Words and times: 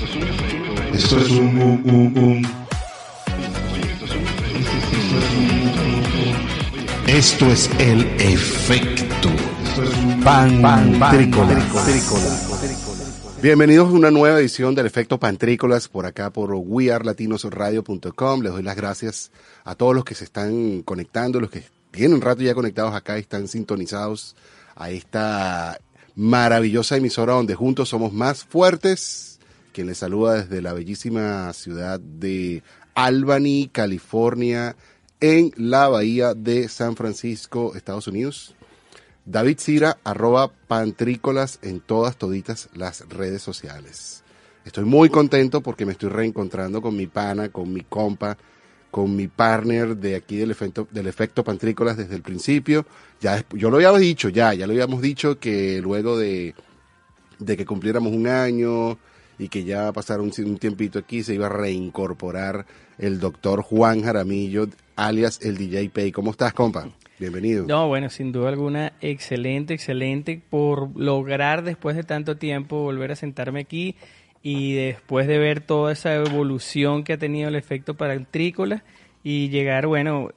Esto 0.00 1.18
es 1.18 1.30
un, 1.30 1.58
un, 1.58 1.90
un, 1.90 2.18
un. 2.18 2.46
Esto 7.06 7.46
es 7.52 7.70
el 7.78 8.06
efecto 8.18 9.28
Pantrícola. 10.24 11.62
Bienvenidos 13.42 13.88
a 13.88 13.92
una 13.92 14.10
nueva 14.10 14.40
edición 14.40 14.74
del 14.74 14.86
Efecto 14.86 15.20
Pantrícolas 15.20 15.88
por 15.88 16.06
acá 16.06 16.30
por 16.30 16.54
wearlatinosradio.com. 16.54 18.40
Les 18.40 18.52
doy 18.52 18.62
las 18.62 18.76
gracias 18.76 19.30
a 19.64 19.74
todos 19.74 19.94
los 19.94 20.06
que 20.06 20.14
se 20.14 20.24
están 20.24 20.80
conectando, 20.80 21.40
los 21.40 21.50
que 21.50 21.64
tienen 21.90 22.14
un 22.14 22.22
rato 22.22 22.40
ya 22.40 22.54
conectados 22.54 22.94
acá 22.94 23.18
y 23.18 23.20
están 23.20 23.48
sintonizados 23.48 24.34
a 24.76 24.88
esta 24.88 25.78
maravillosa 26.16 26.96
emisora 26.96 27.34
donde 27.34 27.54
juntos 27.54 27.90
somos 27.90 28.14
más 28.14 28.44
fuertes. 28.44 29.29
Quien 29.72 29.86
les 29.86 29.98
saluda 29.98 30.42
desde 30.42 30.62
la 30.62 30.72
bellísima 30.72 31.52
ciudad 31.52 32.00
de 32.00 32.62
Albany, 32.94 33.68
California, 33.72 34.76
en 35.20 35.52
la 35.56 35.88
bahía 35.88 36.34
de 36.34 36.68
San 36.68 36.96
Francisco, 36.96 37.74
Estados 37.76 38.08
Unidos. 38.08 38.54
David 39.24 39.58
Cira, 39.58 39.98
arroba 40.02 40.50
pantrícolas 40.66 41.58
en 41.62 41.80
todas, 41.80 42.16
toditas 42.16 42.68
las 42.74 43.08
redes 43.08 43.42
sociales. 43.42 44.24
Estoy 44.64 44.84
muy 44.84 45.08
contento 45.08 45.60
porque 45.60 45.86
me 45.86 45.92
estoy 45.92 46.08
reencontrando 46.08 46.82
con 46.82 46.96
mi 46.96 47.06
pana, 47.06 47.50
con 47.50 47.72
mi 47.72 47.82
compa, 47.82 48.36
con 48.90 49.14
mi 49.14 49.28
partner 49.28 49.96
de 49.96 50.16
aquí 50.16 50.36
del 50.36 50.50
efecto, 50.50 50.88
del 50.90 51.06
efecto 51.06 51.44
pantrícolas 51.44 51.96
desde 51.96 52.16
el 52.16 52.22
principio. 52.22 52.84
Ya, 53.20 53.44
yo 53.52 53.70
lo 53.70 53.76
había 53.76 53.92
dicho, 53.92 54.28
ya, 54.28 54.52
ya 54.54 54.66
lo 54.66 54.72
habíamos 54.72 55.00
dicho 55.00 55.38
que 55.38 55.80
luego 55.80 56.18
de, 56.18 56.54
de 57.38 57.56
que 57.56 57.66
cumpliéramos 57.66 58.12
un 58.12 58.26
año 58.26 58.98
y 59.40 59.48
que 59.48 59.64
ya 59.64 59.90
pasara 59.92 60.22
un, 60.22 60.30
tiempito 60.58 60.98
aquí, 60.98 61.22
se 61.22 61.34
iba 61.34 61.46
a 61.46 61.48
reincorporar 61.48 62.66
el 62.98 63.18
doctor 63.18 63.62
Juan 63.62 64.02
Jaramillo, 64.02 64.66
alias 64.96 65.40
el 65.42 65.56
DJ 65.56 65.88
Pay. 65.88 66.12
¿Cómo 66.12 66.30
estás, 66.32 66.52
compa? 66.52 66.90
Bienvenido. 67.18 67.64
No, 67.66 67.88
bueno, 67.88 68.10
sin 68.10 68.32
duda 68.32 68.50
alguna, 68.50 68.92
excelente, 69.00 69.72
excelente 69.72 70.42
por 70.50 70.94
lograr 70.94 71.64
después 71.64 71.96
de 71.96 72.02
tanto 72.02 72.36
tiempo 72.36 72.82
volver 72.82 73.12
a 73.12 73.16
sentarme 73.16 73.60
aquí 73.60 73.96
y 74.42 74.74
después 74.74 75.26
de 75.26 75.38
ver 75.38 75.62
toda 75.62 75.92
esa 75.92 76.14
evolución 76.14 77.02
que 77.02 77.14
ha 77.14 77.18
tenido 77.18 77.48
el 77.48 77.56
efecto 77.56 77.94
pantrícola 77.94 78.84
y 79.24 79.48
llegar, 79.48 79.86
bueno, 79.86 80.32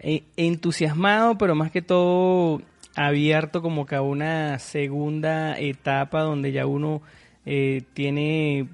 e- 0.00 0.24
entusiasmado, 0.36 1.38
pero 1.38 1.54
más 1.54 1.70
que 1.70 1.82
todo 1.82 2.62
abierto 2.96 3.62
como 3.62 3.86
que 3.86 3.94
a 3.94 4.02
una 4.02 4.58
segunda 4.58 5.56
etapa 5.56 6.22
donde 6.22 6.50
ya 6.50 6.66
uno 6.66 7.00
eh, 7.46 7.82
tiene 7.92 8.68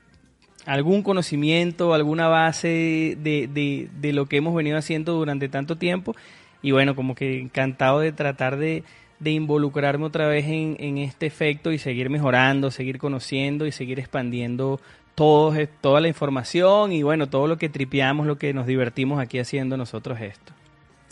algún 0.67 1.03
conocimiento, 1.03 1.95
alguna 1.95 2.29
base 2.29 3.17
de, 3.21 3.49
de, 3.53 3.89
de 4.01 4.13
lo 4.13 4.27
que 4.27 4.37
hemos 4.37 4.55
venido 4.55 4.77
haciendo 4.77 5.15
durante 5.15 5.49
tanto 5.49 5.77
tiempo 5.77 6.15
y 6.63 6.73
bueno, 6.73 6.95
como 6.95 7.15
que 7.15 7.41
encantado 7.41 8.01
de 8.01 8.13
tratar 8.13 8.57
de, 8.57 8.85
de 9.19 9.31
involucrarme 9.31 10.05
otra 10.05 10.29
vez 10.29 10.47
en, 10.47 10.77
en, 10.79 10.99
este 10.99 11.27
efecto 11.27 11.73
y 11.73 11.79
seguir 11.79 12.11
mejorando, 12.11 12.71
seguir 12.71 12.99
conociendo 12.99 13.67
y 13.67 13.73
seguir 13.73 13.99
expandiendo 13.99 14.81
todo, 15.15 15.55
toda 15.81 16.01
la 16.01 16.09
información 16.09 16.93
y 16.93 17.03
bueno, 17.03 17.29
todo 17.29 17.47
lo 17.47 17.57
que 17.57 17.69
tripeamos, 17.69 18.27
lo 18.27 18.39
que 18.39 18.53
nos 18.53 18.67
divertimos 18.67 19.21
aquí 19.21 19.39
haciendo 19.39 19.77
nosotros 19.77 20.21
esto. 20.21 20.53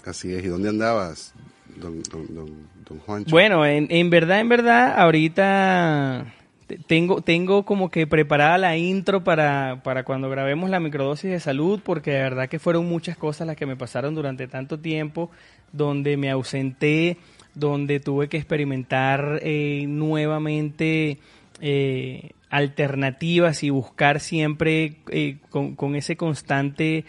Así 0.05 0.33
es, 0.33 0.45
¿y 0.45 0.49
dónde 0.49 0.69
andabas, 0.69 1.35
don, 1.77 2.03
don, 2.05 2.35
don, 2.35 2.69
don 2.89 2.99
Juancho? 3.01 3.31
Bueno, 3.31 3.67
en, 3.67 3.87
en 3.91 4.11
verdad, 4.11 4.41
en 4.41 4.49
verdad, 4.49 4.99
ahorita 4.99 6.35
tengo, 6.77 7.23
tengo 7.23 7.65
como 7.65 7.91
que 7.91 8.07
preparada 8.07 8.59
la 8.59 8.77
intro 8.77 9.25
para, 9.25 9.81
para 9.83 10.05
cuando 10.05 10.29
grabemos 10.29 10.69
la 10.69 10.81
microdosis 10.81 11.31
de 11.31 11.41
salud, 11.41 11.81
porque 11.83 12.11
de 12.11 12.21
verdad 12.21 12.49
que 12.49 12.59
fueron 12.59 12.87
muchas 12.87 13.17
cosas 13.17 13.47
las 13.47 13.57
que 13.57 13.67
me 13.67 13.77
pasaron 13.77 14.15
durante 14.15 14.47
tanto 14.49 14.79
tiempo, 14.79 15.31
donde 15.73 16.17
me 16.17 16.31
ausenté, 16.31 17.17
donde 17.55 18.01
tuve 18.01 18.29
que 18.29 18.37
experimentar 18.37 19.41
eh, 19.43 19.87
nuevamente 19.89 21.19
eh, 21.61 22.31
alternativas 22.51 23.63
y 23.63 23.71
buscar 23.71 24.21
siempre 24.21 24.97
eh, 25.11 25.37
con, 25.51 25.75
con, 25.75 25.95
ese 25.95 26.17
constante 26.17 27.05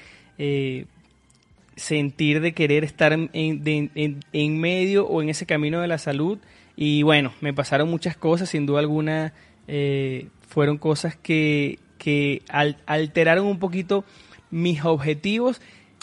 sentir 1.76 2.40
de 2.40 2.54
querer 2.54 2.86
estar 2.86 3.12
en, 3.12 3.30
en, 3.34 4.20
en 4.32 4.60
medio 4.60 5.06
o 5.06 5.22
en 5.22 5.30
ese 5.30 5.46
camino 5.46 5.82
de 5.82 5.88
la 5.88 5.98
salud. 5.98 6.40
Y 6.78 7.04
bueno, 7.04 7.34
me 7.42 7.54
pasaron 7.54 7.90
muchas 7.90 8.16
cosas, 8.16 8.50
sin 8.50 8.66
duda 8.66 8.80
alguna 8.80 9.34
eh, 9.72 10.30
fueron 10.48 10.80
cosas 10.80 11.16
que, 11.16 11.78
que 12.00 12.42
al, 12.50 12.78
alteraron 12.88 13.46
un 13.46 13.60
poquito 13.60 14.04
mis 14.50 14.84
objetivos 14.84 15.62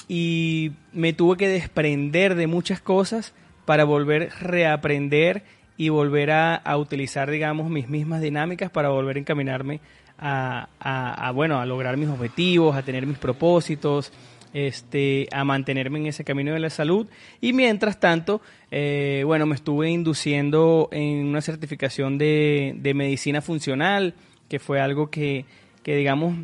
y 0.08 0.70
me 0.92 1.12
tuve 1.12 1.36
que 1.36 1.48
desprender 1.48 2.36
de 2.36 2.46
muchas 2.46 2.80
cosas 2.80 3.34
para 3.64 3.82
volver 3.82 4.30
a 4.30 4.38
reaprender 4.38 5.42
y 5.76 5.88
volver 5.88 6.30
a, 6.30 6.76
utilizar, 6.78 7.28
digamos, 7.28 7.68
mis 7.68 7.88
mismas 7.88 8.20
dinámicas 8.20 8.70
para 8.70 8.88
volver 8.88 9.16
a 9.16 9.20
encaminarme 9.20 9.80
a, 10.18 11.32
bueno, 11.34 11.60
a 11.60 11.66
lograr 11.66 11.96
mis 11.96 12.08
objetivos, 12.08 12.76
a 12.76 12.82
tener 12.82 13.04
mis 13.04 13.18
propósitos, 13.18 14.12
este, 14.56 15.28
a 15.32 15.44
mantenerme 15.44 15.98
en 15.98 16.06
ese 16.06 16.24
camino 16.24 16.54
de 16.54 16.60
la 16.60 16.70
salud. 16.70 17.06
Y 17.42 17.52
mientras 17.52 18.00
tanto, 18.00 18.40
eh, 18.70 19.22
bueno, 19.26 19.44
me 19.44 19.54
estuve 19.54 19.90
induciendo 19.90 20.88
en 20.92 21.26
una 21.26 21.42
certificación 21.42 22.16
de, 22.16 22.74
de 22.78 22.94
medicina 22.94 23.42
funcional, 23.42 24.14
que 24.48 24.58
fue 24.58 24.80
algo 24.80 25.10
que, 25.10 25.44
que 25.82 25.94
digamos, 25.94 26.38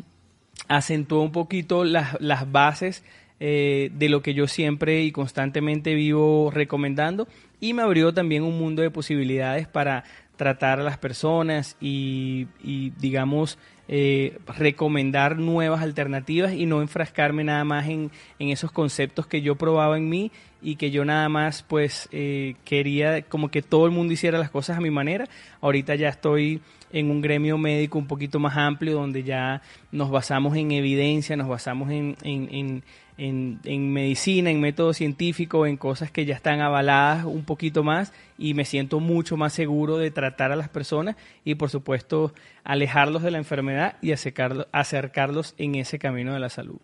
acentuó 0.67 1.23
un 1.23 1.31
poquito 1.31 1.85
las, 1.85 2.21
las 2.21 2.51
bases 2.51 3.03
eh, 3.39 3.89
de 3.95 4.09
lo 4.09 4.21
que 4.21 4.35
yo 4.35 4.45
siempre 4.47 5.01
y 5.01 5.11
constantemente 5.11 5.95
vivo 5.95 6.51
recomendando 6.53 7.27
y 7.59 7.73
me 7.73 7.81
abrió 7.81 8.13
también 8.13 8.43
un 8.43 8.59
mundo 8.59 8.83
de 8.83 8.91
posibilidades 8.91 9.67
para 9.67 10.03
tratar 10.35 10.79
a 10.79 10.83
las 10.83 10.99
personas 10.99 11.77
y, 11.81 12.45
y 12.63 12.91
digamos, 12.99 13.57
eh, 13.95 14.39
recomendar 14.47 15.37
nuevas 15.37 15.83
alternativas 15.83 16.53
y 16.53 16.65
no 16.65 16.81
enfrascarme 16.81 17.43
nada 17.43 17.63
más 17.63 17.87
en, 17.87 18.09
en, 18.39 18.49
esos 18.49 18.71
conceptos 18.71 19.27
que 19.27 19.43
yo 19.43 19.53
probaba 19.55 19.97
en 19.97 20.09
mí 20.09 20.31
y 20.63 20.77
que 20.77 20.89
yo 20.89 21.05
nada 21.05 21.29
más 21.29 21.61
pues 21.61 22.09
eh, 22.11 22.55
quería 22.65 23.21
como 23.21 23.49
que 23.49 23.61
todo 23.61 23.85
el 23.85 23.91
mundo 23.91 24.11
hiciera 24.11 24.39
las 24.39 24.49
cosas 24.49 24.79
a 24.79 24.81
mi 24.81 24.89
manera. 24.89 25.29
Ahorita 25.61 25.93
ya 25.93 26.09
estoy 26.09 26.59
en 26.91 27.11
un 27.11 27.21
gremio 27.21 27.55
médico 27.59 27.99
un 27.99 28.07
poquito 28.07 28.39
más 28.39 28.57
amplio 28.57 28.93
donde 28.93 29.21
ya 29.21 29.61
nos 29.91 30.09
basamos 30.09 30.57
en 30.57 30.71
evidencia, 30.71 31.35
nos 31.35 31.47
basamos 31.47 31.91
en, 31.91 32.17
en, 32.23 32.49
en, 32.51 32.83
en, 33.17 33.93
medicina, 33.93 34.49
en 34.49 34.59
método 34.59 34.93
científico, 34.93 35.65
en 35.65 35.77
cosas 35.77 36.11
que 36.11 36.25
ya 36.25 36.35
están 36.35 36.61
avaladas 36.61 37.25
un 37.25 37.43
poquito 37.43 37.83
más 37.83 38.13
y 38.37 38.53
me 38.53 38.65
siento 38.65 38.99
mucho 38.99 39.37
más 39.37 39.53
seguro 39.53 39.97
de 39.97 40.11
tratar 40.11 40.51
a 40.51 40.55
las 40.55 40.69
personas 40.69 41.15
y 41.43 41.55
por 41.55 41.69
supuesto 41.69 42.33
alejarlos 42.63 43.23
de 43.23 43.31
la 43.31 43.37
enfermedad 43.37 43.97
y 44.01 44.11
acercarlos, 44.11 44.67
acercarlos 44.71 45.53
en 45.57 45.75
ese 45.75 45.99
camino 45.99 46.33
de 46.33 46.39
la 46.39 46.49
salud. 46.49 46.77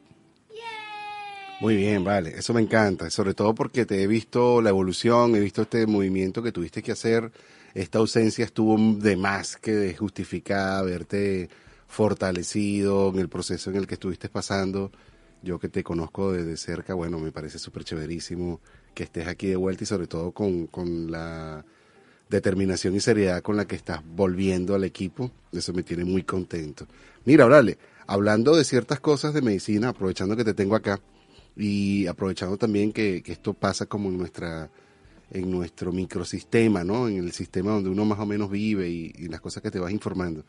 Muy 1.59 1.75
bien, 1.75 2.05
vale, 2.05 2.29
eso 2.37 2.53
me 2.53 2.61
encanta, 2.61 3.09
sobre 3.09 3.33
todo 3.33 3.53
porque 3.53 3.85
te 3.85 4.01
he 4.01 4.07
visto 4.07 4.61
la 4.61 4.69
evolución, 4.69 5.35
he 5.35 5.41
visto 5.41 5.63
este 5.63 5.85
movimiento 5.87 6.41
que 6.41 6.53
tuviste 6.53 6.81
que 6.81 6.93
hacer, 6.93 7.31
esta 7.73 7.99
ausencia 7.99 8.45
estuvo 8.45 8.77
de 8.97 9.17
más 9.17 9.57
que 9.57 9.93
justificada, 9.93 10.81
verte 10.83 11.49
fortalecido 11.89 13.09
en 13.09 13.19
el 13.19 13.27
proceso 13.27 13.71
en 13.71 13.75
el 13.75 13.87
que 13.87 13.95
estuviste 13.95 14.29
pasando. 14.29 14.91
Yo 15.41 15.59
que 15.59 15.69
te 15.69 15.83
conozco 15.83 16.31
desde 16.33 16.57
cerca, 16.57 16.93
bueno, 16.93 17.19
me 17.19 17.31
parece 17.31 17.59
súper 17.59 17.83
chéverísimo 17.83 18.59
que 18.93 19.03
estés 19.03 19.27
aquí 19.27 19.47
de 19.47 19.55
vuelta 19.55 19.83
y 19.83 19.87
sobre 19.87 20.07
todo 20.07 20.31
con, 20.31 20.67
con 20.67 21.11
la 21.11 21.65
determinación 22.29 22.95
y 22.95 22.99
seriedad 22.99 23.41
con 23.41 23.57
la 23.57 23.65
que 23.65 23.75
estás 23.75 24.01
volviendo 24.05 24.75
al 24.75 24.83
equipo. 24.83 25.31
Eso 25.51 25.73
me 25.73 25.83
tiene 25.83 26.05
muy 26.05 26.23
contento. 26.23 26.87
Mira, 27.25 27.45
Orale, 27.45 27.77
hablando 28.07 28.55
de 28.55 28.63
ciertas 28.63 28.99
cosas 28.99 29.33
de 29.33 29.41
medicina, 29.41 29.89
aprovechando 29.89 30.35
que 30.35 30.43
te 30.43 30.53
tengo 30.53 30.75
acá 30.75 30.99
y 31.55 32.07
aprovechando 32.07 32.57
también 32.57 32.91
que, 32.91 33.21
que 33.23 33.31
esto 33.31 33.53
pasa 33.53 33.85
como 33.85 34.09
en 34.09 34.17
nuestra 34.17 34.69
en 35.31 35.51
nuestro 35.51 35.91
microsistema, 35.91 36.83
¿no? 36.83 37.07
En 37.07 37.17
el 37.17 37.31
sistema 37.33 37.71
donde 37.71 37.89
uno 37.89 38.03
más 38.03 38.19
o 38.19 38.25
menos 38.25 38.49
vive 38.49 38.89
y, 38.89 39.13
y 39.15 39.27
las 39.27 39.41
cosas 39.41 39.61
que 39.61 39.69
te 39.69 39.79
vas 39.79 39.91
informando. 39.91 40.43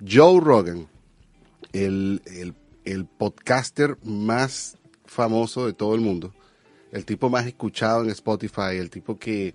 Joe 0.00 0.40
Rogan, 0.40 0.88
el, 1.72 2.22
el, 2.26 2.54
el, 2.84 3.06
podcaster 3.06 3.98
más 4.04 4.78
famoso 5.04 5.66
de 5.66 5.72
todo 5.72 5.94
el 5.94 6.00
mundo, 6.00 6.34
el 6.92 7.04
tipo 7.04 7.30
más 7.30 7.46
escuchado 7.46 8.02
en 8.02 8.10
Spotify, 8.10 8.76
el 8.78 8.90
tipo 8.90 9.18
que 9.18 9.54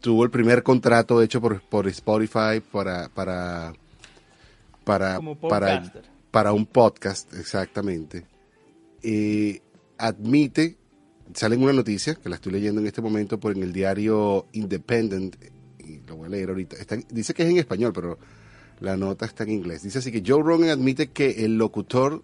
tuvo 0.00 0.24
el 0.24 0.30
primer 0.30 0.62
contrato 0.62 1.20
hecho 1.22 1.40
por, 1.40 1.60
por 1.62 1.88
Spotify 1.88 2.60
para 2.72 3.08
para 3.08 3.72
para 4.84 5.20
para, 5.40 5.92
para 6.30 6.52
un 6.52 6.66
podcast, 6.66 7.32
exactamente. 7.34 8.26
Eh, 9.02 9.60
admite 9.96 10.76
sale 11.34 11.56
en 11.56 11.62
una 11.62 11.72
noticia 11.72 12.14
que 12.14 12.28
la 12.28 12.36
estoy 12.36 12.52
leyendo 12.52 12.80
en 12.80 12.86
este 12.86 13.02
momento 13.02 13.38
por 13.38 13.56
en 13.56 13.62
el 13.62 13.72
diario 13.72 14.46
Independent 14.52 15.36
y 15.78 16.00
lo 16.06 16.16
voy 16.16 16.26
a 16.26 16.30
leer 16.30 16.50
ahorita. 16.50 16.76
Está, 16.76 16.96
dice 17.10 17.34
que 17.34 17.42
es 17.42 17.50
en 17.50 17.58
español, 17.58 17.92
pero 17.92 18.18
La 18.80 18.96
nota 18.96 19.26
está 19.26 19.42
en 19.42 19.50
inglés. 19.50 19.82
Dice 19.82 19.98
así 19.98 20.12
que 20.12 20.22
Joe 20.24 20.42
Rogan 20.42 20.70
admite 20.70 21.08
que 21.08 21.44
el 21.44 21.58
locutor 21.58 22.22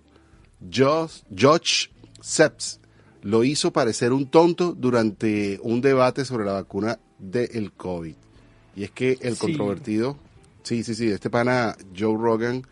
Josh 0.70 1.88
Seps 2.20 2.80
lo 3.22 3.42
hizo 3.44 3.72
parecer 3.72 4.12
un 4.12 4.28
tonto 4.30 4.72
durante 4.72 5.58
un 5.62 5.80
debate 5.80 6.24
sobre 6.24 6.44
la 6.44 6.52
vacuna 6.52 6.98
del 7.18 7.72
COVID. 7.72 8.14
Y 8.76 8.84
es 8.84 8.90
que 8.90 9.18
el 9.22 9.34
Sí. 9.34 9.40
controvertido, 9.40 10.18
sí, 10.62 10.82
sí, 10.84 10.94
sí, 10.94 11.08
este 11.08 11.30
pana 11.30 11.76
Joe 11.96 12.16
Rogan 12.18 12.66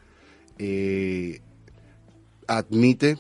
eh, 0.59 1.41
admite 2.47 3.19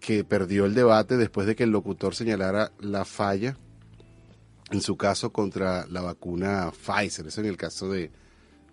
que 0.00 0.24
perdió 0.24 0.64
el 0.64 0.74
debate 0.74 1.16
después 1.16 1.46
de 1.46 1.56
que 1.56 1.64
el 1.64 1.70
locutor 1.70 2.14
señalara 2.14 2.72
la 2.80 3.04
falla 3.04 3.56
en 4.70 4.80
su 4.82 4.96
caso 4.96 5.32
contra 5.32 5.86
la 5.86 6.02
vacuna 6.02 6.70
Pfizer. 6.70 7.26
Eso 7.26 7.40
en 7.40 7.46
el 7.46 7.56
caso 7.56 7.88
de, 7.90 8.10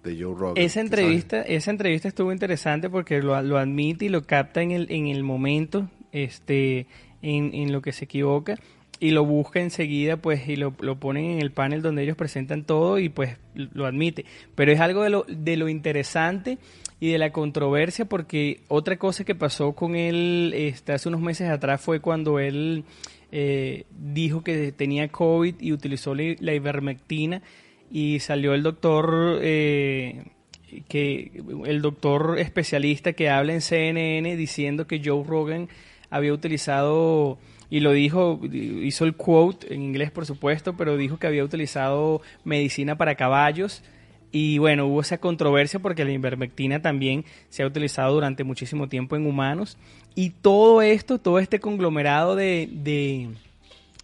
de 0.05 0.23
Joe 0.23 0.35
Rogan. 0.35 0.53
Esa 0.57 0.79
¿Tú 0.79 0.85
entrevista, 0.85 1.41
esa 1.41 1.71
entrevista 1.71 2.07
estuvo 2.07 2.31
interesante 2.31 2.89
porque 2.89 3.21
lo, 3.21 3.41
lo 3.41 3.57
admite 3.57 4.05
y 4.05 4.09
lo 4.09 4.23
capta 4.23 4.61
en 4.61 4.71
el, 4.71 4.87
en 4.89 5.07
el 5.07 5.23
momento, 5.23 5.89
este, 6.11 6.87
en, 7.21 7.53
en 7.53 7.73
lo 7.73 7.81
que 7.81 7.91
se 7.91 8.05
equivoca 8.05 8.57
y 8.99 9.11
lo 9.11 9.25
busca 9.25 9.59
enseguida, 9.59 10.17
pues, 10.17 10.47
y 10.47 10.55
lo, 10.55 10.73
lo 10.79 10.99
ponen 10.99 11.25
en 11.25 11.41
el 11.41 11.51
panel 11.51 11.81
donde 11.81 12.03
ellos 12.03 12.15
presentan 12.15 12.63
todo 12.63 12.99
y 12.99 13.09
pues 13.09 13.37
lo 13.53 13.85
admite. 13.85 14.25
Pero 14.55 14.71
es 14.71 14.79
algo 14.79 15.03
de 15.03 15.09
lo, 15.09 15.25
de 15.27 15.57
lo 15.57 15.67
interesante 15.67 16.57
y 16.99 17.11
de 17.11 17.17
la 17.17 17.31
controversia 17.31 18.05
porque 18.05 18.61
otra 18.67 18.97
cosa 18.97 19.25
que 19.25 19.35
pasó 19.35 19.73
con 19.73 19.95
él 19.95 20.53
este, 20.55 20.93
hace 20.93 21.09
unos 21.09 21.21
meses 21.21 21.49
atrás 21.49 21.81
fue 21.81 21.99
cuando 21.99 22.39
él 22.39 22.85
eh, 23.31 23.85
dijo 23.91 24.43
que 24.43 24.71
tenía 24.71 25.09
COVID 25.09 25.55
y 25.59 25.73
utilizó 25.73 26.15
la, 26.15 26.35
la 26.39 26.53
ivermectina 26.53 27.41
y 27.91 28.19
salió 28.19 28.53
el 28.53 28.63
doctor 28.63 29.39
eh, 29.41 30.25
que 30.87 31.31
el 31.65 31.81
doctor 31.81 32.37
especialista 32.39 33.13
que 33.13 33.29
habla 33.29 33.53
en 33.53 33.61
CNN 33.61 34.35
diciendo 34.35 34.87
que 34.87 35.01
Joe 35.03 35.23
Rogan 35.25 35.69
había 36.09 36.33
utilizado 36.33 37.37
y 37.69 37.79
lo 37.79 37.91
dijo, 37.91 38.39
hizo 38.51 39.05
el 39.05 39.15
quote 39.15 39.73
en 39.73 39.81
inglés 39.81 40.11
por 40.11 40.25
supuesto, 40.25 40.77
pero 40.77 40.97
dijo 40.97 41.17
que 41.17 41.27
había 41.27 41.43
utilizado 41.43 42.21
medicina 42.43 42.97
para 42.97 43.15
caballos. 43.15 43.83
Y 44.31 44.57
bueno, 44.57 44.85
hubo 44.87 44.99
esa 45.01 45.17
controversia 45.17 45.79
porque 45.79 46.03
la 46.03 46.11
ivermectina 46.11 46.81
también 46.81 47.23
se 47.49 47.63
ha 47.63 47.67
utilizado 47.67 48.13
durante 48.13 48.43
muchísimo 48.43 48.89
tiempo 48.89 49.15
en 49.15 49.25
humanos. 49.25 49.77
Y 50.13 50.31
todo 50.31 50.81
esto, 50.81 51.19
todo 51.19 51.39
este 51.39 51.59
conglomerado 51.59 52.35
de, 52.35 53.29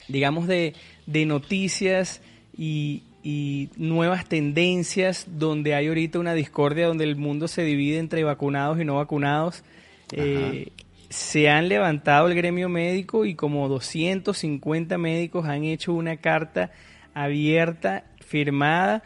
digamos, 0.07 0.47
de, 0.47 0.73
de 1.05 1.25
noticias 1.25 2.21
y, 2.57 3.03
y 3.23 3.69
nuevas 3.75 4.27
tendencias 4.27 5.27
donde 5.27 5.75
hay 5.75 5.87
ahorita 5.87 6.19
una 6.19 6.33
discordia 6.33 6.87
donde 6.87 7.03
el 7.03 7.15
mundo 7.15 7.47
se 7.47 7.63
divide 7.63 7.99
entre 7.99 8.23
vacunados 8.23 8.79
y 8.79 8.85
no 8.85 8.95
vacunados. 8.95 9.63
Eh, 10.11 10.69
se 11.09 11.49
han 11.49 11.67
levantado 11.69 12.27
el 12.27 12.35
gremio 12.35 12.69
médico 12.69 13.25
y 13.25 13.35
como 13.35 13.67
250 13.67 14.97
médicos 14.97 15.45
han 15.45 15.63
hecho 15.63 15.93
una 15.93 16.17
carta 16.17 16.71
abierta, 17.13 18.05
firmada, 18.25 19.03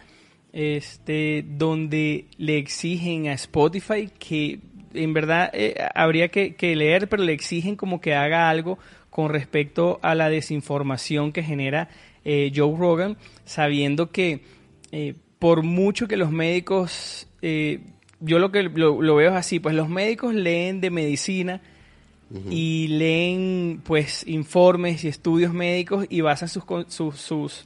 este, 0.54 1.44
donde 1.48 2.26
le 2.38 2.58
exigen 2.58 3.28
a 3.28 3.34
Spotify 3.34 4.10
que 4.18 4.60
en 4.94 5.14
verdad 5.14 5.50
eh, 5.54 5.76
habría 5.94 6.30
que, 6.30 6.56
que 6.56 6.76
leer, 6.76 7.10
pero 7.10 7.24
le 7.24 7.34
exigen 7.34 7.76
como 7.76 8.00
que 8.00 8.16
haga 8.16 8.50
algo 8.50 8.78
con 9.10 9.30
respecto 9.30 10.00
a 10.02 10.14
la 10.14 10.30
desinformación 10.30 11.32
que 11.32 11.44
genera 11.44 11.90
eh, 12.26 12.52
Joe 12.54 12.76
Rogan, 12.78 13.18
sabiendo 13.46 14.12
que 14.12 14.42
eh, 14.92 15.14
por 15.40 15.64
mucho 15.64 16.08
que 16.08 16.18
los 16.18 16.32
médicos, 16.32 17.28
eh, 17.42 17.82
yo 18.20 18.40
lo 18.40 18.52
que 18.52 18.64
lo, 18.64 19.02
lo 19.02 19.16
veo 19.16 19.32
es 19.32 19.36
así, 19.36 19.60
pues 19.60 19.76
los 19.76 19.90
médicos 19.90 20.34
leen 20.34 20.82
de 20.82 20.90
medicina 20.90 21.62
y 22.50 22.88
leen 22.88 23.82
pues 23.86 24.28
informes 24.28 25.04
y 25.06 25.08
estudios 25.08 25.54
médicos 25.54 26.06
y 26.10 26.22
basan 26.22 26.50
sus, 26.50 26.64
sus, 26.88 27.16
sus, 27.18 27.66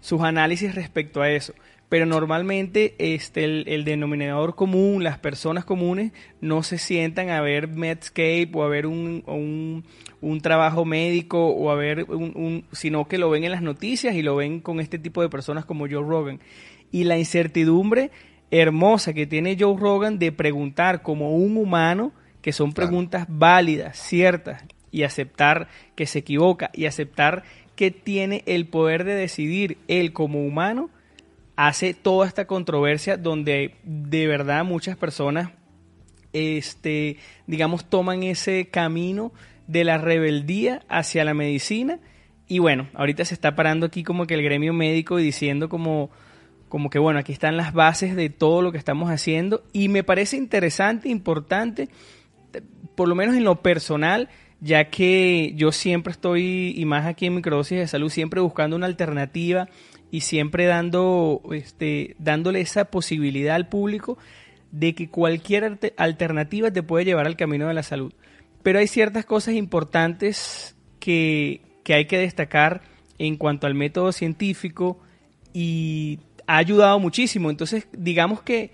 sus 0.00 0.20
análisis 0.22 0.74
respecto 0.74 1.20
a 1.20 1.30
eso. 1.30 1.52
Pero 1.88 2.04
normalmente 2.04 2.94
este, 2.98 3.44
el, 3.44 3.64
el 3.66 3.84
denominador 3.84 4.54
común, 4.54 5.02
las 5.02 5.18
personas 5.18 5.64
comunes, 5.64 6.12
no 6.42 6.62
se 6.62 6.76
sientan 6.76 7.30
a 7.30 7.40
ver 7.40 7.68
Medscape 7.68 8.50
o 8.52 8.62
a 8.62 8.68
ver 8.68 8.86
un, 8.86 9.22
un, 9.26 9.84
un 10.20 10.40
trabajo 10.42 10.84
médico 10.84 11.46
o 11.48 11.70
a 11.70 11.74
ver 11.76 12.04
un, 12.10 12.32
un- 12.34 12.64
sino 12.72 13.08
que 13.08 13.16
lo 13.16 13.30
ven 13.30 13.44
en 13.44 13.52
las 13.52 13.62
noticias 13.62 14.14
y 14.14 14.22
lo 14.22 14.36
ven 14.36 14.60
con 14.60 14.80
este 14.80 14.98
tipo 14.98 15.22
de 15.22 15.30
personas 15.30 15.64
como 15.64 15.86
Joe 15.88 16.06
Rogan. 16.06 16.40
Y 16.92 17.04
la 17.04 17.18
incertidumbre 17.18 18.10
hermosa 18.50 19.12
que 19.14 19.26
tiene 19.26 19.56
Joe 19.58 19.76
Rogan 19.78 20.18
de 20.18 20.30
preguntar 20.32 21.00
como 21.02 21.36
un 21.36 21.56
humano, 21.56 22.12
que 22.42 22.52
son 22.52 22.72
Claro. 22.72 22.88
preguntas 22.90 23.26
válidas, 23.28 23.98
ciertas, 23.98 24.62
y 24.90 25.02
aceptar 25.04 25.68
que 25.94 26.06
se 26.06 26.18
equivoca 26.20 26.70
y 26.74 26.84
aceptar 26.86 27.44
que 27.76 27.90
tiene 27.90 28.42
el 28.46 28.66
poder 28.66 29.04
de 29.04 29.14
decidir 29.14 29.78
él 29.88 30.12
como 30.12 30.44
humano, 30.44 30.90
hace 31.58 31.92
toda 31.92 32.24
esta 32.24 32.46
controversia 32.46 33.16
donde 33.16 33.74
de 33.82 34.28
verdad 34.28 34.64
muchas 34.64 34.96
personas 34.96 35.50
este 36.32 37.16
digamos 37.48 37.84
toman 37.90 38.22
ese 38.22 38.68
camino 38.68 39.32
de 39.66 39.82
la 39.82 39.98
rebeldía 39.98 40.82
hacia 40.88 41.24
la 41.24 41.34
medicina. 41.34 41.98
Y 42.46 42.60
bueno, 42.60 42.86
ahorita 42.94 43.24
se 43.24 43.34
está 43.34 43.56
parando 43.56 43.86
aquí 43.86 44.04
como 44.04 44.28
que 44.28 44.34
el 44.34 44.42
gremio 44.44 44.72
médico 44.72 45.18
y 45.18 45.24
diciendo 45.24 45.68
como 45.68 46.10
como 46.68 46.90
que 46.90 47.00
bueno, 47.00 47.18
aquí 47.18 47.32
están 47.32 47.56
las 47.56 47.72
bases 47.72 48.14
de 48.14 48.30
todo 48.30 48.62
lo 48.62 48.70
que 48.70 48.78
estamos 48.78 49.10
haciendo. 49.10 49.64
Y 49.72 49.88
me 49.88 50.04
parece 50.04 50.36
interesante, 50.36 51.08
importante 51.08 51.88
por 52.94 53.08
lo 53.08 53.16
menos 53.16 53.34
en 53.34 53.42
lo 53.42 53.62
personal, 53.62 54.28
ya 54.60 54.90
que 54.90 55.54
yo 55.56 55.72
siempre 55.72 56.12
estoy, 56.12 56.72
y 56.76 56.84
más 56.84 57.04
aquí 57.04 57.26
en 57.26 57.34
Microdosis 57.34 57.78
de 57.78 57.86
Salud, 57.88 58.10
siempre 58.10 58.40
buscando 58.40 58.76
una 58.76 58.86
alternativa 58.86 59.68
y 60.10 60.20
siempre 60.22 60.66
dando, 60.66 61.42
este, 61.52 62.16
dándole 62.18 62.60
esa 62.60 62.86
posibilidad 62.86 63.54
al 63.54 63.68
público 63.68 64.18
de 64.72 64.94
que 64.94 65.08
cualquier 65.08 65.78
alternativa 65.96 66.70
te 66.70 66.82
puede 66.82 67.04
llevar 67.04 67.26
al 67.26 67.36
camino 67.36 67.68
de 67.68 67.74
la 67.74 67.82
salud. 67.82 68.12
Pero 68.62 68.78
hay 68.78 68.86
ciertas 68.86 69.24
cosas 69.24 69.54
importantes 69.54 70.76
que, 71.00 71.62
que 71.84 71.94
hay 71.94 72.06
que 72.06 72.18
destacar 72.18 72.82
en 73.18 73.36
cuanto 73.36 73.66
al 73.66 73.74
método 73.74 74.12
científico 74.12 74.98
y 75.52 76.18
ha 76.46 76.58
ayudado 76.58 76.98
muchísimo. 76.98 77.50
Entonces, 77.50 77.88
digamos 77.92 78.42
que 78.42 78.70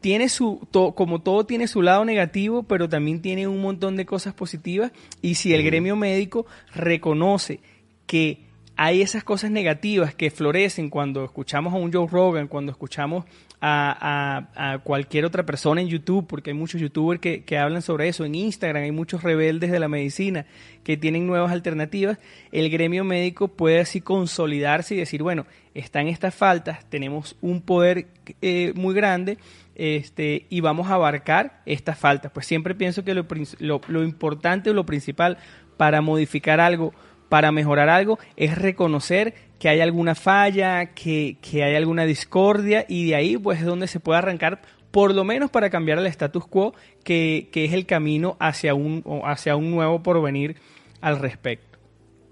tiene 0.00 0.28
su, 0.28 0.66
to- 0.70 0.92
como 0.94 1.20
todo 1.22 1.44
tiene 1.46 1.66
su 1.66 1.82
lado 1.82 2.04
negativo, 2.04 2.62
pero 2.62 2.88
también 2.88 3.20
tiene 3.20 3.46
un 3.48 3.60
montón 3.60 3.96
de 3.96 4.06
cosas 4.06 4.34
positivas. 4.34 4.92
Y 5.22 5.34
si 5.34 5.54
el 5.54 5.62
gremio 5.64 5.96
médico 5.96 6.46
reconoce 6.74 7.60
que 8.06 8.47
hay 8.80 9.02
esas 9.02 9.24
cosas 9.24 9.50
negativas 9.50 10.14
que 10.14 10.30
florecen 10.30 10.88
cuando 10.88 11.24
escuchamos 11.24 11.74
a 11.74 11.76
un 11.76 11.92
Joe 11.92 12.06
Rogan, 12.06 12.46
cuando 12.46 12.70
escuchamos 12.70 13.24
a, 13.60 14.80
cualquier 14.84 15.24
otra 15.24 15.44
persona 15.44 15.80
en 15.80 15.88
YouTube, 15.88 16.28
porque 16.28 16.50
hay 16.50 16.56
muchos 16.56 16.80
youtubers 16.80 17.20
que, 17.20 17.42
que 17.42 17.58
hablan 17.58 17.82
sobre 17.82 18.06
eso, 18.06 18.24
en 18.24 18.36
Instagram 18.36 18.84
hay 18.84 18.92
muchos 18.92 19.24
rebeldes 19.24 19.72
de 19.72 19.80
la 19.80 19.88
medicina 19.88 20.46
que 20.84 20.96
tienen 20.96 21.26
nuevas 21.26 21.50
alternativas, 21.50 22.18
el 22.52 22.70
gremio 22.70 23.02
médico 23.02 23.48
puede 23.48 23.80
así 23.80 24.00
consolidarse 24.00 24.94
y 24.94 24.98
decir, 24.98 25.24
bueno, 25.24 25.44
están 25.74 26.06
estas 26.06 26.36
faltas, 26.36 26.88
tenemos 26.88 27.34
un 27.40 27.62
poder 27.62 28.06
eh, 28.42 28.72
muy 28.76 28.94
grande 28.94 29.38
este, 29.74 30.46
y 30.50 30.60
vamos 30.60 30.88
a 30.88 30.94
abarcar 30.94 31.62
estas 31.66 31.98
faltas. 31.98 32.30
Pues 32.30 32.46
siempre 32.46 32.76
pienso 32.76 33.02
que 33.02 33.12
lo, 33.14 33.26
lo 33.58 34.04
importante 34.04 34.70
o 34.70 34.72
lo 34.72 34.86
principal 34.86 35.36
para 35.76 36.00
modificar 36.00 36.60
algo, 36.60 36.94
para 37.28 37.52
mejorar 37.52 37.88
algo, 37.88 38.18
es 38.36 38.56
reconocer 38.58 39.34
que 39.58 39.68
hay 39.68 39.80
alguna 39.80 40.14
falla, 40.14 40.94
que, 40.94 41.36
que 41.42 41.64
hay 41.64 41.74
alguna 41.74 42.04
discordia 42.04 42.86
y 42.88 43.08
de 43.08 43.14
ahí 43.16 43.36
pues 43.36 43.58
es 43.60 43.66
donde 43.66 43.88
se 43.88 44.00
puede 44.00 44.18
arrancar 44.18 44.62
por 44.90 45.14
lo 45.14 45.24
menos 45.24 45.50
para 45.50 45.68
cambiar 45.68 45.98
el 45.98 46.06
status 46.06 46.46
quo 46.46 46.74
que, 47.04 47.48
que 47.52 47.64
es 47.64 47.72
el 47.72 47.84
camino 47.86 48.36
hacia 48.40 48.74
un, 48.74 49.04
hacia 49.24 49.56
un 49.56 49.70
nuevo 49.70 50.02
porvenir 50.02 50.56
al 51.00 51.18
respecto. 51.18 51.78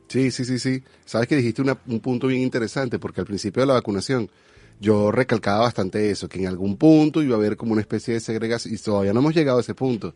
Sí, 0.09 0.31
sí, 0.31 0.45
sí, 0.45 0.59
sí. 0.59 0.83
Sabes 1.05 1.27
que 1.29 1.37
dijiste 1.37 1.63
una- 1.63 1.79
un 1.87 2.01
punto 2.01 2.29
bien 2.29 2.43
interesante, 2.43 2.99
porque 2.99 3.21
al 3.21 3.27
principio 3.27 3.61
de 3.63 3.67
la 3.67 3.75
vacunación 3.75 4.31
yo 4.81 5.11
recalcaba 5.11 5.61
bastante 5.61 6.11
eso, 6.11 6.29
que 6.29 6.39
en 6.39 6.47
algún 6.47 6.77
punto 6.77 7.23
iba 7.23 7.35
a 7.35 7.39
haber 7.39 7.57
como 7.57 7.73
una 7.73 7.81
especie 7.81 8.15
de 8.15 8.21
segregación, 8.21 8.73
y 8.75 8.79
todavía 8.79 9.13
no 9.13 9.21
hemos 9.21 9.35
llegado 9.35 9.59
a 9.59 9.63
ese 9.63 9.75
punto, 9.75 10.15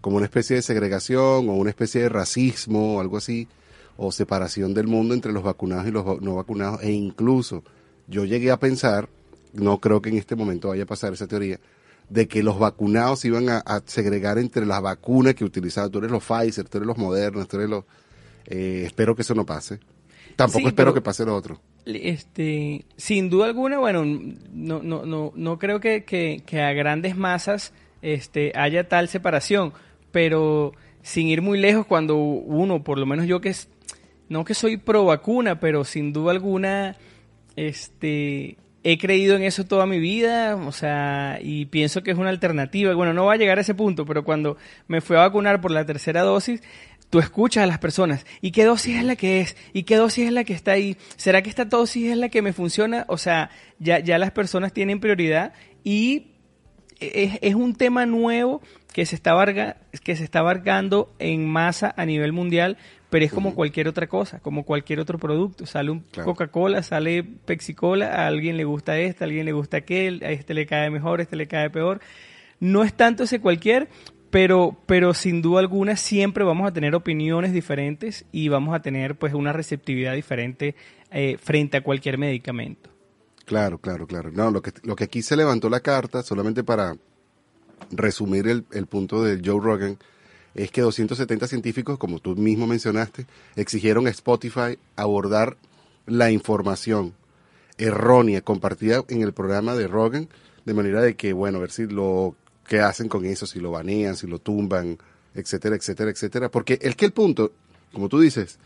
como 0.00 0.16
una 0.18 0.26
especie 0.26 0.56
de 0.56 0.62
segregación 0.62 1.48
o 1.48 1.54
una 1.54 1.70
especie 1.70 2.02
de 2.02 2.08
racismo 2.10 2.96
o 2.96 3.00
algo 3.00 3.16
así, 3.16 3.48
o 3.96 4.10
separación 4.12 4.74
del 4.74 4.86
mundo 4.86 5.14
entre 5.14 5.32
los 5.32 5.42
vacunados 5.42 5.86
y 5.86 5.90
los 5.90 6.20
no 6.20 6.34
vacunados, 6.36 6.82
e 6.82 6.90
incluso 6.92 7.62
yo 8.08 8.24
llegué 8.24 8.50
a 8.50 8.58
pensar, 8.58 9.08
no 9.52 9.78
creo 9.80 10.02
que 10.02 10.10
en 10.10 10.16
este 10.18 10.36
momento 10.36 10.68
vaya 10.68 10.82
a 10.82 10.86
pasar 10.86 11.12
esa 11.12 11.26
teoría, 11.26 11.60
de 12.08 12.28
que 12.28 12.42
los 12.42 12.58
vacunados 12.58 13.24
iban 13.24 13.48
a, 13.48 13.58
a 13.58 13.82
segregar 13.86 14.38
entre 14.38 14.66
las 14.66 14.82
vacunas 14.82 15.34
que 15.34 15.44
utilizaban, 15.44 15.90
tú 15.90 15.98
eres 15.98 16.10
los 16.10 16.22
Pfizer, 16.24 16.68
tú 16.68 16.78
eres 16.78 16.86
los 16.86 16.98
Moderna, 16.98 17.44
tú 17.46 17.56
eres 17.56 17.70
los... 17.70 17.84
eh, 18.46 18.82
espero 18.86 19.14
que 19.16 19.22
eso 19.22 19.34
no 19.34 19.46
pase. 19.46 19.78
Tampoco 20.36 20.58
Sí, 20.60 20.66
espero 20.66 20.90
pero- 20.90 20.94
que 20.94 21.00
pase 21.00 21.24
lo 21.24 21.34
otro. 21.36 21.60
este, 21.86 22.84
sin 22.96 23.30
duda 23.30 23.46
alguna, 23.46 23.78
bueno, 23.78 24.04
no, 24.04 24.82
no, 24.82 25.06
no, 25.06 25.32
no 25.34 25.58
creo 25.58 25.80
que, 25.80 26.04
que, 26.04 26.42
que 26.44 26.60
a 26.60 26.72
grandes 26.72 27.16
masas 27.16 27.72
este, 28.02 28.52
haya 28.56 28.88
tal 28.88 29.08
separación, 29.08 29.72
pero 30.12 30.72
sin 31.02 31.28
ir 31.28 31.40
muy 31.42 31.58
lejos, 31.58 31.86
cuando 31.86 32.16
uno, 32.16 32.82
por 32.82 32.98
lo 32.98 33.06
menos 33.06 33.26
yo 33.26 33.40
que 33.40 33.54
no 34.34 34.44
que 34.44 34.54
soy 34.54 34.78
pro 34.78 35.04
vacuna, 35.04 35.60
pero 35.60 35.84
sin 35.84 36.12
duda 36.12 36.32
alguna, 36.32 36.96
este, 37.54 38.56
he 38.82 38.98
creído 38.98 39.36
en 39.36 39.44
eso 39.44 39.64
toda 39.64 39.86
mi 39.86 40.00
vida, 40.00 40.56
o 40.56 40.72
sea, 40.72 41.38
y 41.40 41.66
pienso 41.66 42.02
que 42.02 42.10
es 42.10 42.18
una 42.18 42.30
alternativa. 42.30 42.92
Bueno, 42.94 43.14
no 43.14 43.26
va 43.26 43.34
a 43.34 43.36
llegar 43.36 43.58
a 43.58 43.60
ese 43.60 43.76
punto, 43.76 44.04
pero 44.04 44.24
cuando 44.24 44.56
me 44.88 45.00
fui 45.00 45.16
a 45.16 45.20
vacunar 45.20 45.60
por 45.60 45.70
la 45.70 45.86
tercera 45.86 46.22
dosis, 46.22 46.64
tú 47.10 47.20
escuchas 47.20 47.62
a 47.62 47.68
las 47.68 47.78
personas, 47.78 48.26
¿y 48.40 48.50
qué 48.50 48.64
dosis 48.64 48.96
es 48.96 49.04
la 49.04 49.14
que 49.14 49.40
es? 49.40 49.56
¿Y 49.72 49.84
qué 49.84 49.94
dosis 49.94 50.26
es 50.26 50.32
la 50.32 50.42
que 50.42 50.52
está 50.52 50.72
ahí? 50.72 50.96
¿Será 51.14 51.40
que 51.40 51.48
esta 51.48 51.64
dosis 51.64 52.10
es 52.10 52.16
la 52.16 52.28
que 52.28 52.42
me 52.42 52.52
funciona? 52.52 53.04
O 53.06 53.18
sea, 53.18 53.50
ya, 53.78 54.00
ya 54.00 54.18
las 54.18 54.32
personas 54.32 54.72
tienen 54.72 54.98
prioridad 54.98 55.52
y 55.84 56.34
es, 56.98 57.54
un 57.54 57.74
tema 57.74 58.04
nuevo 58.06 58.62
que 58.92 59.06
se, 59.06 59.14
está 59.14 59.34
que 60.02 60.16
se 60.16 60.24
está 60.24 60.40
abarcando 60.40 61.14
en 61.18 61.48
masa 61.48 61.94
a 61.96 62.04
nivel 62.04 62.32
mundial, 62.32 62.78
pero 63.14 63.26
es 63.26 63.32
como 63.32 63.54
cualquier 63.54 63.86
otra 63.86 64.08
cosa, 64.08 64.40
como 64.40 64.64
cualquier 64.64 64.98
otro 64.98 65.20
producto. 65.20 65.66
Sale 65.66 65.92
un 65.92 66.00
Coca-Cola, 66.00 66.82
sale 66.82 67.22
Pepsi-Cola, 67.22 68.06
a 68.06 68.26
alguien 68.26 68.56
le 68.56 68.64
gusta 68.64 68.98
este, 68.98 69.22
a 69.22 69.26
alguien 69.26 69.46
le 69.46 69.52
gusta 69.52 69.76
aquel, 69.76 70.20
a 70.24 70.32
este 70.32 70.52
le 70.52 70.66
cae 70.66 70.90
mejor, 70.90 71.20
a 71.20 71.22
este 71.22 71.36
le 71.36 71.46
cae 71.46 71.70
peor. 71.70 72.00
No 72.58 72.82
es 72.82 72.92
tanto 72.92 73.22
ese 73.22 73.40
cualquier, 73.40 73.88
pero, 74.30 74.76
pero 74.86 75.14
sin 75.14 75.42
duda 75.42 75.60
alguna 75.60 75.94
siempre 75.94 76.42
vamos 76.42 76.66
a 76.66 76.72
tener 76.72 76.96
opiniones 76.96 77.52
diferentes 77.52 78.24
y 78.32 78.48
vamos 78.48 78.74
a 78.74 78.82
tener 78.82 79.14
pues 79.14 79.32
una 79.32 79.52
receptividad 79.52 80.14
diferente 80.16 80.74
eh, 81.12 81.38
frente 81.40 81.76
a 81.76 81.84
cualquier 81.84 82.18
medicamento. 82.18 82.90
Claro, 83.44 83.78
claro, 83.78 84.08
claro. 84.08 84.32
No, 84.32 84.50
lo 84.50 84.60
que, 84.60 84.72
lo 84.82 84.96
que 84.96 85.04
aquí 85.04 85.22
se 85.22 85.36
levantó 85.36 85.70
la 85.70 85.78
carta, 85.78 86.24
solamente 86.24 86.64
para 86.64 86.96
resumir 87.92 88.48
el, 88.48 88.64
el 88.72 88.88
punto 88.88 89.22
de 89.22 89.40
Joe 89.40 89.60
Rogan, 89.62 89.98
es 90.54 90.70
que 90.70 90.80
270 90.80 91.48
científicos, 91.48 91.98
como 91.98 92.20
tú 92.20 92.36
mismo 92.36 92.66
mencionaste, 92.66 93.26
exigieron 93.56 94.06
a 94.06 94.10
Spotify 94.10 94.78
abordar 94.96 95.56
la 96.06 96.30
información 96.30 97.14
errónea 97.76 98.40
compartida 98.40 99.02
en 99.08 99.22
el 99.22 99.32
programa 99.32 99.74
de 99.74 99.88
Rogan, 99.88 100.28
de 100.64 100.74
manera 100.74 101.02
de 101.02 101.16
que, 101.16 101.32
bueno, 101.32 101.58
a 101.58 101.62
ver 101.62 101.70
si 101.70 101.86
lo 101.86 102.36
que 102.68 102.80
hacen 102.80 103.08
con 103.08 103.24
eso, 103.24 103.46
si 103.46 103.58
lo 103.58 103.72
banean, 103.72 104.16
si 104.16 104.26
lo 104.26 104.38
tumban, 104.38 104.98
etcétera, 105.34 105.76
etcétera, 105.76 106.10
etcétera. 106.10 106.50
Porque 106.50 106.78
el 106.82 106.96
que 106.96 107.04
el 107.04 107.12
punto, 107.12 107.52
como 107.92 108.08
tú 108.08 108.20
dices, 108.20 108.58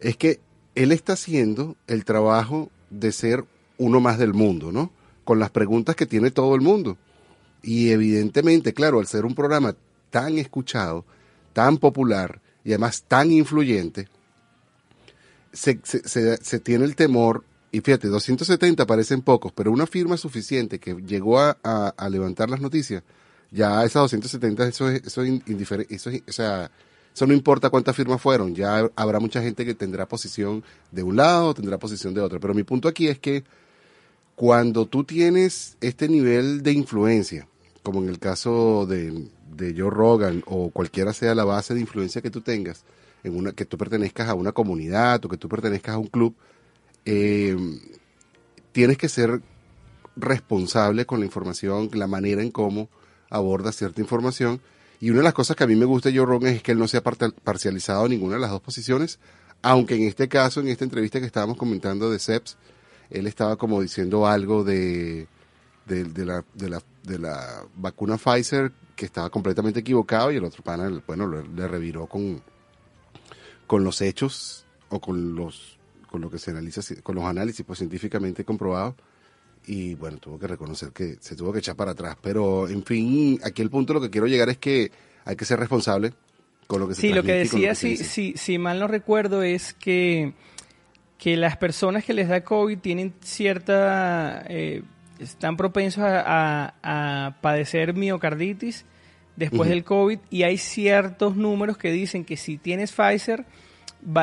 es 0.00 0.16
que 0.16 0.40
él 0.74 0.92
está 0.92 1.14
haciendo 1.14 1.76
el 1.86 2.04
trabajo 2.04 2.70
de 2.90 3.12
ser 3.12 3.44
uno 3.78 4.00
más 4.00 4.18
del 4.18 4.34
mundo, 4.34 4.72
¿no? 4.72 4.90
Con 5.24 5.38
las 5.38 5.50
preguntas 5.50 5.96
que 5.96 6.06
tiene 6.06 6.30
todo 6.30 6.54
el 6.54 6.60
mundo. 6.60 6.96
Y 7.62 7.90
evidentemente, 7.90 8.74
claro, 8.74 8.98
al 8.98 9.06
ser 9.06 9.24
un 9.24 9.34
programa 9.34 9.76
tan 10.10 10.38
escuchado, 10.38 11.04
tan 11.52 11.78
popular 11.78 12.40
y 12.64 12.70
además 12.70 13.04
tan 13.06 13.30
influyente, 13.32 14.08
se, 15.52 15.80
se, 15.82 16.60
tiene 16.60 16.84
el 16.84 16.94
temor, 16.94 17.44
y 17.72 17.80
fíjate, 17.80 18.08
270 18.08 18.86
parecen 18.86 19.22
pocos, 19.22 19.52
pero 19.52 19.72
una 19.72 19.86
firma 19.86 20.16
suficiente 20.16 20.78
que 20.78 20.94
llegó 20.94 21.40
a, 21.40 21.56
a, 21.62 22.08
levantar 22.08 22.50
las 22.50 22.60
noticias, 22.60 23.02
ya 23.50 23.84
esas 23.84 24.02
270, 24.02 24.68
eso 24.68 24.88
es, 24.88 25.02
eso 25.04 25.24
indiferente, 25.24 25.94
eso 25.94 26.10
o 26.10 26.32
sea, 26.32 26.70
eso 27.12 27.26
no 27.26 27.34
importa 27.34 27.70
cuántas 27.70 27.96
firmas 27.96 28.20
fueron, 28.20 28.54
ya 28.54 28.88
habrá 28.94 29.18
mucha 29.18 29.42
gente 29.42 29.64
que 29.64 29.74
tendrá 29.74 30.06
posición 30.06 30.62
de 30.92 31.02
un 31.02 31.16
lado, 31.16 31.54
tendrá 31.54 31.78
posición 31.78 32.14
de 32.14 32.20
otro, 32.20 32.38
pero 32.38 32.54
mi 32.54 32.62
punto 32.62 32.88
aquí 32.88 33.08
es 33.08 33.18
que 33.18 33.42
cuando 34.36 34.86
tú 34.86 35.04
tienes 35.04 35.76
este 35.80 36.08
nivel 36.08 36.62
de 36.62 36.72
influencia, 36.72 37.48
como 37.82 38.00
en 38.00 38.08
el 38.08 38.18
caso 38.18 38.86
de, 38.86 39.28
de 39.56 39.74
Joe 39.76 39.90
Rogan 39.90 40.42
o 40.46 40.70
cualquiera 40.70 41.12
sea 41.12 41.34
la 41.34 41.44
base 41.44 41.74
de 41.74 41.80
influencia 41.80 42.22
que 42.22 42.30
tú 42.30 42.40
tengas, 42.40 42.84
en 43.22 43.36
una, 43.36 43.52
que 43.52 43.64
tú 43.64 43.76
pertenezcas 43.76 44.28
a 44.28 44.34
una 44.34 44.52
comunidad 44.52 45.24
o 45.24 45.28
que 45.28 45.36
tú 45.36 45.48
pertenezcas 45.48 45.94
a 45.94 45.98
un 45.98 46.06
club, 46.06 46.34
eh, 47.04 47.56
tienes 48.72 48.98
que 48.98 49.08
ser 49.08 49.40
responsable 50.16 51.06
con 51.06 51.20
la 51.20 51.26
información, 51.26 51.90
la 51.94 52.06
manera 52.06 52.42
en 52.42 52.50
cómo 52.50 52.88
aborda 53.30 53.72
cierta 53.72 54.00
información. 54.00 54.60
Y 55.00 55.10
una 55.10 55.18
de 55.18 55.24
las 55.24 55.34
cosas 55.34 55.56
que 55.56 55.64
a 55.64 55.66
mí 55.66 55.76
me 55.76 55.86
gusta 55.86 56.10
de 56.10 56.18
Joe 56.18 56.26
Rogan 56.26 56.54
es 56.54 56.62
que 56.62 56.72
él 56.72 56.78
no 56.78 56.88
se 56.88 56.98
ha 56.98 57.02
parcializado 57.02 58.08
ninguna 58.08 58.34
de 58.34 58.40
las 58.40 58.50
dos 58.50 58.60
posiciones, 58.60 59.18
aunque 59.62 59.94
en 59.94 60.02
este 60.02 60.28
caso, 60.28 60.60
en 60.60 60.68
esta 60.68 60.84
entrevista 60.84 61.20
que 61.20 61.26
estábamos 61.26 61.56
comentando 61.56 62.10
de 62.10 62.18
SEPS, 62.18 62.56
él 63.10 63.26
estaba 63.26 63.56
como 63.56 63.80
diciendo 63.80 64.26
algo 64.26 64.62
de, 64.62 65.26
de, 65.86 66.24
la, 66.24 66.44
de, 66.54 66.70
la, 66.70 66.82
de 67.02 67.18
la 67.18 67.64
vacuna 67.76 68.16
Pfizer 68.16 68.72
que 69.00 69.06
estaba 69.06 69.30
completamente 69.30 69.80
equivocado 69.80 70.30
y 70.30 70.36
el 70.36 70.44
otro 70.44 70.62
panel, 70.62 71.02
bueno, 71.06 71.26
le, 71.26 71.66
reviró 71.66 72.06
con, 72.06 72.42
con 73.66 73.82
los 73.82 74.02
hechos 74.02 74.66
o 74.90 75.00
con 75.00 75.34
los 75.34 75.78
con 76.10 76.20
lo 76.20 76.28
que 76.28 76.38
se 76.38 76.50
analiza, 76.50 76.82
con 77.02 77.14
los 77.14 77.24
análisis 77.24 77.64
pues 77.64 77.78
científicamente 77.78 78.44
comprobados 78.44 78.96
y 79.64 79.94
bueno, 79.94 80.18
tuvo 80.18 80.38
que 80.38 80.46
reconocer 80.46 80.90
que 80.90 81.16
se 81.18 81.34
tuvo 81.34 81.50
que 81.50 81.60
echar 81.60 81.76
para 81.76 81.92
atrás. 81.92 82.18
Pero, 82.20 82.68
en 82.68 82.84
fin, 82.84 83.40
aquí 83.42 83.62
el 83.62 83.70
punto 83.70 83.94
lo 83.94 84.02
que 84.02 84.10
quiero 84.10 84.26
llegar 84.26 84.50
es 84.50 84.58
que 84.58 84.92
hay 85.24 85.34
que 85.34 85.46
ser 85.46 85.58
responsable 85.58 86.12
con 86.66 86.80
lo 86.80 86.88
que 86.88 86.94
se 86.94 87.00
Sí, 87.00 87.12
lo 87.14 87.22
que 87.22 87.32
decía, 87.32 87.74
si, 87.74 87.96
si, 87.96 88.34
si, 88.36 88.58
mal 88.58 88.80
no 88.80 88.86
recuerdo, 88.86 89.42
es 89.42 89.72
que, 89.72 90.34
que 91.16 91.38
las 91.38 91.56
personas 91.56 92.04
que 92.04 92.12
les 92.12 92.28
da 92.28 92.44
COVID 92.44 92.78
tienen 92.80 93.14
cierta... 93.22 94.44
Eh, 94.46 94.82
están 95.20 95.56
propensos 95.56 96.04
a, 96.06 97.36
padecer 97.40 97.94
miocarditis 97.94 98.84
después 99.36 99.68
del 99.68 99.84
COVID 99.84 100.18
y 100.30 100.42
hay 100.42 100.58
ciertos 100.58 101.36
números 101.36 101.78
que 101.78 101.92
dicen 101.92 102.24
que 102.24 102.36
si 102.36 102.58
tienes 102.58 102.92
Pfizer 102.92 103.44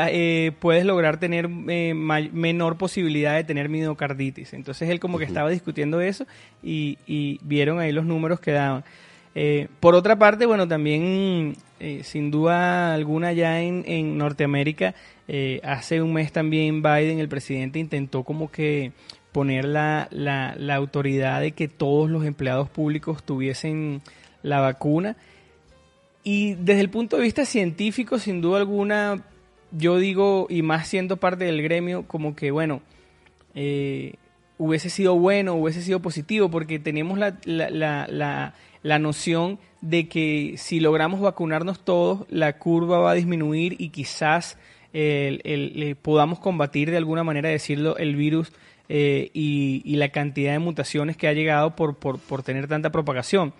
eh, 0.09 0.51
puedes 0.59 0.85
lograr 0.85 1.19
tener 1.19 1.49
eh, 1.69 1.93
menor 1.93 2.77
posibilidad 2.77 3.35
de 3.35 3.43
tener 3.43 3.69
miocarditis. 3.69 4.53
Entonces 4.53 4.89
él 4.89 4.99
como 4.99 5.17
que 5.17 5.25
estaba 5.25 5.49
discutiendo 5.49 6.01
eso 6.01 6.25
y, 6.63 7.39
vieron 7.43 7.79
ahí 7.79 7.91
los 7.91 8.05
números 8.05 8.39
que 8.39 8.51
daban. 8.51 8.83
Eh, 9.35 9.67
por 9.79 9.93
otra 9.93 10.17
parte, 10.17 10.47
bueno, 10.47 10.67
también 10.67 11.55
sin 12.01 12.31
duda 12.31 12.95
alguna 12.95 13.33
ya 13.33 13.61
en, 13.61 13.83
en 13.85 14.17
Norteamérica, 14.17 14.95
hace 15.61 16.01
un 16.01 16.11
mes 16.13 16.31
también 16.31 16.81
Biden, 16.81 17.19
el 17.19 17.29
presidente, 17.29 17.77
intentó 17.77 18.23
como 18.23 18.49
que 18.49 18.93
poner 19.31 19.65
la, 19.65 20.07
la, 20.11 20.55
la 20.57 20.75
autoridad 20.75 21.41
de 21.41 21.51
que 21.51 21.67
todos 21.67 22.09
los 22.09 22.25
empleados 22.25 22.69
públicos 22.69 23.23
tuviesen 23.23 24.01
la 24.43 24.59
vacuna. 24.59 25.17
Y 26.23 26.55
desde 26.55 26.81
el 26.81 26.89
punto 26.89 27.17
de 27.17 27.23
vista 27.23 27.45
científico, 27.45 28.19
sin 28.19 28.41
duda 28.41 28.57
alguna, 28.57 29.23
yo 29.71 29.97
digo, 29.97 30.47
y 30.49 30.61
más 30.61 30.87
siendo 30.87 31.17
parte 31.17 31.45
del 31.45 31.61
gremio, 31.61 32.07
como 32.07 32.35
que, 32.35 32.51
bueno, 32.51 32.81
eh, 33.55 34.15
hubiese 34.57 34.89
sido 34.89 35.15
bueno, 35.15 35.53
hubiese 35.55 35.81
sido 35.81 36.01
positivo, 36.01 36.49
porque 36.49 36.79
tenemos 36.79 37.17
la, 37.17 37.37
la, 37.45 37.69
la, 37.69 38.55
la, 38.81 38.99
noción 38.99 39.59
de 39.81 40.09
que 40.09 40.55
si 40.57 40.79
logramos 40.79 41.21
vacunarnos 41.21 41.85
todos, 41.85 42.25
la 42.29 42.57
curva 42.57 42.99
va 42.99 43.11
a 43.11 43.15
disminuir 43.15 43.75
y 43.79 43.89
quizás 43.89 44.57
el, 44.93 45.97
podamos 46.01 46.39
combatir 46.39 46.91
de 46.91 46.97
alguna 46.97 47.23
manera, 47.23 47.49
decirlo, 47.49 47.97
el 47.97 48.15
virus 48.15 48.51
eh, 48.89 49.31
y, 49.33 49.95
la 49.97 50.09
cantidad 50.09 50.53
de 50.53 50.59
mutaciones 50.59 51.17
que 51.17 51.27
ha 51.27 51.33
llegado 51.33 51.75
por, 51.75 51.95
por, 51.95 52.19
por, 52.19 52.43
tener 52.43 52.67
tanta 52.67 52.91
propagación. 52.91 53.53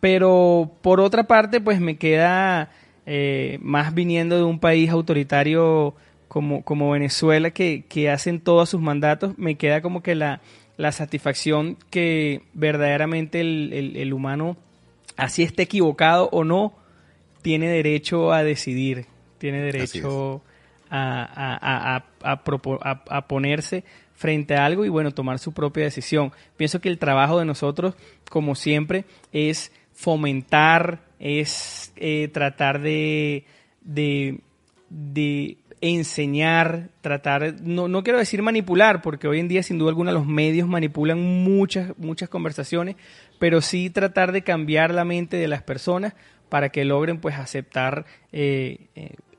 Pero 0.00 0.70
por 0.80 1.00
otra 1.00 1.24
parte, 1.24 1.60
pues 1.60 1.80
me 1.80 1.96
queda 1.96 2.70
eh, 3.04 3.58
más 3.60 3.92
viniendo 3.92 4.36
de 4.36 4.44
un 4.44 4.58
país 4.58 4.88
autoritario 4.90 5.94
como, 6.28 6.62
como 6.62 6.90
Venezuela 6.90 7.50
que, 7.50 7.84
que, 7.88 8.08
hacen 8.08 8.40
todos 8.40 8.70
sus 8.70 8.80
mandatos, 8.80 9.36
me 9.36 9.56
queda 9.56 9.82
como 9.82 10.02
que 10.02 10.14
la, 10.14 10.40
la 10.76 10.92
satisfacción 10.92 11.76
que 11.90 12.42
verdaderamente 12.54 13.40
el, 13.40 13.96
el, 13.96 14.12
humano, 14.14 14.56
así 15.16 15.42
esté 15.42 15.64
equivocado 15.64 16.30
o 16.32 16.44
no, 16.44 16.72
tiene 17.42 17.68
derecho 17.68 18.32
a 18.32 18.44
decidir, 18.44 19.06
tiene 19.38 19.60
derecho 19.60 20.40
a, 20.88 21.96
a, 22.22 22.32
a, 22.32 23.02
a 23.08 23.28
ponerse 23.28 23.84
frente 24.20 24.54
a 24.54 24.66
algo 24.66 24.84
y 24.84 24.90
bueno, 24.90 25.12
tomar 25.12 25.38
su 25.38 25.52
propia 25.54 25.84
decisión. 25.84 26.30
Pienso 26.58 26.82
que 26.82 26.90
el 26.90 26.98
trabajo 26.98 27.38
de 27.38 27.46
nosotros, 27.46 27.94
como 28.28 28.54
siempre, 28.54 29.06
es 29.32 29.72
fomentar, 29.94 30.98
es 31.18 31.90
eh, 31.96 32.28
tratar 32.30 32.82
de, 32.82 33.46
de, 33.80 35.56
enseñar, 35.80 36.90
tratar, 37.00 37.62
no, 37.62 37.88
no 37.88 38.02
quiero 38.02 38.18
decir 38.18 38.42
manipular, 38.42 39.00
porque 39.00 39.26
hoy 39.26 39.40
en 39.40 39.48
día 39.48 39.62
sin 39.62 39.78
duda 39.78 39.88
alguna 39.88 40.12
los 40.12 40.26
medios 40.26 40.68
manipulan 40.68 41.18
muchas, 41.18 41.96
muchas 41.96 42.28
conversaciones, 42.28 42.96
pero 43.38 43.62
sí 43.62 43.88
tratar 43.88 44.32
de 44.32 44.42
cambiar 44.42 44.92
la 44.92 45.06
mente 45.06 45.38
de 45.38 45.48
las 45.48 45.62
personas 45.62 46.12
para 46.50 46.68
que 46.68 46.84
logren 46.84 47.20
pues 47.20 47.36
aceptar 47.36 48.04
eh, 48.32 48.80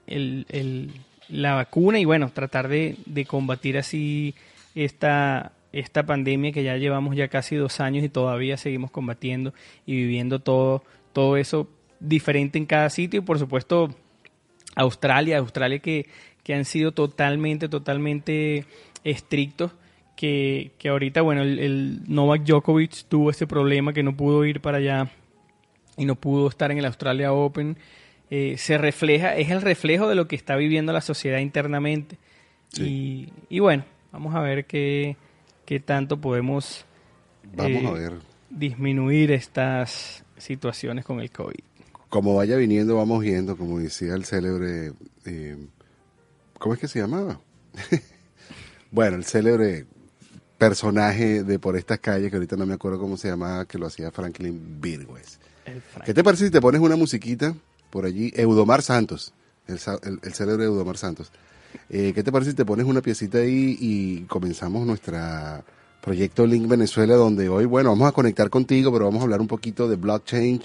eh, 0.07 0.87
la 1.29 1.53
vacuna 1.53 1.99
y 1.99 2.05
bueno, 2.05 2.31
tratar 2.33 2.67
de, 2.67 2.95
de 3.05 3.25
combatir 3.25 3.77
así 3.77 4.33
esta, 4.75 5.53
esta 5.71 6.05
pandemia 6.05 6.51
que 6.51 6.63
ya 6.63 6.77
llevamos 6.77 7.15
ya 7.15 7.27
casi 7.27 7.55
dos 7.55 7.79
años 7.79 8.03
y 8.03 8.09
todavía 8.09 8.57
seguimos 8.57 8.91
combatiendo 8.91 9.53
y 9.85 9.95
viviendo 9.95 10.39
todo, 10.39 10.83
todo 11.13 11.37
eso 11.37 11.69
diferente 11.99 12.57
en 12.57 12.65
cada 12.65 12.89
sitio 12.89 13.19
y 13.19 13.23
por 13.23 13.39
supuesto 13.39 13.95
Australia, 14.75 15.37
Australia 15.37 15.79
que, 15.79 16.07
que 16.43 16.53
han 16.53 16.65
sido 16.65 16.91
totalmente, 16.91 17.69
totalmente 17.69 18.65
estrictos 19.03 19.71
que, 20.15 20.71
que 20.77 20.89
ahorita, 20.89 21.21
bueno, 21.21 21.41
el, 21.41 21.59
el, 21.59 22.01
Novak 22.07 22.43
Djokovic 22.43 23.05
tuvo 23.07 23.31
ese 23.31 23.47
problema 23.47 23.91
que 23.91 24.03
no 24.03 24.15
pudo 24.15 24.45
ir 24.45 24.61
para 24.61 24.77
allá 24.77 25.09
y 25.97 26.05
no 26.05 26.15
pudo 26.15 26.47
estar 26.47 26.71
en 26.71 26.77
el 26.77 26.85
Australia 26.85 27.33
Open. 27.33 27.77
Eh, 28.29 28.55
se 28.57 28.77
refleja, 28.77 29.35
es 29.35 29.49
el 29.49 29.61
reflejo 29.61 30.07
de 30.07 30.15
lo 30.15 30.27
que 30.27 30.35
está 30.35 30.55
viviendo 30.55 30.93
la 30.93 31.01
sociedad 31.01 31.39
internamente. 31.39 32.17
Sí. 32.69 33.31
Y, 33.49 33.55
y, 33.55 33.59
bueno, 33.59 33.83
vamos 34.11 34.35
a 34.35 34.39
ver 34.41 34.65
qué, 34.65 35.15
qué 35.65 35.79
tanto 35.79 36.19
podemos 36.19 36.85
Vamos 37.55 37.83
eh, 37.83 37.87
a 37.87 37.91
ver. 37.91 38.13
disminuir 38.49 39.31
estas 39.31 40.23
situaciones 40.37 41.05
con 41.05 41.19
el 41.19 41.31
COVID. 41.31 41.59
Como 42.09 42.35
vaya 42.35 42.57
viniendo, 42.57 42.95
vamos 42.97 43.21
viendo, 43.21 43.55
como 43.57 43.79
decía 43.79 44.13
el 44.15 44.25
célebre. 44.25 44.93
eh, 45.25 45.57
¿Cómo 46.59 46.73
es 46.73 46.79
que 46.79 46.87
se 46.87 46.99
llamaba? 46.99 47.39
bueno, 48.91 49.15
el 49.17 49.23
célebre 49.25 49.85
personaje 50.57 51.43
de 51.43 51.57
por 51.57 51.75
estas 51.77 51.99
calles, 51.99 52.29
que 52.29 52.35
ahorita 52.35 52.55
no 52.55 52.65
me 52.65 52.73
acuerdo 52.75 52.99
cómo 52.99 53.17
se 53.17 53.29
llamaba, 53.29 53.65
que 53.65 53.77
lo 53.79 53.87
hacía 53.87 54.11
Franklin 54.11 54.79
Virgües. 54.79 55.39
¿Qué 56.05 56.13
te 56.13 56.23
parece 56.23 56.45
si 56.45 56.51
te 56.51 56.61
pones 56.61 56.81
una 56.81 56.95
musiquita 56.95 57.55
por 57.89 58.05
allí? 58.05 58.31
Eudomar 58.35 58.81
Santos, 58.81 59.33
el, 59.67 59.79
el, 60.03 60.19
el 60.21 60.33
célebre 60.33 60.65
Eudomar 60.65 60.97
Santos. 60.97 61.31
Eh, 61.89 62.11
¿Qué 62.13 62.23
te 62.23 62.31
parece 62.31 62.51
si 62.51 62.57
te 62.57 62.65
pones 62.65 62.85
una 62.85 63.01
piecita 63.01 63.39
ahí 63.39 63.77
y 63.79 64.21
comenzamos 64.23 64.85
nuestra 64.85 65.63
proyecto 66.01 66.45
Link 66.47 66.67
Venezuela, 66.67 67.15
donde 67.15 67.47
hoy, 67.49 67.65
bueno, 67.65 67.89
vamos 67.91 68.07
a 68.07 68.11
conectar 68.11 68.49
contigo, 68.49 68.91
pero 68.91 69.05
vamos 69.05 69.19
a 69.21 69.23
hablar 69.23 69.39
un 69.41 69.47
poquito 69.47 69.87
de 69.87 69.97
blockchain, 69.97 70.61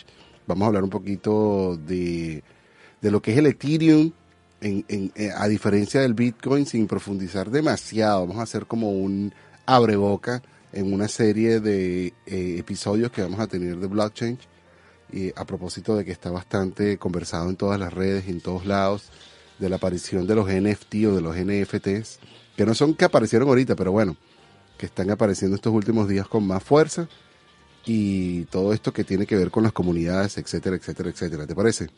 vamos 0.46 0.64
a 0.64 0.66
hablar 0.68 0.82
un 0.84 0.90
poquito 0.90 1.76
de, 1.86 2.42
de 3.02 3.10
lo 3.10 3.20
que 3.20 3.32
es 3.32 3.38
el 3.38 3.46
Ethereum, 3.46 4.12
en, 4.62 4.84
en- 4.88 5.12
eh, 5.14 5.30
a 5.36 5.46
diferencia 5.48 6.00
del 6.00 6.14
Bitcoin, 6.14 6.64
sin 6.64 6.86
profundizar 6.86 7.50
demasiado. 7.50 8.20
Vamos 8.26 8.38
a 8.40 8.44
hacer 8.44 8.64
como 8.66 8.90
un 8.92 9.32
abreboca 9.66 10.42
en 10.72 10.92
una 10.92 11.08
serie 11.08 11.60
de 11.60 12.14
eh, 12.26 12.56
episodios 12.58 13.10
que 13.10 13.20
vamos 13.22 13.38
a 13.40 13.46
tener 13.46 13.76
de 13.76 13.86
blockchain 13.86 14.38
y 15.12 15.30
a 15.36 15.44
propósito 15.44 15.96
de 15.96 16.04
que 16.04 16.12
está 16.12 16.30
bastante 16.30 16.96
conversado 16.98 17.48
en 17.50 17.56
todas 17.56 17.78
las 17.78 17.92
redes 17.92 18.26
en 18.28 18.40
todos 18.40 18.66
lados 18.66 19.10
de 19.58 19.68
la 19.68 19.76
aparición 19.76 20.26
de 20.26 20.34
los 20.34 20.48
NFT 20.48 20.94
o 21.06 21.14
de 21.14 21.20
los 21.20 21.36
NFTs, 21.36 22.18
que 22.56 22.66
no 22.66 22.74
son 22.74 22.94
que 22.94 23.04
aparecieron 23.04 23.48
ahorita, 23.48 23.76
pero 23.76 23.92
bueno, 23.92 24.16
que 24.78 24.86
están 24.86 25.10
apareciendo 25.10 25.56
estos 25.56 25.72
últimos 25.72 26.08
días 26.08 26.28
con 26.28 26.46
más 26.46 26.62
fuerza 26.62 27.08
y 27.84 28.44
todo 28.44 28.72
esto 28.72 28.92
que 28.92 29.04
tiene 29.04 29.26
que 29.26 29.36
ver 29.36 29.50
con 29.50 29.62
las 29.62 29.72
comunidades, 29.72 30.38
etcétera, 30.38 30.76
etcétera, 30.76 31.10
etcétera. 31.10 31.46
¿Te 31.46 31.54
parece? 31.54 31.88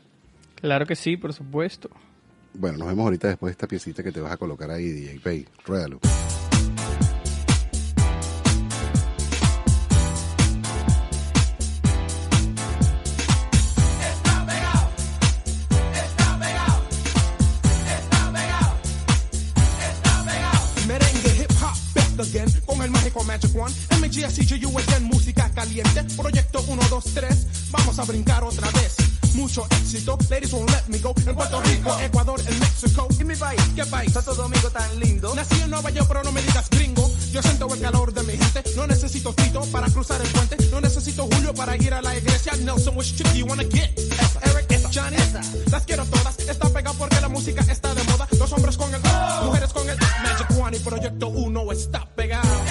Claro 0.57 0.87
que 0.87 0.97
sí, 0.97 1.17
por 1.17 1.33
supuesto. 1.33 1.91
Bueno, 2.55 2.79
nos 2.79 2.88
vemos 2.88 3.05
ahorita 3.05 3.29
después 3.29 3.50
de 3.50 3.53
esta 3.53 3.67
piecita 3.67 4.03
que 4.03 4.12
te 4.12 4.21
vas 4.21 4.33
a 4.33 4.37
colocar 4.37 4.71
ahí, 4.71 4.88
DJ 4.88 5.21
Pay. 5.21 5.47
Ruédalo. 5.65 6.00
Mágico 23.09 23.25
Magic 23.25 23.57
One 23.57 23.75
MGSCGU 24.00 24.79
again, 24.79 25.05
música 25.05 25.50
caliente 25.55 26.05
Proyecto 26.17 26.62
1, 26.67 26.83
2, 26.91 27.05
3 27.15 27.47
Vamos 27.71 27.99
a 27.99 28.05
brincar 28.05 28.45
otra 28.45 28.71
vez 28.73 28.97
Mucho 29.35 29.67
éxito, 29.71 30.19
ladies 30.29 30.53
won't 30.53 30.71
let 30.71 30.83
me 30.88 30.99
go 30.99 31.15
En 31.27 31.35
Puerto 31.35 31.61
Rico, 31.62 31.99
Ecuador, 32.00 32.41
en 32.47 32.59
México 32.59 33.09
Y 33.19 33.25
mi 33.25 33.35
país, 33.35 33.61
¿Qué 33.75 33.87
país? 33.87 34.12
Santo 34.12 34.35
Domingo 34.35 34.68
tan 34.71 34.99
lindo. 34.99 35.35
Nací 35.35 35.61
en 35.62 35.71
Nueva 35.71 35.90
York, 35.90 36.07
pero 36.09 36.25
no 36.25 36.33
me 36.33 36.42
digas 36.42 36.68
gringo. 36.71 37.09
Yo 37.31 37.40
siento 37.42 37.73
el 37.73 37.81
calor 37.81 38.12
de 38.12 38.23
mi 38.25 38.37
gente. 38.37 38.64
No 38.75 38.87
necesito 38.87 39.33
Tito 39.33 39.61
para 39.66 39.88
cruzar 39.88 40.21
el 40.21 40.29
puente. 40.29 40.57
No 40.71 40.81
necesito 40.81 41.29
Julio 41.33 41.55
para 41.55 41.77
ir 41.77 41.94
a 41.94 42.03
la 42.03 42.16
iglesia. 42.16 42.53
Nelson, 42.57 42.97
which 42.97 43.14
chick 43.14 43.33
you 43.35 43.47
wanna 43.47 43.64
get? 43.64 43.97
Eric, 44.42 44.68
Johnny, 44.92 45.16
las 45.71 45.85
quiero 45.85 46.05
todas. 46.07 46.38
Está 46.40 46.68
pegado 46.71 46.97
porque 46.99 47.21
la 47.21 47.29
música 47.29 47.61
está 47.71 47.94
de 47.94 48.03
moda. 48.05 48.27
Los 48.38 48.53
hombres 48.53 48.77
con 48.77 48.92
el, 48.92 49.01
mujeres 49.44 49.73
con 49.73 49.88
el 49.88 49.97
Magic 49.97 50.51
One 50.59 50.77
y 50.77 50.81
Proyecto 50.81 51.29
1 51.29 51.73
está 51.73 52.05
pegado. 52.16 52.49
Está 52.49 52.55
pegado. 52.55 52.67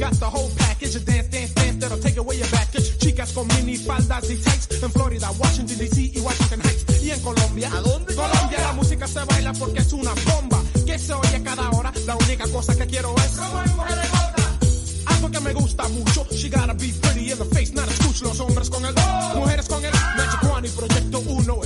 Got 0.00 0.14
the 0.18 0.24
whole 0.24 0.50
package. 0.56 0.96
A 0.96 1.00
dance, 1.00 1.28
dance, 1.28 1.52
dance 1.52 1.76
that'll 1.76 1.98
take 1.98 2.16
away 2.16 2.36
your 2.36 2.48
baggage. 2.48 2.96
Chicas 2.98 3.32
con 3.32 3.46
mini 3.48 3.76
faldas 3.76 4.30
y 4.30 4.36
tights. 4.36 4.82
En 4.82 4.90
Florida, 4.90 5.30
Washington 5.38 5.76
DC 5.76 6.12
y 6.16 6.20
Washington 6.20 6.60
Heights. 6.64 7.02
Y 7.04 7.10
en 7.10 7.20
Colombia. 7.20 7.70
¿A 7.72 7.80
dónde? 7.80 8.14
Colombia 8.14 8.58
la 8.60 8.72
música 8.72 9.06
se 9.06 9.20
baila 9.24 9.52
porque 9.52 9.80
es 9.80 9.92
una 9.92 10.12
bomba. 10.26 10.62
Que 10.86 10.98
se 10.98 11.12
oye 11.12 11.42
cada 11.42 11.70
hora. 11.70 11.92
La 12.06 12.16
única 12.16 12.48
cosa 12.48 12.74
que 12.74 12.86
quiero 12.86 13.14
es. 13.18 13.38
Algo 15.06 15.30
que 15.30 15.40
me 15.40 15.52
gusta 15.52 15.86
mucho. 15.88 16.26
She 16.30 16.48
gotta 16.48 16.72
be 16.74 16.92
pretty 17.02 17.30
in 17.30 17.38
the 17.38 17.44
face, 17.54 17.74
not 17.74 17.86
a 17.86 17.92
scooch. 17.92 18.22
Los 18.22 18.40
hombres 18.40 18.70
con 18.70 18.84
el. 18.84 18.94
Mujeres 19.34 19.68
con 19.68 19.84
el. 19.84 19.92
Magic 19.92 20.42
One 20.50 20.66
y 20.66 20.70
Proyecto 20.70 21.20
1 21.20 21.64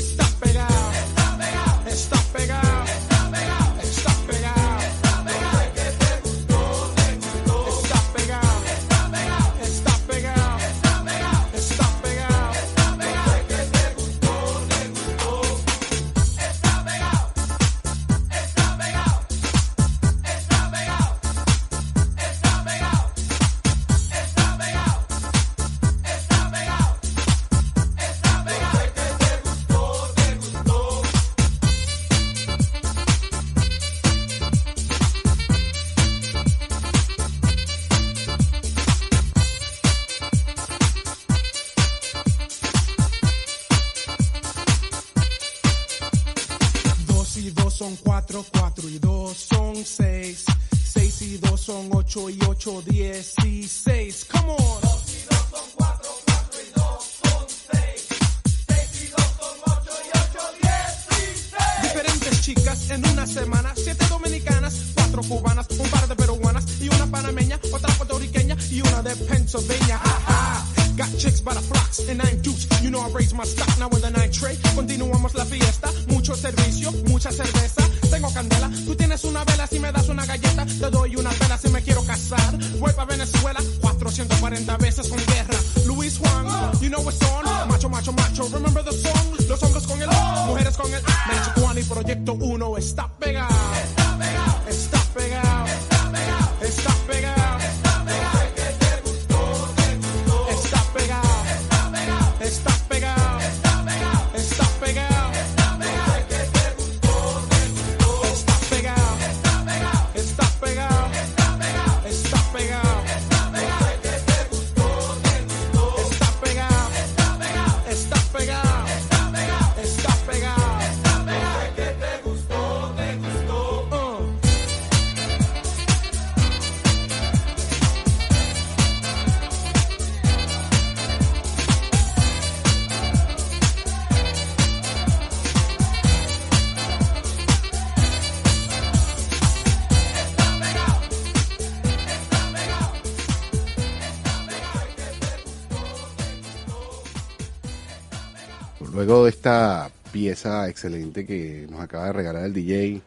esta 149.29 149.91
pieza 150.13 150.69
excelente 150.69 151.25
que 151.25 151.67
nos 151.71 151.81
acaba 151.81 152.07
de 152.07 152.13
regalar 152.13 152.45
el 152.45 152.53
DJ, 152.53 153.01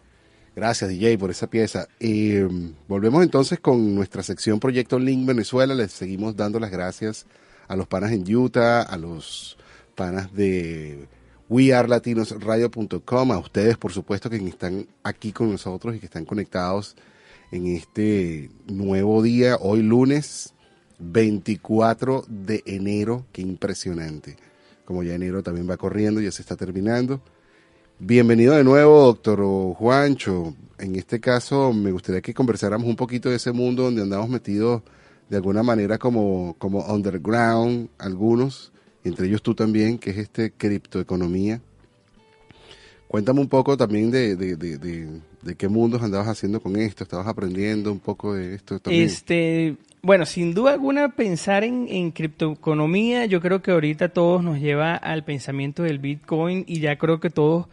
gracias 0.56 0.89
DJ 0.89 1.17
por 1.17 1.32
esa 1.32 1.48
pieza, 1.48 1.88
eh, 2.00 2.48
volvemos 2.88 3.24
entonces 3.24 3.60
con 3.60 3.93
nuestra 3.93 4.24
sección 4.24 4.60
Proyecto 4.60 5.00
Link 5.00 5.28
Venezuela, 5.28 5.76
les 5.76 5.91
seguimos 5.91 6.36
dando 6.38 6.60
las 6.60 6.72
gracias 6.72 7.26
a 7.67 7.76
los 7.76 7.88
panas 7.88 8.12
en 8.13 8.24
Utah, 8.34 8.84
a 8.84 8.98
los 8.98 9.58
panas 9.96 10.34
de 10.34 11.08
wearlatinosradio.com, 11.50 13.32
a 13.34 13.39
ustedes 13.39 13.78
por 13.78 13.91
supuesto 13.91 14.30
que 14.30 14.38
están 14.38 14.88
aquí 15.04 15.34
con 15.34 15.52
nosotros 15.52 15.93
y 15.93 16.00
que 16.00 16.06
están 16.06 16.24
conectados 16.24 16.96
en 17.52 17.67
este 17.67 18.50
nuevo 18.65 19.22
día, 19.22 19.58
hoy 19.60 19.82
lunes 19.82 20.54
24 21.00 22.24
de 22.30 22.63
enero, 22.65 23.26
qué 23.34 23.41
impresionante. 23.41 24.46
Como 24.88 25.04
ya 25.04 25.15
enero 25.15 25.43
también 25.43 25.69
va 25.69 25.76
corriendo, 25.76 26.21
ya 26.21 26.32
se 26.32 26.41
está 26.41 26.56
terminando. 26.56 27.19
Bienvenido 28.00 28.56
de 28.56 28.63
nuevo, 28.63 29.04
doctor 29.08 29.43
Juancho. 29.76 30.56
En 30.80 30.95
este 30.95 31.19
caso, 31.19 31.73
me 31.73 31.91
gustaría 31.91 32.21
que 32.21 32.34
conversáramos 32.34 32.88
un 32.88 32.95
poquito 32.95 33.30
de 33.30 33.36
ese 33.36 33.52
mundo 33.52 33.84
donde 33.84 34.04
andamos 34.04 34.30
metidos 34.30 34.84
de 35.30 35.36
alguna 35.36 35.62
manera 35.62 35.97
como, 35.97 36.56
como 36.58 36.86
underground, 36.86 37.89
algunos, 37.97 38.71
entre 39.04 39.28
ellos 39.28 39.41
tú 39.41 39.54
también, 39.54 39.97
que 39.97 40.12
es 40.12 40.19
este 40.19 40.52
criptoeconomía. 40.52 41.60
Cuéntame 43.10 43.41
un 43.41 43.50
poco 43.50 43.76
también 43.76 44.10
de, 44.10 44.38
de, 44.38 44.56
de, 44.56 44.78
de, 45.41 45.56
qué 45.56 45.67
mundos 45.67 46.02
andabas 46.02 46.30
haciendo 46.30 46.62
con 46.62 46.78
esto, 46.78 47.04
estabas 47.04 47.28
aprendiendo 47.28 47.91
un 47.91 48.00
poco 48.00 48.36
de 48.36 48.56
esto 48.56 48.80
también. 48.80 49.04
Este, 49.04 49.76
bueno, 50.08 50.26
sin 50.26 50.54
duda 50.54 50.72
alguna 50.72 51.10
pensar 51.10 51.65
en, 51.65 51.86
en 51.89 52.12
criptoeconomía, 52.12 53.26
yo 53.26 53.41
creo 53.41 53.62
que 53.62 53.72
ahorita 53.72 54.08
todos 54.08 54.41
nos 54.41 54.58
lleva 54.58 54.96
al 54.96 55.26
pensamiento 55.26 55.84
del 55.84 56.00
Bitcoin 56.00 56.63
y 56.65 56.80
ya 56.80 56.98
creo 56.98 57.20
que 57.20 57.30
todos, 57.30 57.67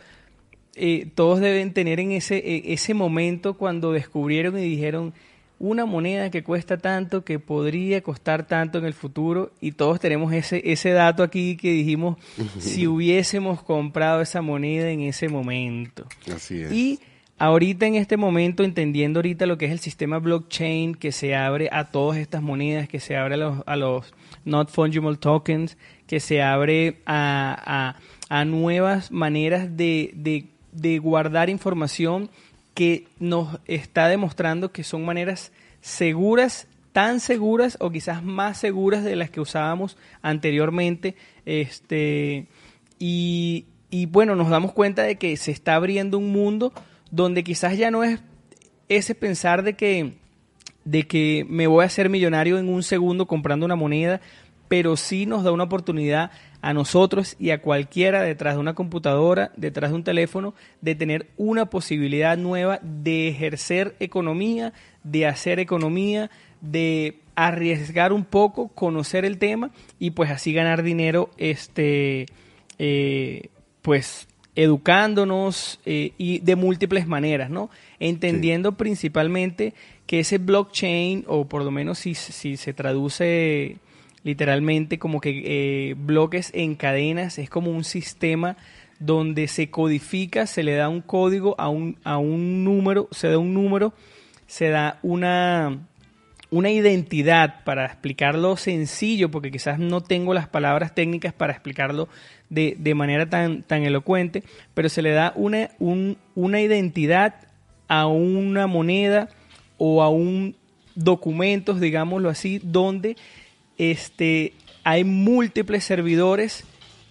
eh, 0.74 1.06
todos 1.14 1.38
deben 1.38 1.72
tener 1.72 2.00
en 2.00 2.10
ese, 2.10 2.38
eh, 2.38 2.72
ese 2.72 2.92
momento 2.92 3.54
cuando 3.54 3.92
descubrieron 3.92 4.58
y 4.58 4.62
dijeron 4.62 5.14
una 5.60 5.86
moneda 5.86 6.28
que 6.32 6.42
cuesta 6.42 6.76
tanto, 6.76 7.22
que 7.22 7.38
podría 7.38 8.02
costar 8.02 8.48
tanto 8.48 8.78
en 8.78 8.86
el 8.86 8.94
futuro 8.94 9.52
y 9.60 9.70
todos 9.70 10.00
tenemos 10.00 10.32
ese, 10.32 10.60
ese 10.72 10.90
dato 10.90 11.22
aquí 11.22 11.56
que 11.56 11.70
dijimos 11.70 12.18
si 12.58 12.88
hubiésemos 12.88 13.62
comprado 13.62 14.20
esa 14.20 14.42
moneda 14.42 14.90
en 14.90 15.02
ese 15.02 15.28
momento. 15.28 16.08
Así 16.34 16.62
es. 16.62 16.72
Y 16.72 16.98
ahorita 17.38 17.86
en 17.86 17.96
este 17.96 18.16
momento, 18.16 18.64
entendiendo 18.64 19.18
ahorita 19.18 19.46
lo 19.46 19.58
que 19.58 19.66
es 19.66 19.72
el 19.72 19.80
sistema 19.80 20.18
blockchain, 20.18 20.94
que 20.94 21.12
se 21.12 21.34
abre 21.34 21.68
a 21.72 21.86
todas 21.86 22.18
estas 22.18 22.42
monedas, 22.42 22.88
que 22.88 23.00
se 23.00 23.16
abre 23.16 23.34
a 23.34 23.38
los, 23.38 23.62
a 23.66 23.76
los 23.76 24.14
not 24.44 24.70
fungible 24.70 25.16
tokens, 25.16 25.76
que 26.06 26.20
se 26.20 26.42
abre 26.42 27.00
a, 27.06 27.96
nuevas 28.46 29.12
maneras 29.12 29.76
de, 29.76 30.10
de, 30.14 30.46
de 30.72 30.98
guardar 30.98 31.50
información 31.50 32.30
que 32.74 33.06
nos 33.20 33.60
está 33.66 34.08
demostrando 34.08 34.72
que 34.72 34.82
son 34.82 35.04
maneras 35.04 35.52
seguras, 35.80 36.66
tan 36.92 37.20
seguras 37.20 37.76
o 37.80 37.90
quizás 37.90 38.22
más 38.24 38.58
seguras 38.58 39.04
de 39.04 39.16
las 39.16 39.30
que 39.30 39.40
usábamos 39.40 39.96
anteriormente. 40.22 41.14
Este, 41.46 42.46
y, 42.98 43.66
y 43.90 44.06
bueno, 44.06 44.34
nos 44.34 44.50
damos 44.50 44.72
cuenta 44.72 45.02
de 45.02 45.16
que 45.16 45.36
se 45.36 45.52
está 45.52 45.76
abriendo 45.76 46.18
un 46.18 46.32
mundo 46.32 46.72
donde 47.14 47.44
quizás 47.44 47.78
ya 47.78 47.92
no 47.92 48.02
es 48.02 48.20
ese 48.88 49.14
pensar 49.14 49.62
de 49.62 49.74
que, 49.74 50.14
de 50.84 51.04
que 51.04 51.46
me 51.48 51.68
voy 51.68 51.84
a 51.84 51.86
hacer 51.86 52.10
millonario 52.10 52.58
en 52.58 52.68
un 52.68 52.82
segundo 52.82 53.26
comprando 53.26 53.64
una 53.64 53.76
moneda, 53.76 54.20
pero 54.66 54.96
sí 54.96 55.24
nos 55.24 55.44
da 55.44 55.52
una 55.52 55.64
oportunidad 55.64 56.32
a 56.60 56.72
nosotros 56.72 57.36
y 57.38 57.50
a 57.50 57.62
cualquiera 57.62 58.22
detrás 58.22 58.54
de 58.54 58.60
una 58.60 58.74
computadora, 58.74 59.52
detrás 59.56 59.90
de 59.90 59.96
un 59.96 60.02
teléfono, 60.02 60.54
de 60.80 60.96
tener 60.96 61.28
una 61.36 61.66
posibilidad 61.66 62.36
nueva 62.36 62.80
de 62.82 63.28
ejercer 63.28 63.94
economía, 64.00 64.72
de 65.04 65.26
hacer 65.26 65.60
economía, 65.60 66.30
de 66.60 67.20
arriesgar 67.36 68.12
un 68.12 68.24
poco, 68.24 68.68
conocer 68.68 69.24
el 69.24 69.38
tema 69.38 69.70
y 70.00 70.10
pues 70.12 70.30
así 70.30 70.52
ganar 70.52 70.82
dinero, 70.82 71.30
este, 71.36 72.26
eh, 72.78 73.50
pues 73.82 74.26
educándonos 74.56 75.80
eh, 75.84 76.12
y 76.16 76.38
de 76.38 76.56
múltiples 76.56 77.06
maneras, 77.06 77.50
¿no? 77.50 77.70
Entendiendo 77.98 78.70
sí. 78.70 78.76
principalmente 78.78 79.74
que 80.06 80.20
ese 80.20 80.38
blockchain, 80.38 81.24
o 81.26 81.46
por 81.46 81.64
lo 81.64 81.70
menos 81.70 81.98
si, 81.98 82.14
si 82.14 82.56
se 82.56 82.72
traduce 82.72 83.78
literalmente 84.22 84.98
como 84.98 85.20
que 85.20 85.42
eh, 85.90 85.94
bloques 85.96 86.50
en 86.54 86.74
cadenas, 86.74 87.38
es 87.38 87.50
como 87.50 87.70
un 87.70 87.84
sistema 87.84 88.56
donde 88.98 89.48
se 89.48 89.70
codifica, 89.70 90.46
se 90.46 90.62
le 90.62 90.74
da 90.74 90.88
un 90.88 91.02
código 91.02 91.54
a 91.58 91.68
un, 91.68 91.98
a 92.04 92.18
un 92.18 92.64
número, 92.64 93.08
se 93.10 93.28
da 93.28 93.38
un 93.38 93.52
número, 93.52 93.92
se 94.46 94.68
da 94.68 94.98
una, 95.02 95.78
una 96.50 96.70
identidad 96.70 97.64
para 97.64 97.86
explicarlo 97.86 98.56
sencillo, 98.56 99.30
porque 99.30 99.50
quizás 99.50 99.78
no 99.78 100.00
tengo 100.00 100.32
las 100.32 100.48
palabras 100.48 100.94
técnicas 100.94 101.32
para 101.32 101.52
explicarlo 101.52 102.08
de, 102.54 102.76
de 102.78 102.94
manera 102.94 103.28
tan, 103.28 103.62
tan 103.62 103.82
elocuente, 103.82 104.44
pero 104.74 104.88
se 104.88 105.02
le 105.02 105.10
da 105.10 105.32
una, 105.36 105.70
un, 105.78 106.16
una 106.34 106.60
identidad 106.60 107.34
a 107.88 108.06
una 108.06 108.66
moneda 108.66 109.28
o 109.76 110.02
a 110.02 110.08
un 110.08 110.56
documentos, 110.94 111.80
digámoslo 111.80 112.28
así, 112.28 112.60
donde 112.62 113.16
este, 113.78 114.52
hay 114.84 115.04
múltiples 115.04 115.84
servidores 115.84 116.64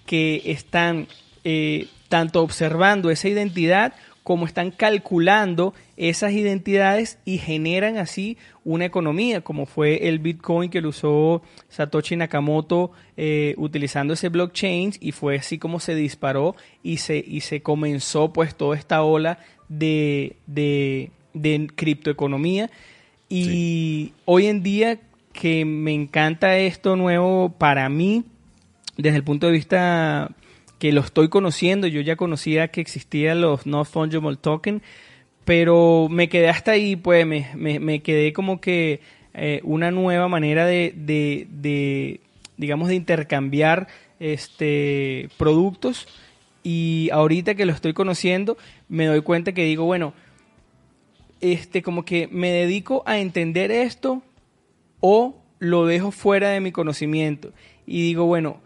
que 0.06 0.42
están 0.46 1.08
eh, 1.44 1.88
tanto 2.08 2.42
observando 2.42 3.10
esa 3.10 3.28
identidad 3.28 3.94
como 4.24 4.46
están 4.46 4.72
calculando 4.72 5.74
esas 5.98 6.32
identidades 6.32 7.20
y 7.26 7.38
generan 7.38 7.98
así 7.98 8.38
una 8.64 8.86
economía, 8.86 9.42
como 9.42 9.66
fue 9.66 10.08
el 10.08 10.20
Bitcoin 10.20 10.70
que 10.70 10.82
lo 10.82 10.90
usó 10.90 11.42
Satoshi 11.70 12.16
Nakamoto 12.16 12.92
eh, 13.18 13.54
utilizando 13.58 14.14
ese 14.14 14.30
blockchain 14.30 14.94
y 15.02 15.12
fue 15.12 15.38
así 15.38 15.58
como 15.58 15.80
se 15.80 15.94
disparó 15.96 16.56
y 16.82 16.98
se, 16.98 17.18
y 17.18 17.42
se 17.42 17.62
comenzó 17.62 18.32
pues 18.32 18.56
toda 18.56 18.78
esta 18.78 19.04
ola 19.04 19.40
de, 19.68 20.38
de, 20.48 21.12
de 21.34 21.70
criptoeconomía. 21.76 22.70
Y 23.28 23.44
sí. 23.44 24.14
hoy 24.26 24.46
en 24.48 24.64
día 24.64 25.00
que 25.34 25.66
me 25.66 25.94
encanta 25.94 26.58
esto 26.58 26.96
nuevo 26.96 27.50
para 27.50 27.90
mí, 27.90 28.24
desde 28.96 29.18
el 29.18 29.24
punto 29.24 29.48
de 29.48 29.54
vista 29.54 30.32
que 30.84 30.92
lo 30.92 31.00
estoy 31.00 31.30
conociendo, 31.30 31.88
yo 31.88 32.02
ya 32.02 32.18
conocía 32.18 32.68
que 32.68 32.82
existían 32.82 33.40
los 33.40 33.66
no 33.66 33.86
fungible 33.86 34.36
token, 34.36 34.82
pero 35.46 36.10
me 36.12 36.28
quedé 36.28 36.50
hasta 36.50 36.72
ahí, 36.72 36.98
pues 36.98 37.26
me, 37.26 37.48
me, 37.56 37.80
me 37.80 38.02
quedé 38.02 38.34
como 38.34 38.60
que 38.60 39.00
eh, 39.34 39.62
una 39.64 39.92
nueva 39.92 40.28
manera 40.28 40.66
de, 40.66 40.94
de, 40.94 41.48
de, 41.50 42.20
digamos, 42.58 42.90
de 42.90 42.96
intercambiar 42.96 43.88
este 44.20 45.30
productos. 45.38 46.06
Y 46.64 47.10
ahorita 47.14 47.56
que 47.56 47.66
lo 47.66 47.72
estoy 47.72 47.94
conociendo 47.94 48.58
me 48.90 49.06
doy 49.06 49.22
cuenta 49.22 49.54
que 49.54 49.64
digo, 49.64 49.86
bueno, 49.86 50.14
este 51.40 51.82
como 51.82 52.04
que 52.04 52.28
me 52.30 52.52
dedico 52.52 53.04
a 53.06 53.20
entender 53.20 53.72
esto 53.72 54.22
o 55.00 55.38
lo 55.60 55.86
dejo 55.86 56.12
fuera 56.12 56.50
de 56.50 56.60
mi 56.60 56.74
conocimiento. 56.74 57.54
Y 57.86 58.02
digo, 58.02 58.26
bueno, 58.26 58.60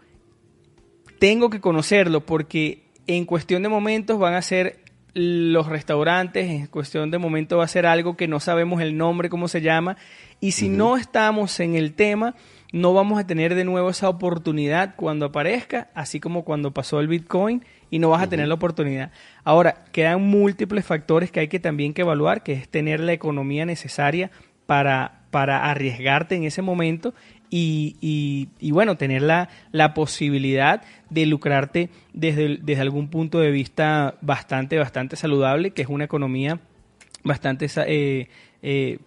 tengo 1.18 1.50
que 1.50 1.60
conocerlo 1.60 2.24
porque 2.24 2.82
en 3.06 3.24
cuestión 3.24 3.62
de 3.62 3.68
momentos 3.68 4.18
van 4.18 4.34
a 4.34 4.42
ser 4.42 4.80
los 5.14 5.66
restaurantes, 5.66 6.48
en 6.48 6.66
cuestión 6.66 7.10
de 7.10 7.18
momentos 7.18 7.58
va 7.58 7.64
a 7.64 7.68
ser 7.68 7.86
algo 7.86 8.16
que 8.16 8.28
no 8.28 8.40
sabemos 8.40 8.80
el 8.80 8.96
nombre, 8.96 9.28
cómo 9.28 9.48
se 9.48 9.60
llama, 9.60 9.96
y 10.40 10.52
si 10.52 10.68
uh 10.68 10.72
-huh. 10.72 10.76
no 10.76 10.96
estamos 10.96 11.58
en 11.60 11.74
el 11.74 11.94
tema, 11.94 12.34
no 12.72 12.92
vamos 12.92 13.18
a 13.18 13.26
tener 13.26 13.54
de 13.54 13.64
nuevo 13.64 13.90
esa 13.90 14.08
oportunidad 14.08 14.94
cuando 14.94 15.26
aparezca, 15.26 15.88
así 15.94 16.20
como 16.20 16.44
cuando 16.44 16.72
pasó 16.72 17.00
el 17.00 17.08
Bitcoin, 17.08 17.64
y 17.90 17.98
no 17.98 18.10
vas 18.10 18.20
uh 18.20 18.22
-huh. 18.22 18.26
a 18.26 18.30
tener 18.30 18.48
la 18.48 18.54
oportunidad. 18.54 19.10
Ahora, 19.42 19.86
quedan 19.92 20.22
múltiples 20.22 20.84
factores 20.84 21.32
que 21.32 21.40
hay 21.40 21.48
que 21.48 21.58
también 21.58 21.94
que 21.94 22.02
evaluar, 22.02 22.42
que 22.42 22.52
es 22.52 22.68
tener 22.68 23.00
la 23.00 23.14
economía 23.14 23.64
necesaria 23.64 24.30
para, 24.66 25.22
para 25.30 25.70
arriesgarte 25.70 26.36
en 26.36 26.44
ese 26.44 26.62
momento 26.62 27.14
y, 27.50 27.96
y, 28.00 28.48
y, 28.60 28.70
bueno, 28.72 28.96
tener 28.96 29.22
la, 29.22 29.48
la, 29.72 29.94
posibilidad 29.94 30.82
de 31.10 31.26
lucrarte 31.26 31.90
desde, 32.12 32.58
desde 32.62 32.82
algún 32.82 33.08
punto 33.08 33.38
de 33.38 33.50
vista 33.50 34.16
bastante, 34.20 34.78
bastante 34.78 35.16
saludable, 35.16 35.70
que 35.70 35.82
es 35.82 35.88
una 35.88 36.04
economía 36.04 36.60
bastante, 37.24 37.68
eh, 37.86 38.28
eh, 38.62 38.98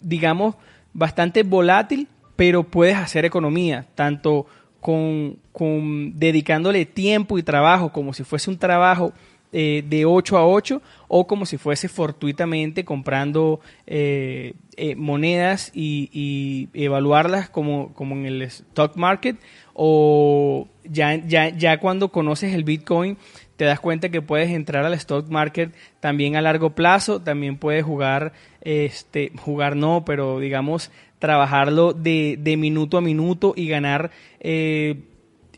digamos, 0.00 0.56
bastante 0.92 1.42
volátil, 1.42 2.08
pero 2.36 2.64
puedes 2.64 2.96
hacer 2.96 3.24
economía, 3.24 3.86
tanto 3.94 4.46
con, 4.80 5.38
con 5.52 6.18
dedicándole 6.18 6.84
tiempo 6.84 7.38
y 7.38 7.42
trabajo 7.42 7.92
como 7.92 8.12
si 8.12 8.24
fuese 8.24 8.50
un 8.50 8.58
trabajo 8.58 9.12
eh, 9.56 9.84
de 9.86 10.04
8 10.04 10.36
a 10.36 10.44
8 10.44 10.82
o 11.06 11.28
como 11.28 11.46
si 11.46 11.58
fuese 11.58 11.88
fortuitamente 11.88 12.84
comprando 12.84 13.60
eh, 13.86 14.54
eh, 14.76 14.96
monedas 14.96 15.70
y, 15.72 16.68
evaluarlas 16.74 17.50
como, 17.50 17.94
como 17.94 18.16
en 18.16 18.26
el 18.26 18.42
stock 18.42 18.96
market 18.96 19.36
o 19.72 20.66
ya, 20.82 21.14
ya, 21.24 21.50
ya 21.50 21.78
cuando 21.78 22.08
conoces 22.08 22.52
el 22.52 22.64
Bitcoin 22.64 23.16
te 23.56 23.64
das 23.64 23.78
cuenta 23.78 24.08
que 24.08 24.20
puedes 24.20 24.50
entrar 24.50 24.84
al 24.84 24.94
stock 24.94 25.28
market 25.28 25.72
también 26.00 26.34
a 26.34 26.42
largo 26.42 26.70
plazo, 26.70 27.20
también 27.20 27.56
puedes 27.56 27.84
jugar, 27.84 28.32
este, 28.60 29.30
jugar 29.38 29.76
no, 29.76 30.04
pero 30.04 30.40
digamos 30.40 30.90
trabajarlo 31.20 31.92
de, 31.92 32.36
de 32.40 32.56
minuto 32.56 32.98
a 32.98 33.00
minuto 33.00 33.54
y 33.56 33.68
ganar 33.68 34.10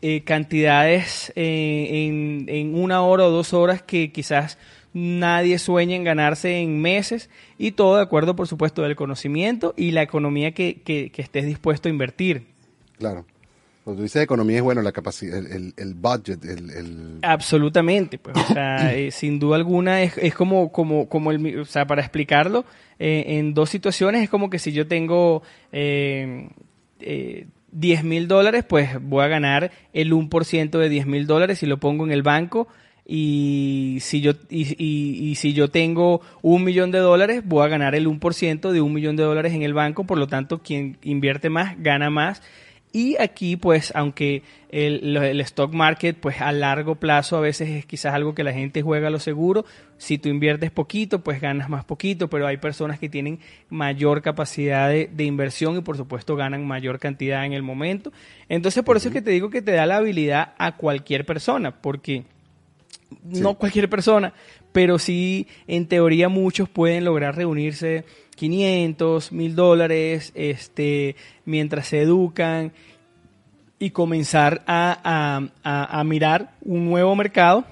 eh, 0.01 0.21
cantidades 0.23 1.31
eh, 1.35 2.07
en, 2.07 2.45
en 2.47 2.75
una 2.75 3.01
hora 3.01 3.25
o 3.25 3.31
dos 3.31 3.53
horas 3.53 3.81
que 3.81 4.11
quizás 4.11 4.57
nadie 4.93 5.59
sueña 5.59 5.95
en 5.95 6.03
ganarse 6.03 6.57
en 6.59 6.81
meses 6.81 7.29
y 7.57 7.71
todo 7.71 7.97
de 7.97 8.03
acuerdo, 8.03 8.35
por 8.35 8.47
supuesto, 8.47 8.81
del 8.81 8.95
conocimiento 8.95 9.73
y 9.77 9.91
la 9.91 10.01
economía 10.01 10.51
que, 10.53 10.81
que, 10.83 11.11
que 11.11 11.21
estés 11.21 11.45
dispuesto 11.45 11.87
a 11.87 11.91
invertir. 11.91 12.47
Claro. 12.97 13.25
Cuando 13.83 13.99
tú 13.99 14.03
dices 14.03 14.21
economía 14.21 14.57
es 14.57 14.63
bueno, 14.63 14.81
la 14.81 14.91
capacidad, 14.91 15.37
el, 15.37 15.47
el, 15.47 15.73
el 15.77 15.93
budget, 15.93 16.43
el, 16.43 16.69
el- 16.71 17.19
Absolutamente, 17.21 18.17
pues, 18.17 18.35
o 18.37 18.53
sea, 18.53 18.93
eh, 18.97 19.11
sin 19.11 19.39
duda 19.39 19.55
alguna 19.55 20.01
es, 20.03 20.17
es 20.17 20.33
como, 20.33 20.71
como, 20.73 21.07
como 21.07 21.31
el, 21.31 21.59
o 21.59 21.65
sea, 21.65 21.85
para 21.87 22.01
explicarlo, 22.01 22.65
eh, 22.99 23.23
en 23.27 23.53
dos 23.53 23.69
situaciones 23.69 24.23
es 24.23 24.29
como 24.29 24.49
que 24.49 24.59
si 24.59 24.73
yo 24.73 24.87
tengo 24.87 25.41
eh, 25.71 26.49
eh, 26.99 27.45
10 27.79 28.03
mil 28.03 28.27
dólares, 28.27 28.65
pues 28.67 28.89
voy 29.01 29.23
a 29.23 29.27
ganar 29.27 29.71
el 29.93 30.11
1% 30.13 30.79
de 30.79 30.89
10 30.89 31.05
mil 31.07 31.27
dólares 31.27 31.61
y 31.63 31.65
lo 31.67 31.77
pongo 31.79 32.05
en 32.05 32.11
el 32.11 32.23
banco. 32.23 32.67
Y 33.05 33.99
si 34.01 34.19
yo 34.19 34.33
y, 34.49 34.63
y- 34.83 35.29
y 35.31 35.35
si 35.35 35.53
yo 35.53 35.69
tengo 35.69 36.21
un 36.41 36.63
millón 36.63 36.91
de 36.91 36.99
dólares, 36.99 37.41
voy 37.45 37.63
a 37.65 37.69
ganar 37.69 37.95
el 37.95 38.05
1% 38.07 38.71
de 38.71 38.81
un 38.81 38.93
millón 38.93 39.15
de 39.15 39.23
dólares 39.23 39.53
en 39.53 39.61
el 39.63 39.73
banco. 39.73 40.03
Por 40.05 40.17
lo 40.17 40.27
tanto, 40.27 40.59
quien 40.61 40.97
invierte 41.03 41.49
más, 41.49 41.81
gana 41.81 42.09
más. 42.09 42.41
Y 42.97 43.15
aquí, 43.19 43.57
pues, 43.57 43.91
aunque 43.93 44.41
el, 44.71 45.15
stock 45.41 45.71
market, 45.71 46.17
pues 46.19 46.41
a 46.41 46.51
largo 46.51 46.95
plazo 46.95 47.37
a 47.37 47.41
veces 47.41 47.69
es 47.69 47.85
quizás 47.85 48.15
algo 48.15 48.33
que 48.33 48.43
la 48.43 48.53
gente 48.53 48.81
juega 48.81 49.09
a 49.09 49.11
lo 49.11 49.19
seguro. 49.19 49.65
Si 49.99 50.17
tú 50.17 50.29
inviertes 50.29 50.71
poquito, 50.71 51.23
pues 51.23 51.39
ganas 51.39 51.69
más 51.69 51.85
poquito, 51.85 52.27
pero 52.27 52.47
hay 52.47 52.57
personas 52.57 52.97
que 52.97 53.07
tienen 53.07 53.37
mayor 53.69 54.23
capacidad 54.23 54.89
de, 54.89 55.11
de 55.13 55.25
inversión 55.25 55.77
y 55.77 55.81
por 55.81 55.95
supuesto 55.95 56.35
ganan 56.35 56.65
mayor 56.65 56.97
cantidad 56.97 57.45
en 57.45 57.53
el 57.53 57.61
momento. 57.61 58.11
Entonces, 58.49 58.83
por 58.83 58.97
eso 58.97 59.09
es 59.09 59.13
que 59.13 59.21
te 59.21 59.29
digo 59.29 59.51
que 59.51 59.61
te 59.61 59.73
da 59.73 59.85
la 59.85 59.97
habilidad 59.97 60.55
a 60.57 60.75
cualquier 60.75 61.23
persona, 61.23 61.79
porque 61.79 62.23
no 63.23 63.55
cualquier 63.55 63.89
persona, 63.89 64.33
pero 64.71 64.99
sí 64.99 65.47
en 65.67 65.87
teoría 65.87 66.29
muchos 66.29 66.69
pueden 66.69 67.05
lograr 67.05 67.35
reunirse 67.35 68.03
500, 68.35 69.31
1000 69.31 69.55
dólares, 69.55 70.31
este, 70.35 71.15
mientras 71.45 71.87
se 71.87 72.01
educan 72.01 72.71
y 73.79 73.89
comenzar 73.91 74.63
a, 74.67 75.49
a- 75.63 75.99
a- 75.99 76.03
mirar 76.03 76.51
un 76.61 76.85
nuevo 76.85 77.15
mercado 77.15 77.65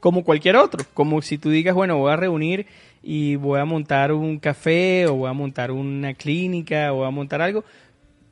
como 0.00 0.24
cualquier 0.24 0.56
otro, 0.56 0.84
como 0.94 1.22
si 1.22 1.38
tú 1.38 1.50
digas, 1.50 1.74
bueno, 1.74 1.96
voy 1.98 2.12
a 2.12 2.16
reunir 2.16 2.66
y 3.02 3.36
voy 3.36 3.60
a 3.60 3.64
montar 3.64 4.12
un 4.12 4.38
café 4.38 5.06
o 5.06 5.14
voy 5.14 5.30
a 5.30 5.32
montar 5.32 5.70
una 5.70 6.14
clínica 6.14 6.92
o 6.92 6.96
voy 6.96 7.06
a 7.06 7.10
montar 7.10 7.40
algo, 7.42 7.64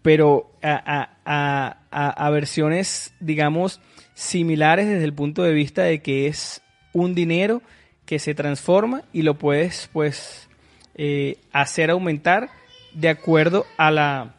pero 0.02 0.50
a- 0.62 1.10
a- 1.24 1.76
a- 1.90 2.26
a 2.26 2.30
versiones, 2.30 3.12
digamos, 3.20 3.80
similares 4.14 4.86
desde 4.86 5.04
el 5.04 5.12
punto 5.14 5.42
de 5.42 5.52
vista 5.52 5.82
de 5.82 6.00
que 6.02 6.26
es 6.26 6.62
un 6.92 7.14
dinero 7.14 7.62
que 8.10 8.18
se 8.18 8.34
transforma 8.34 9.02
y 9.12 9.22
lo 9.22 9.34
puedes, 9.38 9.88
pues, 9.92 10.48
eh, 10.96 11.38
hacer 11.52 11.90
aumentar 11.90 12.50
de 12.92 13.08
acuerdo 13.08 13.66
a 13.76 13.92
la, 13.92 14.34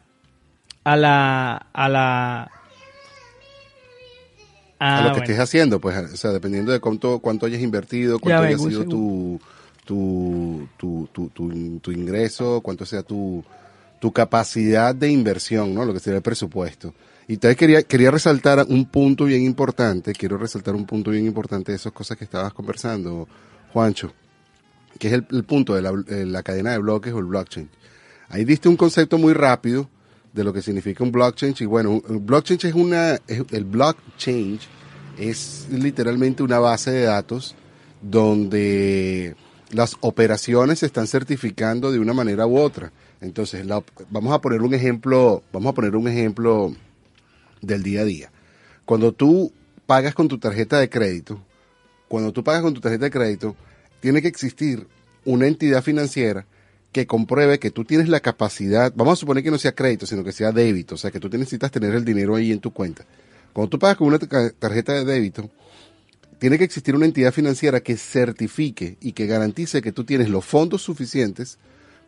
a 0.84 0.94
la, 0.94 1.56
a 1.72 1.88
la, 1.88 2.42
a 2.42 2.48
Ah, 4.78 4.96
lo 4.98 5.04
que 5.04 5.10
bueno. 5.12 5.22
estés 5.22 5.38
haciendo, 5.38 5.80
pues, 5.80 5.96
o 5.96 6.16
sea, 6.18 6.32
dependiendo 6.32 6.70
de 6.70 6.80
cuánto, 6.80 7.20
cuánto 7.20 7.46
hayas 7.46 7.62
invertido, 7.62 8.18
cuánto 8.18 8.42
haya 8.42 8.58
sido 8.58 8.84
tu, 8.84 9.40
tu, 9.86 10.68
tu, 10.76 11.08
tu, 11.10 11.28
tu- 11.30 11.78
tu 11.80 11.92
ingreso, 11.92 12.60
cuánto 12.60 12.84
sea 12.84 13.02
tu, 13.02 13.42
tu 14.00 14.12
capacidad 14.12 14.94
de 14.94 15.08
inversión, 15.10 15.72
¿no? 15.72 15.86
Lo 15.86 15.94
que 15.94 16.00
sería 16.00 16.18
el 16.18 16.22
presupuesto. 16.22 16.92
Y 17.26 17.34
entonces 17.34 17.56
quería, 17.56 17.82
quería 17.84 18.10
resaltar 18.10 18.66
un 18.68 18.84
punto 18.84 19.24
bien 19.24 19.44
importante, 19.44 20.12
quiero 20.12 20.36
resaltar 20.36 20.74
un 20.74 20.84
punto 20.84 21.10
bien 21.10 21.24
importante 21.24 21.72
de 21.72 21.76
esas 21.76 21.92
cosas 21.92 22.18
que 22.18 22.24
estabas 22.24 22.52
conversando, 22.52 23.26
Juancho, 23.72 24.12
que 24.98 25.08
es 25.08 25.14
el, 25.14 25.24
punto 25.44 25.74
de 25.74 25.82
la, 25.82 25.90
eh, 26.08 26.24
la 26.26 26.42
cadena 26.42 26.72
de 26.72 26.78
bloques 26.78 27.12
o 27.12 27.18
el 27.18 27.24
blockchain. 27.26 27.68
Ahí 28.28 28.44
diste 28.44 28.68
un 28.68 28.76
concepto 28.76 29.18
muy 29.18 29.32
rápido 29.32 29.88
de 30.32 30.44
lo 30.44 30.52
que 30.52 30.62
significa 30.62 31.04
un 31.04 31.12
blockchain 31.12 31.54
y 31.60 31.64
bueno, 31.66 31.90
un- 32.08 32.26
blockchain 32.26 32.60
es 32.62 32.74
una, 32.74 33.14
es- 33.26 33.44
el 33.50 33.64
blockchain 33.64 34.58
es 35.18 35.66
literalmente 35.70 36.42
una 36.42 36.58
base 36.58 36.90
de 36.90 37.02
datos 37.04 37.54
donde 38.00 39.36
las 39.70 39.96
operaciones 40.00 40.80
se 40.80 40.86
están 40.86 41.06
certificando 41.06 41.90
de 41.92 41.98
una 41.98 42.12
manera 42.12 42.46
u 42.46 42.58
otra. 42.58 42.92
Entonces, 43.20 43.66
vamos 44.10 44.32
a 44.32 44.40
poner 44.40 44.62
un 44.62 44.74
ejemplo, 44.74 45.42
vamos 45.52 45.70
a 45.70 45.74
poner 45.74 45.96
un 45.96 46.08
ejemplo 46.08 46.74
del 47.60 47.82
día 47.82 48.00
a 48.00 48.04
día. 48.04 48.30
Cuando 48.84 49.12
tú 49.12 49.52
pagas 49.86 50.14
con 50.14 50.28
tu 50.28 50.38
tarjeta 50.38 50.78
de 50.80 50.88
crédito, 50.90 51.40
cuando 52.12 52.30
tú 52.30 52.44
pagas 52.44 52.60
con 52.60 52.74
tu 52.74 52.80
tarjeta 52.82 53.06
de 53.06 53.10
crédito, 53.10 53.56
tiene 54.00 54.20
que 54.20 54.28
existir 54.28 54.86
una 55.24 55.46
entidad 55.46 55.82
financiera 55.82 56.44
que 56.92 57.06
compruebe 57.06 57.58
que 57.58 57.70
tú 57.70 57.86
tienes 57.86 58.10
la 58.10 58.20
capacidad, 58.20 58.92
vamos 58.94 59.14
a 59.14 59.16
suponer 59.20 59.42
que 59.42 59.50
no 59.50 59.56
sea 59.56 59.72
crédito, 59.74 60.04
sino 60.04 60.22
que 60.22 60.30
sea 60.32 60.52
débito, 60.52 60.96
o 60.96 60.98
sea, 60.98 61.10
que 61.10 61.18
tú 61.18 61.30
necesitas 61.30 61.70
tener 61.70 61.94
el 61.94 62.04
dinero 62.04 62.34
ahí 62.34 62.52
en 62.52 62.60
tu 62.60 62.70
cuenta. 62.70 63.06
Cuando 63.54 63.70
tú 63.70 63.78
pagas 63.78 63.96
con 63.96 64.08
una 64.08 64.18
ta- 64.18 64.50
tarjeta 64.50 64.92
de 64.92 65.06
débito, 65.06 65.48
tiene 66.38 66.58
que 66.58 66.64
existir 66.64 66.94
una 66.94 67.06
entidad 67.06 67.32
financiera 67.32 67.80
que 67.80 67.96
certifique 67.96 68.98
y 69.00 69.12
que 69.12 69.26
garantice 69.26 69.80
que 69.80 69.92
tú 69.92 70.04
tienes 70.04 70.28
los 70.28 70.44
fondos 70.44 70.82
suficientes 70.82 71.56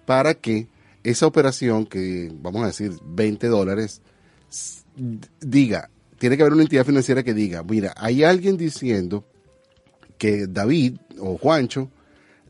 para 0.05 0.35
que 0.35 0.67
esa 1.03 1.27
operación, 1.27 1.87
que 1.87 2.31
vamos 2.43 2.63
a 2.63 2.67
decir 2.67 2.93
20 3.07 3.47
dólares, 3.47 4.03
diga, 5.41 5.89
tiene 6.19 6.37
que 6.37 6.43
haber 6.43 6.53
una 6.53 6.63
entidad 6.65 6.85
financiera 6.85 7.23
que 7.23 7.33
diga, 7.33 7.63
mira, 7.63 7.95
hay 7.97 8.23
alguien 8.23 8.59
diciendo 8.59 9.25
que 10.19 10.47
David 10.47 10.97
o 11.19 11.37
Juancho 11.39 11.91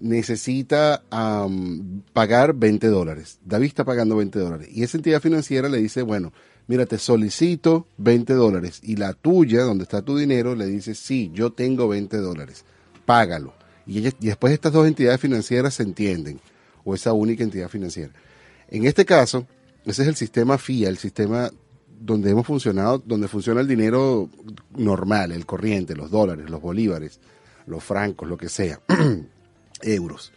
necesita 0.00 1.02
am, 1.10 2.02
pagar 2.12 2.54
20 2.54 2.86
dólares. 2.88 3.38
David 3.44 3.68
está 3.68 3.84
pagando 3.84 4.16
20 4.16 4.38
dólares. 4.38 4.68
Y 4.70 4.82
esa 4.82 4.96
entidad 4.98 5.20
financiera 5.20 5.68
le 5.68 5.78
dice, 5.78 6.02
bueno, 6.02 6.32
mira, 6.66 6.86
te 6.86 6.98
solicito 6.98 7.86
20 7.98 8.34
dólares. 8.34 8.80
Y 8.82 8.96
la 8.96 9.12
tuya, 9.14 9.62
donde 9.62 9.84
está 9.84 10.02
tu 10.02 10.16
dinero, 10.16 10.54
le 10.54 10.66
dice, 10.66 10.94
sí, 10.94 11.30
yo 11.32 11.52
tengo 11.52 11.88
20 11.88 12.16
dólares. 12.18 12.64
Págalo. 13.06 13.54
Y, 13.86 13.98
ella- 13.98 14.12
y 14.20 14.26
después 14.26 14.52
estas 14.52 14.72
dos 14.72 14.86
entidades 14.86 15.20
financieras 15.20 15.74
se 15.74 15.82
entienden. 15.84 16.40
O 16.84 16.94
esa 16.94 17.12
única 17.12 17.42
entidad 17.44 17.68
financiera. 17.68 18.12
En 18.68 18.84
este 18.84 19.04
caso, 19.04 19.46
ese 19.86 20.02
es 20.02 20.08
el 20.08 20.16
sistema 20.16 20.58
FIA, 20.58 20.88
el 20.90 20.98
sistema 20.98 21.50
donde 21.98 22.30
hemos 22.30 22.46
funcionado, 22.46 23.02
donde 23.06 23.28
funciona 23.28 23.60
el 23.62 23.68
dinero 23.68 24.28
normal, 24.76 25.32
el 25.32 25.46
corriente, 25.46 25.94
los 25.96 26.10
dólares, 26.10 26.50
los 26.50 26.60
bolívares, 26.60 27.20
los 27.66 27.82
francos, 27.82 28.28
lo 28.28 28.36
que 28.36 28.48
sea, 28.48 28.80
euros. 29.82 30.32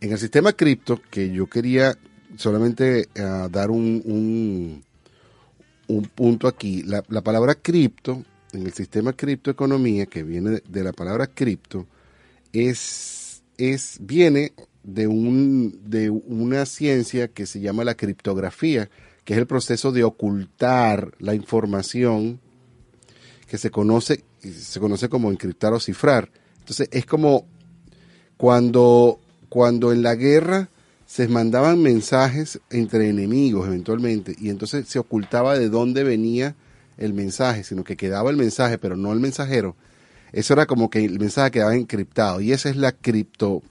En 0.00 0.12
el 0.12 0.18
sistema 0.18 0.52
cripto, 0.52 1.00
que 1.10 1.30
yo 1.30 1.46
quería 1.46 1.96
solamente 2.36 3.08
ah, 3.18 3.48
dar 3.50 3.70
un, 3.70 4.02
un, 4.04 4.84
un 5.88 6.02
punto 6.06 6.48
aquí, 6.48 6.82
la, 6.82 7.04
la 7.08 7.22
palabra 7.22 7.54
cripto, 7.54 8.24
en 8.52 8.66
el 8.66 8.72
sistema 8.72 9.12
criptoeconomía, 9.12 10.06
que 10.06 10.22
viene 10.22 10.62
de 10.68 10.84
la 10.84 10.92
palabra 10.92 11.26
cripto, 11.26 11.86
es, 12.52 13.42
es, 13.56 13.98
viene 14.00 14.52
de, 14.82 15.06
un, 15.06 15.80
de 15.84 16.10
una 16.10 16.66
ciencia 16.66 17.28
que 17.28 17.46
se 17.46 17.60
llama 17.60 17.84
la 17.84 17.94
criptografía, 17.94 18.90
que 19.24 19.34
es 19.34 19.38
el 19.38 19.46
proceso 19.46 19.92
de 19.92 20.04
ocultar 20.04 21.12
la 21.18 21.34
información 21.34 22.40
que 23.46 23.58
se 23.58 23.70
conoce, 23.70 24.24
se 24.40 24.80
conoce 24.80 25.08
como 25.08 25.30
encriptar 25.30 25.72
o 25.72 25.80
cifrar. 25.80 26.30
Entonces 26.62 26.88
es 26.92 27.04
como 27.06 27.44
cuando, 28.36 29.18
cuando 29.48 29.92
en 29.92 30.02
la 30.02 30.14
guerra 30.14 30.68
se 31.06 31.26
mandaban 31.26 31.82
mensajes 31.82 32.60
entre 32.70 33.08
enemigos 33.08 33.66
eventualmente 33.66 34.36
y 34.38 34.48
entonces 34.48 34.88
se 34.88 35.00
ocultaba 35.00 35.58
de 35.58 35.68
dónde 35.68 36.04
venía 36.04 36.54
el 36.98 37.14
mensaje, 37.14 37.64
sino 37.64 37.82
que 37.82 37.96
quedaba 37.96 38.30
el 38.30 38.36
mensaje, 38.36 38.78
pero 38.78 38.96
no 38.96 39.12
el 39.12 39.18
mensajero. 39.18 39.74
Eso 40.32 40.54
era 40.54 40.66
como 40.66 40.88
que 40.88 41.04
el 41.04 41.18
mensaje 41.18 41.50
quedaba 41.50 41.74
encriptado 41.74 42.40
y 42.40 42.52
esa 42.52 42.70
es 42.70 42.76
la 42.76 42.92
cripto, 42.92 43.62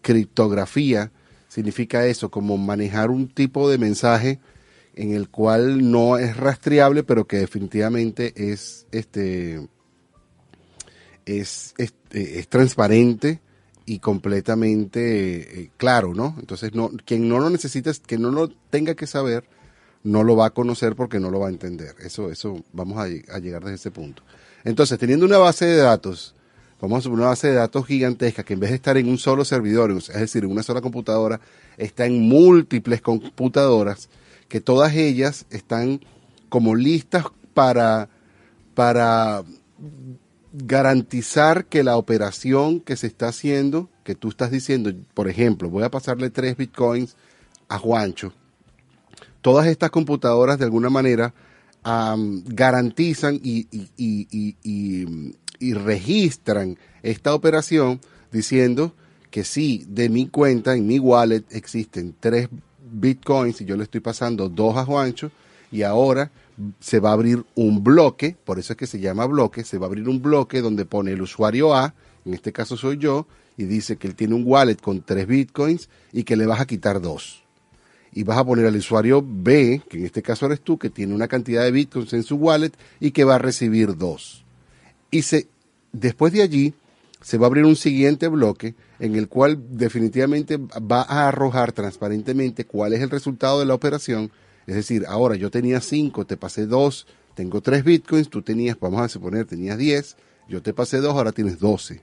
criptografía, 0.00 1.12
significa 1.48 2.06
eso, 2.06 2.30
como 2.30 2.56
manejar 2.56 3.10
un 3.10 3.28
tipo 3.28 3.68
de 3.68 3.76
mensaje 3.76 4.40
en 4.94 5.12
el 5.12 5.28
cual 5.28 5.90
no 5.90 6.16
es 6.16 6.36
rastreable, 6.38 7.02
pero 7.02 7.26
que 7.26 7.36
definitivamente 7.36 8.32
es 8.52 8.86
este 8.92 9.68
es, 11.26 11.74
es, 11.78 11.94
eh, 12.12 12.34
es 12.36 12.48
transparente 12.48 13.40
y 13.86 13.98
completamente 13.98 15.62
eh, 15.62 15.70
claro, 15.76 16.14
¿no? 16.14 16.36
Entonces, 16.38 16.74
no, 16.74 16.90
quien 17.04 17.28
no 17.28 17.38
lo 17.38 17.50
necesita, 17.50 17.90
que 18.06 18.18
no 18.18 18.30
lo 18.30 18.48
tenga 18.48 18.94
que 18.94 19.06
saber, 19.06 19.44
no 20.02 20.22
lo 20.22 20.36
va 20.36 20.46
a 20.46 20.50
conocer 20.50 20.94
porque 20.94 21.20
no 21.20 21.30
lo 21.30 21.40
va 21.40 21.48
a 21.48 21.50
entender. 21.50 21.94
Eso, 22.00 22.30
eso, 22.30 22.62
vamos 22.72 22.98
a, 22.98 23.08
llegar 23.08 23.62
desde 23.62 23.74
ese 23.74 23.90
punto. 23.90 24.22
Entonces, 24.64 24.98
teniendo 24.98 25.26
una 25.26 25.38
base 25.38 25.66
de 25.66 25.76
datos, 25.76 26.34
vamos 26.80 27.04
a 27.04 27.08
una 27.08 27.26
base 27.26 27.48
de 27.48 27.54
datos 27.54 27.86
gigantesca 27.86 28.44
que 28.44 28.54
en 28.54 28.60
vez 28.60 28.70
de 28.70 28.76
estar 28.76 28.96
en 28.96 29.08
un 29.08 29.18
solo 29.18 29.44
servidor, 29.44 29.90
es 29.90 30.08
decir, 30.08 30.44
en 30.44 30.50
una 30.50 30.62
sola 30.62 30.80
computadora, 30.80 31.40
está 31.76 32.06
en 32.06 32.20
múltiples 32.20 33.00
computadoras, 33.00 34.08
que 34.48 34.60
todas 34.60 34.94
ellas 34.94 35.46
están 35.50 36.00
como 36.48 36.74
listas 36.74 37.24
para, 37.54 38.08
para 38.74 39.42
garantizar 40.52 41.66
que 41.66 41.84
la 41.84 41.96
operación 41.96 42.80
que 42.80 42.96
se 42.96 43.06
está 43.06 43.28
haciendo, 43.28 43.88
que 44.04 44.14
tú 44.14 44.28
estás 44.28 44.50
diciendo, 44.50 44.92
por 45.14 45.28
ejemplo, 45.28 45.70
voy 45.70 45.84
a 45.84 45.90
pasarle 45.90 46.30
tres 46.30 46.56
bitcoins 46.56 47.16
a 47.68 47.78
Juancho. 47.78 48.32
Todas 49.40 49.66
estas 49.66 49.90
computadoras 49.90 50.58
de 50.58 50.64
alguna 50.64 50.90
manera 50.90 51.32
um, 51.84 52.42
garantizan 52.46 53.40
y, 53.42 53.68
y, 53.96 55.74
registran 55.74 56.78
esta 57.02 57.34
operación 57.34 58.00
diciendo 58.32 58.94
que 59.30 59.44
sí, 59.44 59.84
de 59.88 60.08
mi 60.08 60.26
cuenta, 60.26 60.74
en 60.74 60.86
mi 60.86 60.98
wallet, 60.98 61.44
existen 61.50 62.14
tres 62.18 62.48
bitcoins 62.92 63.60
y 63.60 63.64
yo 63.64 63.76
le 63.76 63.84
estoy 63.84 64.00
pasando 64.00 64.48
dos 64.48 64.76
a 64.76 64.84
Juancho 64.84 65.30
y 65.70 65.82
ahora 65.82 66.32
se 66.80 67.00
va 67.00 67.10
a 67.10 67.14
abrir 67.14 67.44
un 67.54 67.82
bloque, 67.82 68.36
por 68.44 68.58
eso 68.58 68.72
es 68.72 68.76
que 68.76 68.86
se 68.86 69.00
llama 69.00 69.26
bloque, 69.26 69.64
se 69.64 69.78
va 69.78 69.86
a 69.86 69.88
abrir 69.88 70.08
un 70.08 70.22
bloque 70.22 70.60
donde 70.60 70.84
pone 70.84 71.12
el 71.12 71.22
usuario 71.22 71.74
A, 71.74 71.94
en 72.24 72.34
este 72.34 72.52
caso 72.52 72.76
soy 72.76 72.98
yo, 72.98 73.26
y 73.56 73.64
dice 73.64 73.96
que 73.96 74.06
él 74.06 74.14
tiene 74.14 74.34
un 74.34 74.44
wallet 74.46 74.76
con 74.76 75.02
tres 75.02 75.26
bitcoins 75.26 75.88
y 76.12 76.24
que 76.24 76.36
le 76.36 76.46
vas 76.46 76.60
a 76.60 76.66
quitar 76.66 77.00
dos. 77.00 77.42
Y 78.12 78.24
vas 78.24 78.38
a 78.38 78.44
poner 78.44 78.66
al 78.66 78.76
usuario 78.76 79.24
B, 79.24 79.82
que 79.88 79.98
en 79.98 80.06
este 80.06 80.22
caso 80.22 80.46
eres 80.46 80.60
tú, 80.60 80.78
que 80.78 80.90
tiene 80.90 81.14
una 81.14 81.28
cantidad 81.28 81.62
de 81.62 81.70
bitcoins 81.70 82.12
en 82.12 82.22
su 82.22 82.36
wallet 82.36 82.72
y 82.98 83.12
que 83.12 83.24
va 83.24 83.36
a 83.36 83.38
recibir 83.38 83.96
dos. 83.96 84.44
Y 85.10 85.22
se, 85.22 85.46
después 85.92 86.32
de 86.32 86.42
allí 86.42 86.74
se 87.20 87.38
va 87.38 87.46
a 87.46 87.48
abrir 87.48 87.64
un 87.64 87.76
siguiente 87.76 88.28
bloque 88.28 88.74
en 88.98 89.14
el 89.14 89.28
cual 89.28 89.58
definitivamente 89.70 90.56
va 90.56 91.02
a 91.02 91.28
arrojar 91.28 91.72
transparentemente 91.72 92.64
cuál 92.64 92.92
es 92.92 93.00
el 93.00 93.10
resultado 93.10 93.60
de 93.60 93.66
la 93.66 93.74
operación 93.74 94.30
es 94.70 94.76
decir, 94.76 95.04
ahora 95.08 95.34
yo 95.34 95.50
tenía 95.50 95.80
5, 95.80 96.26
te 96.26 96.36
pasé 96.36 96.66
2, 96.66 97.06
tengo 97.34 97.60
3 97.60 97.82
bitcoins, 97.82 98.30
tú 98.30 98.40
tenías, 98.40 98.78
vamos 98.78 99.00
a 99.00 99.08
suponer, 99.08 99.44
tenías 99.44 99.76
10, 99.76 100.16
yo 100.48 100.62
te 100.62 100.72
pasé 100.72 100.98
2, 100.98 101.12
ahora 101.12 101.32
tienes 101.32 101.58
12. 101.58 102.02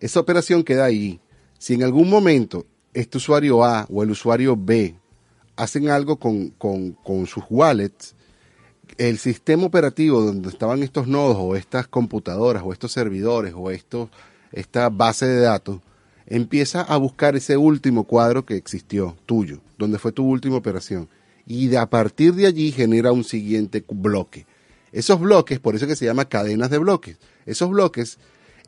Esa 0.00 0.18
operación 0.18 0.64
queda 0.64 0.86
ahí. 0.86 1.20
Si 1.56 1.74
en 1.74 1.84
algún 1.84 2.10
momento 2.10 2.66
este 2.92 3.18
usuario 3.18 3.64
A 3.64 3.86
o 3.88 4.02
el 4.02 4.10
usuario 4.10 4.56
B 4.56 4.96
hacen 5.54 5.88
algo 5.88 6.18
con, 6.18 6.50
con, 6.50 6.92
con 6.92 7.26
sus 7.26 7.44
wallets, 7.48 8.16
el 8.98 9.18
sistema 9.18 9.66
operativo 9.66 10.20
donde 10.20 10.48
estaban 10.48 10.82
estos 10.82 11.06
nodos 11.06 11.36
o 11.38 11.54
estas 11.54 11.86
computadoras 11.86 12.64
o 12.66 12.72
estos 12.72 12.90
servidores 12.90 13.54
o 13.56 13.70
esta 13.70 14.88
base 14.88 15.26
de 15.26 15.42
datos, 15.42 15.80
empieza 16.26 16.82
a 16.82 16.96
buscar 16.96 17.36
ese 17.36 17.56
último 17.56 18.04
cuadro 18.04 18.44
que 18.44 18.56
existió, 18.56 19.16
tuyo, 19.26 19.60
donde 19.78 19.98
fue 19.98 20.12
tu 20.12 20.24
última 20.24 20.56
operación. 20.56 21.08
Y 21.46 21.68
de, 21.68 21.78
a 21.78 21.86
partir 21.86 22.34
de 22.34 22.46
allí 22.46 22.72
genera 22.72 23.12
un 23.12 23.24
siguiente 23.24 23.84
bloque. 23.88 24.46
Esos 24.92 25.20
bloques, 25.20 25.58
por 25.58 25.74
eso 25.74 25.86
que 25.86 25.96
se 25.96 26.06
llama 26.06 26.28
cadenas 26.28 26.70
de 26.70 26.78
bloques, 26.78 27.16
esos 27.46 27.68
bloques 27.68 28.18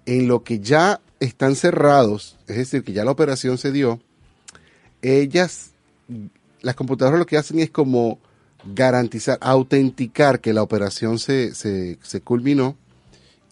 en 0.05 0.29
lo 0.29 0.43
que 0.43 0.61
ya 0.61 1.01
están 1.21 1.57
cerrados, 1.57 2.37
es 2.47 2.57
decir, 2.57 2.85
que 2.85 2.93
ya 2.93 3.05
la 3.05 3.11
operación 3.11 3.59
se 3.59 3.73
dio, 3.73 4.01
ellas, 5.03 5.71
las 6.61 6.75
computadoras 6.75 7.19
lo 7.19 7.27
que 7.27 7.37
hacen 7.37 7.61
es 7.61 7.71
como 7.71 8.19
garantizar, 8.75 9.39
autenticar 9.41 10.41
que 10.41 10.53
la 10.53 10.63
operación 10.63 11.19
se, 11.19 11.55
se, 11.55 11.99
se 12.03 12.21
culminó 12.21 12.77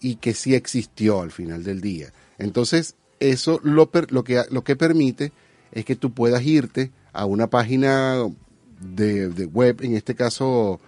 y 0.01 0.15
que 0.15 0.33
sí 0.33 0.53
existió 0.53 1.21
al 1.21 1.31
final 1.31 1.63
del 1.63 1.81
día. 1.81 2.13
Entonces, 2.37 2.95
eso 3.19 3.59
lo, 3.63 3.89
lo, 4.09 4.23
que, 4.23 4.43
lo 4.49 4.63
que 4.63 4.75
permite 4.75 5.31
es 5.71 5.85
que 5.85 5.95
tú 5.95 6.11
puedas 6.11 6.43
irte 6.45 6.91
a 7.13 7.25
una 7.25 7.47
página 7.47 8.23
de, 8.79 9.45
web, 9.51 9.77
en 9.81 9.95
este 9.95 10.15
caso, 10.15 10.79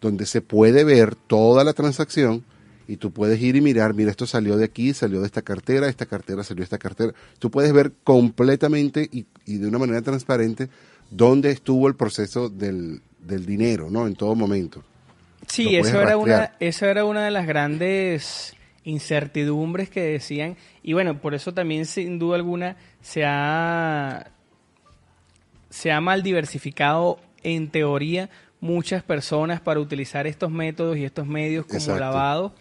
donde 0.00 0.26
se 0.26 0.40
puede 0.40 0.84
ver 0.84 1.14
toda 1.14 1.64
la 1.64 1.72
transacción 1.72 2.44
y 2.88 2.96
tú 2.96 3.10
puedes 3.10 3.40
ir 3.40 3.56
y 3.56 3.60
mirar, 3.60 3.94
mira, 3.94 4.10
esto 4.10 4.26
salió 4.26 4.56
de 4.56 4.64
aquí, 4.64 4.94
salió 4.94 5.20
de 5.20 5.26
esta 5.26 5.42
cartera, 5.42 5.88
esta 5.88 6.06
cartera 6.06 6.44
salió 6.44 6.60
de 6.60 6.64
esta 6.64 6.78
cartera. 6.78 7.12
Tú 7.38 7.50
puedes 7.50 7.72
ver 7.72 7.92
completamente 8.04 9.08
y, 9.10 9.26
y 9.44 9.58
de 9.58 9.66
una 9.66 9.78
manera 9.78 10.02
transparente 10.02 10.68
dónde 11.10 11.50
estuvo 11.50 11.88
el 11.88 11.96
proceso 11.96 12.48
del, 12.48 13.00
del 13.20 13.44
dinero, 13.44 13.90
¿no? 13.90 14.06
En 14.06 14.14
todo 14.14 14.34
momento. 14.34 14.84
Sí, 15.48 15.76
eso 15.76 16.00
era, 16.00 16.16
una, 16.16 16.52
eso 16.58 16.86
era 16.86 17.04
una 17.04 17.24
de 17.24 17.30
las 17.30 17.46
grandes 17.46 18.55
incertidumbres 18.86 19.90
que 19.90 20.00
decían, 20.00 20.56
y 20.82 20.94
bueno, 20.94 21.20
por 21.20 21.34
eso 21.34 21.52
también 21.52 21.84
sin 21.84 22.18
duda 22.18 22.36
alguna 22.36 22.76
se 23.02 23.24
ha, 23.26 24.30
se 25.68 25.90
ha 25.92 26.00
mal 26.00 26.22
diversificado 26.22 27.18
en 27.42 27.68
teoría 27.68 28.30
muchas 28.60 29.02
personas 29.02 29.60
para 29.60 29.80
utilizar 29.80 30.26
estos 30.26 30.50
métodos 30.50 30.96
y 30.96 31.04
estos 31.04 31.26
medios 31.26 31.66
como 31.66 31.98
lavado. 31.98 32.54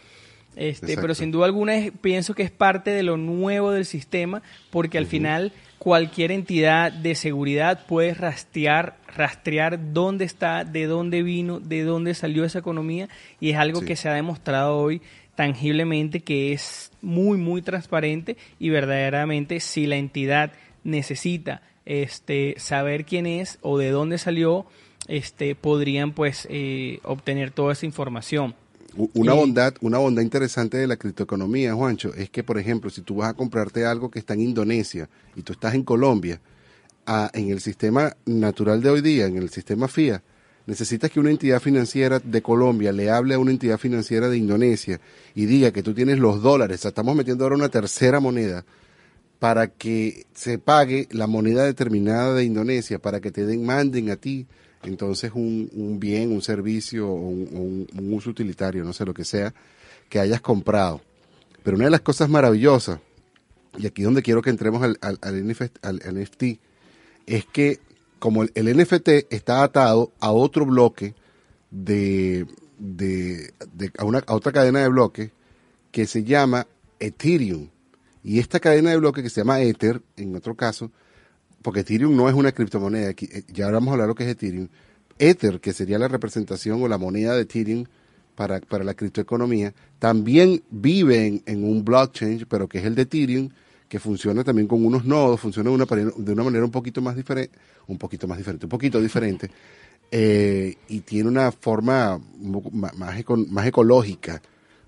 Este, 0.56 0.96
pero 0.96 1.14
sin 1.14 1.32
duda 1.32 1.46
alguna 1.46 1.74
pienso 2.02 2.34
que 2.34 2.44
es 2.44 2.52
parte 2.52 2.92
de 2.92 3.04
lo 3.04 3.18
nuevo 3.18 3.72
del 3.72 3.84
sistema 3.84 4.42
porque 4.70 4.98
al 4.98 5.06
final 5.06 5.52
cualquier 5.80 6.32
entidad 6.32 6.94
de 6.94 7.14
seguridad 7.16 7.86
puede 7.86 8.14
rastrear, 8.14 8.98
rastrear 9.14 9.92
dónde 9.92 10.24
está, 10.24 10.64
de 10.64 10.86
dónde 10.86 11.24
vino, 11.24 11.60
de 11.60 11.84
dónde 11.84 12.14
salió 12.14 12.46
esa 12.46 12.60
economía 12.60 13.10
y 13.42 13.52
es 13.52 13.58
algo 13.58 13.82
que 13.82 13.98
se 13.98 14.08
ha 14.08 14.14
demostrado 14.14 14.78
hoy 14.78 15.02
tangiblemente 15.36 16.22
que 16.22 16.54
es 16.54 16.92
muy 17.02 17.38
muy 17.38 17.62
transparente 17.62 18.38
y 18.60 18.70
verdaderamente 18.70 19.60
si 19.60 19.86
la 19.86 19.98
entidad 19.98 20.54
necesita 20.84 21.62
este 21.86 22.56
saber 22.58 23.06
quién 23.06 23.28
es 23.28 23.60
o 23.62 23.78
de 23.78 23.92
dónde 23.92 24.18
salió 24.18 24.66
este 25.08 25.56
podrían 25.56 26.14
pues 26.14 26.48
eh, 26.50 27.00
obtener 27.04 27.52
toda 27.52 27.74
esa 27.74 27.86
información. 27.86 28.56
Una 29.14 29.34
bondad 29.34 29.74
una 29.82 29.98
bondad 29.98 30.22
interesante 30.22 30.78
de 30.78 30.88
la 30.88 30.96
criptoeconomía 30.96 31.74
Juancho 31.74 32.14
es 32.14 32.30
que 32.30 32.44
por 32.44 32.58
ejemplo 32.58 32.90
si 32.90 33.02
tú 33.02 33.18
vas 33.18 33.30
a 33.30 33.34
comprarte 33.34 33.86
algo 33.86 34.10
que 34.10 34.20
está 34.20 34.34
en 34.34 34.42
Indonesia 34.42 35.10
y 35.36 35.42
tú 35.42 35.54
estás 35.54 35.76
en 35.76 35.84
Colombia 35.84 36.40
a, 37.06 37.30
en 37.34 37.50
el 37.50 37.60
sistema 37.60 38.16
natural 38.26 38.82
de 38.82 38.90
hoy 38.90 39.02
día 39.02 39.26
en 39.26 39.38
el 39.38 39.50
sistema 39.50 39.90
FIA 39.90 40.24
necesitas 40.66 41.12
que 41.12 41.20
una 41.20 41.32
entidad 41.32 41.62
financiera 41.62 42.20
de 42.20 42.42
Colombia 42.42 42.92
le 42.92 43.10
hable 43.10 43.36
a 43.36 43.40
una 43.40 43.52
entidad 43.52 43.78
financiera 43.78 44.30
de 44.30 44.38
Indonesia 44.38 45.00
y 45.34 45.46
diga 45.46 45.72
que 45.72 45.84
tú 45.84 45.94
tienes 45.94 46.20
los 46.20 46.42
dólares, 46.42 46.86
estamos 46.86 47.16
metiendo 47.16 47.44
ahora 47.44 47.56
una 47.56 47.70
tercera 47.70 48.20
moneda 48.20 48.66
para 49.40 49.68
que 49.68 50.26
se 50.34 50.58
pague 50.58 51.08
la 51.12 51.28
moneda 51.28 51.66
determinada 51.66 52.34
de 52.34 52.46
Indonesia, 52.46 53.00
para 53.00 53.20
que 53.20 53.32
te 53.32 53.46
den, 53.46 53.66
manden 53.66 54.10
a 54.10 54.16
ti 54.16 54.48
entonces 54.84 55.32
un, 55.34 55.98
bien, 56.00 56.32
un 56.32 56.42
servicio 56.42 57.10
o 57.10 57.16
un, 57.16 57.88
uso 58.12 58.30
utilitario, 58.30 58.84
no 58.84 58.94
sé 58.94 59.06
lo 59.06 59.14
que 59.14 59.26
sea, 59.26 59.54
que 60.10 60.20
hayas 60.20 60.42
comprado. 60.42 61.02
Pero 61.64 61.78
una 61.78 61.86
de 61.86 61.92
las 61.92 62.02
cosas 62.02 62.30
maravillosas, 62.30 63.00
y 63.78 63.88
aquí 63.88 64.04
donde 64.04 64.22
quiero 64.22 64.42
que 64.42 64.52
entremos 64.52 64.84
al 64.84 65.20
NFT, 66.14 66.44
es 67.26 67.46
que 67.46 67.80
como 68.26 68.42
el, 68.42 68.52
NFT 68.56 69.10
está 69.30 69.62
atado 69.62 70.12
a 70.20 70.32
otro 70.32 70.66
bloque 70.66 71.14
de, 71.70 72.48
a, 74.00 74.34
otra 74.34 74.52
cadena 74.52 74.80
de 74.80 74.88
bloques 74.88 75.30
que 75.92 76.08
se 76.08 76.24
llama 76.24 76.66
Ethereum. 77.00 77.70
Y 78.24 78.40
esta 78.40 78.60
cadena 78.60 78.90
de 78.90 78.98
bloques 78.98 79.24
que 79.24 79.30
se 79.30 79.42
llama 79.42 79.62
Ether, 79.62 80.02
en 80.18 80.36
otro 80.36 80.56
caso, 80.56 80.90
porque 81.62 81.82
Ethereum 81.82 82.16
no 82.16 82.28
es 82.28 82.34
una 82.34 82.52
criptomoneda, 82.52 83.12
eh, 83.12 83.44
ya 83.54 83.70
vamos 83.70 83.90
a 83.90 83.92
hablar 83.92 84.08
lo 84.08 84.16
que 84.16 84.24
es 84.24 84.32
Ethereum. 84.32 84.70
Ether, 85.20 85.60
que 85.60 85.72
sería 85.72 86.00
la 86.00 86.08
representación 86.08 86.82
o 86.82 86.88
la 86.88 86.98
moneda 86.98 87.36
de 87.36 87.44
Ethereum 87.44 87.86
para, 88.34 88.60
para 88.60 88.84
la 88.84 88.96
criptoeconomía, 88.96 89.76
también 90.00 90.64
vive 90.72 91.28
en, 91.28 91.44
en, 91.46 91.64
un 91.64 91.86
blockchain, 91.86 92.48
pero 92.50 92.68
que 92.68 92.80
es 92.80 92.86
el 92.86 92.96
de 92.96 93.04
Ethereum, 93.04 93.50
que 93.88 94.00
funciona 94.00 94.44
también 94.44 94.68
con 94.68 94.86
unos 94.86 95.06
nodos, 95.06 95.40
funciona 95.40 95.70
de 95.70 95.76
una, 96.32 96.44
manera 96.44 96.66
un 96.66 96.72
poquito 96.72 97.02
más 97.02 97.16
diferente, 97.16 97.58
un 97.88 97.98
poquito 97.98 98.28
más 98.28 98.38
diferente, 98.38 98.66
un 98.66 98.70
poquito 98.70 99.02
diferente, 99.02 99.50
eh, 100.12 100.76
y 100.88 101.02
tiene 101.02 101.30
una 101.30 101.52
forma 101.52 102.20
más, 102.72 102.94
más 102.96 103.68
ecológica 103.68 104.42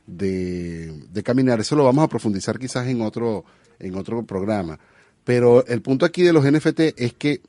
de, 0.05 1.03
de, 1.11 1.23
caminar. 1.23 1.59
Eso 1.59 1.75
lo 1.75 1.83
vamos 1.83 2.03
a 2.03 2.07
profundizar 2.07 2.57
quizás 2.57 2.87
en 2.87 3.01
otro, 3.01 3.45
en 3.79 3.95
otro 3.95 4.23
programa. 4.23 4.79
Pero 5.23 5.65
el 5.67 5.81
punto 5.81 6.05
aquí 6.05 6.23
de 6.23 6.33
los 6.33 6.49
NFT 6.49 6.79
es 6.95 7.13
que 7.13 7.41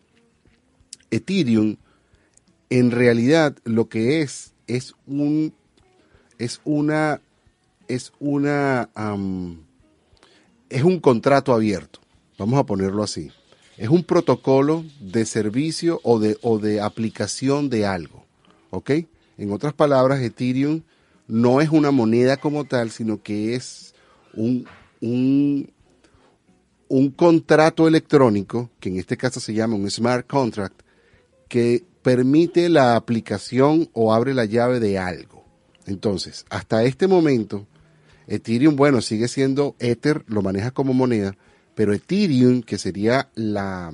Ethereum 1.11 1.76
en 2.70 2.90
realidad 2.90 3.57
lo 3.64 3.88
que 3.88 4.20
es 4.20 4.53
es 4.66 4.94
un 5.07 5.55
es 6.38 6.61
una 6.64 7.20
es 7.86 8.12
una 8.18 8.90
es 10.68 10.82
un 10.82 11.00
contrato 11.00 11.52
abierto, 11.52 12.00
vamos 12.38 12.58
a 12.58 12.64
ponerlo 12.66 13.02
así. 13.02 13.30
Es 13.76 13.88
un 13.88 14.02
protocolo 14.02 14.84
de 15.00 15.24
servicio 15.24 16.00
o 16.02 16.18
de, 16.18 16.36
o 16.42 16.58
de 16.58 16.80
aplicación 16.80 17.70
de 17.70 17.86
algo. 17.86 18.24
¿Ok? 18.70 18.90
En 19.38 19.52
otras 19.52 19.72
palabras, 19.72 20.20
Ethereum 20.20 20.82
no 21.28 21.60
es 21.60 21.70
una 21.70 21.90
moneda 21.90 22.38
como 22.38 22.64
tal, 22.64 22.90
sino 22.90 23.22
que 23.22 23.54
es 23.54 23.94
un, 24.34 24.66
un, 25.00 25.70
un 26.88 27.10
contrato 27.10 27.86
electrónico, 27.86 28.70
que 28.80 28.88
en 28.88 28.98
este 28.98 29.16
caso 29.16 29.38
se 29.38 29.54
llama 29.54 29.76
un 29.76 29.88
smart 29.88 30.26
contract, 30.26 30.82
que 31.48 31.84
permite 32.02 32.68
la 32.68 32.96
aplicación 32.96 33.88
o 33.92 34.12
abre 34.12 34.34
la 34.34 34.44
llave 34.44 34.80
de 34.80 34.98
algo. 34.98 35.44
Entonces, 35.86 36.44
hasta 36.50 36.84
este 36.84 37.06
momento, 37.06 37.66
Ethereum, 38.29 38.76
bueno, 38.76 39.01
sigue 39.01 39.26
siendo 39.26 39.74
Ether, 39.81 40.22
lo 40.29 40.43
maneja 40.43 40.70
como 40.70 40.93
moneda, 40.95 41.37
pero 41.74 41.93
Ethereum, 41.93 42.62
que 42.62 42.79
sería 42.79 43.31
la 43.35 43.93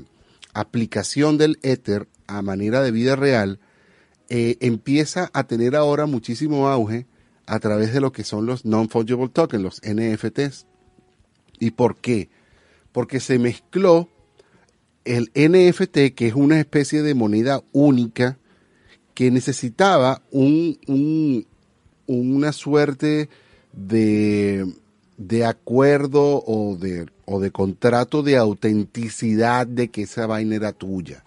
aplicación 0.52 1.38
del 1.38 1.58
Ether 1.62 2.08
a 2.26 2.42
manera 2.42 2.82
de 2.82 2.90
vida 2.90 3.16
real, 3.16 3.60
eh, 4.28 4.56
empieza 4.60 5.30
a 5.32 5.44
tener 5.46 5.76
ahora 5.76 6.06
muchísimo 6.06 6.68
auge 6.68 7.06
a 7.46 7.60
través 7.60 7.92
de 7.92 8.00
lo 8.00 8.10
que 8.12 8.24
son 8.24 8.46
los 8.46 8.64
non-fungible 8.64 9.28
tokens, 9.28 9.62
los 9.62 9.80
NFTs. 9.84 10.66
¿Y 11.60 11.72
por 11.72 11.96
qué? 11.96 12.28
Porque 12.92 13.20
se 13.20 13.38
mezcló 13.38 14.08
el 15.04 15.30
NFT, 15.34 16.14
que 16.14 16.28
es 16.28 16.34
una 16.34 16.58
especie 16.58 17.02
de 17.02 17.14
moneda 17.14 17.62
única, 17.72 18.38
que 19.14 19.30
necesitaba 19.30 20.22
un, 20.30 20.78
un- 20.86 21.46
una 22.06 22.52
suerte 22.52 23.28
de, 23.76 24.66
de 25.16 25.44
acuerdo 25.44 26.42
o 26.46 26.76
de, 26.76 27.06
o 27.24 27.40
de 27.40 27.50
contrato 27.50 28.22
de 28.22 28.36
autenticidad 28.36 29.66
de 29.66 29.88
que 29.88 30.02
esa 30.02 30.26
vaina 30.26 30.56
era 30.56 30.72
tuya. 30.72 31.24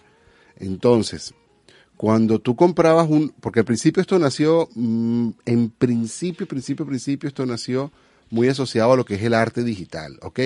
Entonces, 0.56 1.34
cuando 1.96 2.38
tú 2.38 2.56
comprabas 2.56 3.08
un, 3.08 3.30
porque 3.40 3.60
al 3.60 3.66
principio 3.66 4.00
esto 4.00 4.18
nació, 4.18 4.68
mm, 4.74 5.30
en 5.44 5.70
principio, 5.70 6.46
principio, 6.46 6.86
principio, 6.86 7.28
esto 7.28 7.44
nació 7.44 7.92
muy 8.30 8.48
asociado 8.48 8.92
a 8.92 8.96
lo 8.96 9.04
que 9.04 9.14
es 9.14 9.22
el 9.22 9.34
arte 9.34 9.62
digital, 9.62 10.18
¿ok? 10.22 10.40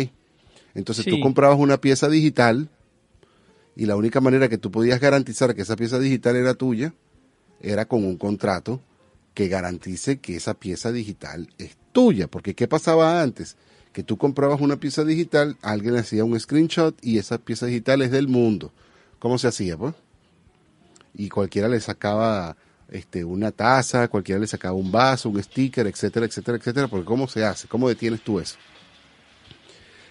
Entonces 0.74 1.04
tú 1.04 1.20
comprabas 1.20 1.58
una 1.58 1.78
pieza 1.78 2.08
digital 2.08 2.70
y 3.76 3.86
la 3.86 3.96
única 3.96 4.20
manera 4.20 4.48
que 4.48 4.58
tú 4.58 4.70
podías 4.70 5.00
garantizar 5.00 5.54
que 5.54 5.62
esa 5.62 5.76
pieza 5.76 5.98
digital 5.98 6.36
era 6.36 6.54
tuya 6.54 6.94
era 7.60 7.84
con 7.84 8.04
un 8.04 8.16
contrato 8.16 8.80
que 9.34 9.48
garantice 9.48 10.18
que 10.18 10.36
esa 10.36 10.54
pieza 10.54 10.92
digital 10.92 11.48
es 11.58 11.76
tuya. 11.92 12.28
Porque 12.28 12.54
¿qué 12.54 12.68
pasaba 12.68 13.22
antes? 13.22 13.56
Que 13.92 14.02
tú 14.02 14.16
comprabas 14.16 14.60
una 14.60 14.76
pieza 14.76 15.04
digital, 15.04 15.56
alguien 15.62 15.96
hacía 15.96 16.24
un 16.24 16.38
screenshot 16.38 16.96
y 17.02 17.18
esa 17.18 17.38
pieza 17.38 17.66
digital 17.66 18.02
es 18.02 18.10
del 18.10 18.28
mundo. 18.28 18.72
¿Cómo 19.18 19.38
se 19.38 19.48
hacía, 19.48 19.76
pues? 19.76 19.94
Y 21.14 21.28
cualquiera 21.28 21.68
le 21.68 21.80
sacaba 21.80 22.56
este, 22.88 23.24
una 23.24 23.52
taza, 23.52 24.08
cualquiera 24.08 24.40
le 24.40 24.46
sacaba 24.46 24.74
un 24.74 24.90
vaso, 24.90 25.28
un 25.28 25.42
sticker, 25.42 25.86
etcétera, 25.86 26.26
etcétera, 26.26 26.58
etcétera. 26.58 26.88
Porque 26.88 27.04
¿cómo 27.04 27.28
se 27.28 27.44
hace? 27.44 27.68
¿Cómo 27.68 27.88
detienes 27.88 28.22
tú 28.22 28.40
eso? 28.40 28.56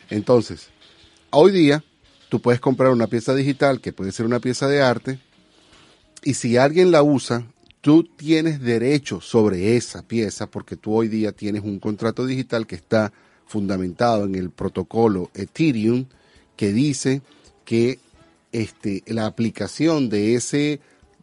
Entonces, 0.10 0.70
hoy 1.30 1.52
día 1.52 1.84
tú 2.30 2.42
puedes 2.42 2.60
comprar 2.60 2.92
una 2.92 3.08
pieza 3.08 3.34
digital 3.34 3.82
que 3.82 3.94
puede 3.94 4.12
ser 4.12 4.26
una 4.26 4.40
pieza 4.40 4.68
de 4.68 4.82
arte 4.82 5.20
y 6.24 6.36
si 6.36 6.58
alguien 6.58 6.92
la 6.92 7.02
usa, 7.02 7.46
tú 7.82 8.04
tienes 8.04 8.62
derecho 8.62 9.20
sobre 9.22 9.76
esa 9.76 10.04
pieza 10.04 10.48
porque 10.48 10.78
tú 10.78 10.94
hoy 10.94 11.08
día 11.08 11.32
tienes 11.32 11.64
un 11.64 11.80
contrato 11.80 12.26
digital 12.26 12.68
que 12.68 12.76
está 12.76 13.12
fundamentado 13.48 14.26
en 14.26 14.36
el 14.36 14.52
protocolo 14.52 15.30
Ethereum 15.34 16.06
que 16.56 16.72
dice 16.72 17.22
que 17.66 18.00
este, 18.52 19.04
la 19.08 19.26
aplicación 19.26 20.10
de 20.10 20.36
ese, 20.36 20.80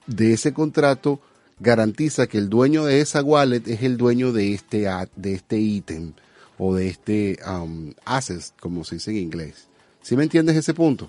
de 0.07 0.33
ese 0.33 0.53
contrato 0.53 1.21
garantiza 1.61 2.27
que 2.27 2.39
el 2.39 2.49
dueño 2.49 2.85
de 2.85 3.01
esa 3.01 3.23
wallet 3.23 3.63
es 3.67 3.83
el 3.83 3.97
dueño 3.97 4.33
de 4.33 4.55
este, 4.55 4.87
de 5.17 5.35
este 5.35 5.59
ítem 5.59 6.13
o 6.59 6.75
de 6.75 6.89
este 6.89 7.39
um, 7.47 7.93
asset, 8.05 8.43
como 8.61 8.85
se 8.85 8.97
dice 8.97 9.11
en 9.13 9.19
inglés. 9.19 9.69
¿Sí 10.03 10.17
me 10.17 10.25
entiendes 10.25 10.57
ese 10.57 10.75
punto? 10.75 11.09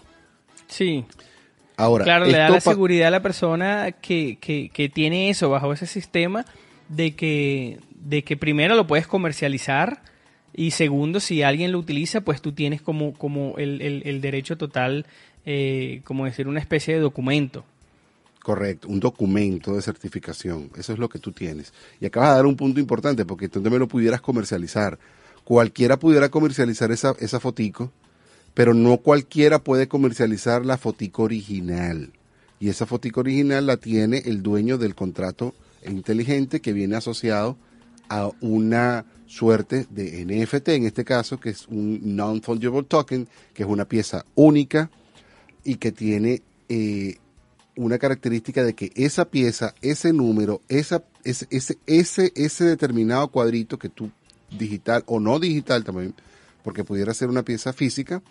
Sí, 0.67 1.05
Ahora, 1.79 2.03
claro, 2.03 2.25
le 2.25 2.37
da 2.37 2.49
la 2.49 2.59
seguridad 2.73 3.07
a 3.07 3.11
la 3.11 3.21
persona 3.21 3.91
que, 3.93 4.37
que, 4.39 4.69
que 4.73 4.89
tiene 4.89 5.29
eso 5.29 5.49
bajo 5.49 5.71
ese 5.73 5.85
sistema 5.87 6.45
de 6.89 7.15
que, 7.15 7.79
de 7.95 8.23
que 8.23 8.35
primero 8.37 8.75
lo 8.75 8.85
puedes 8.87 9.07
comercializar 9.07 10.01
y 10.53 10.71
segundo, 10.71 11.19
si 11.19 11.41
alguien 11.43 11.71
lo 11.71 11.79
utiliza, 11.79 12.21
pues 12.21 12.41
tú 12.41 12.51
tienes 12.51 12.81
como, 12.81 13.13
como 13.13 13.55
el, 13.57 13.81
el- 13.81 14.01
el 14.05 14.19
derecho 14.21 14.57
total, 14.57 15.05
eh, 15.45 16.01
como 16.03 16.25
decir, 16.25 16.47
una 16.47 16.59
especie 16.59 16.95
de 16.95 16.99
documento. 16.99 17.63
Correcto, 18.43 18.87
un 18.87 18.99
documento 18.99 19.75
de 19.75 19.81
certificación. 19.81 20.71
Eso 20.77 20.93
es 20.93 20.99
lo 20.99 21.07
que 21.07 21.19
tú 21.19 21.31
tienes. 21.31 21.71
Y 22.01 22.05
acabas 22.07 22.29
de 22.31 22.35
dar 22.37 22.45
un 22.45 22.55
punto 22.55 22.79
importante 22.79 23.25
porque 23.25 23.47
tú 23.47 23.61
también 23.61 23.79
lo 23.79 23.87
pudieras 23.87 24.21
comercializar. 24.21 24.97
Cualquiera 25.43 25.97
pudiera 25.97 26.29
comercializar 26.29 26.91
esa, 26.91 27.15
esa 27.19 27.39
fotico, 27.39 27.91
pero 28.53 28.73
no 28.73 28.97
cualquiera 28.97 29.63
puede 29.63 29.87
comercializar 29.87 30.65
la 30.65 30.77
fotico 30.77 31.23
original. 31.23 32.11
Y 32.59 32.69
esa 32.69 32.85
fotico 32.85 33.21
original 33.21 33.65
la 33.65 33.77
tiene 33.77 34.19
el 34.25 34.43
dueño 34.43 34.77
del 34.77 34.95
contrato 34.95 35.53
inteligente 35.85 36.59
que 36.59 36.73
viene 36.73 36.95
asociado 36.97 37.57
a 38.09 38.31
una 38.41 39.05
suerte 39.27 39.85
de 39.89 40.25
NFT, 40.25 40.69
en 40.69 40.85
este 40.85 41.05
caso, 41.05 41.39
que 41.39 41.51
es 41.51 41.67
un 41.67 42.15
non-fungible 42.15 42.83
token, 42.83 43.27
que 43.53 43.63
es 43.63 43.69
una 43.69 43.85
pieza 43.85 44.25
única 44.35 44.89
y 45.63 45.75
que 45.75 45.91
tiene 45.91 46.41
eh, 46.67 47.17
una 47.75 47.97
característica 47.97 48.63
de 48.63 48.73
que 48.73 48.91
esa 48.95 49.25
pieza, 49.25 49.75
ese 49.81 50.11
número, 50.11 50.61
esa, 50.67 51.03
ese, 51.23 51.47
ese, 51.51 51.77
ese, 51.85 52.33
ese 52.35 52.65
determinado 52.65 53.27
cuadrito 53.29 53.77
que 53.77 53.89
tú 53.89 54.11
digital 54.49 55.03
o 55.05 55.19
no 55.19 55.39
digital 55.39 55.83
también, 55.83 56.15
porque 56.63 56.83
pudiera 56.83 57.13
ser 57.13 57.29
una 57.29 57.43
pieza 57.43 57.71
física, 57.71 58.21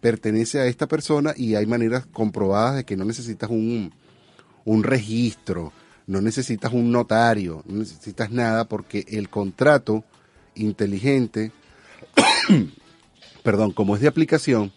pertenece 0.00 0.60
a 0.60 0.66
esta 0.66 0.86
persona 0.86 1.34
y 1.36 1.54
hay 1.54 1.66
maneras 1.66 2.06
comprobadas 2.06 2.76
de 2.76 2.84
que 2.84 2.96
no 2.96 3.04
necesitas 3.04 3.50
un, 3.50 3.92
un 4.64 4.82
registro, 4.82 5.72
no 6.06 6.20
necesitas 6.20 6.72
un 6.72 6.90
notario, 6.90 7.62
no 7.66 7.78
necesitas 7.78 8.30
nada 8.30 8.64
porque 8.64 9.04
el 9.08 9.28
contrato 9.28 10.04
inteligente, 10.54 11.52
perdón, 13.42 13.72
como 13.72 13.94
es 13.94 14.02
de 14.02 14.08
aplicación, 14.08 14.72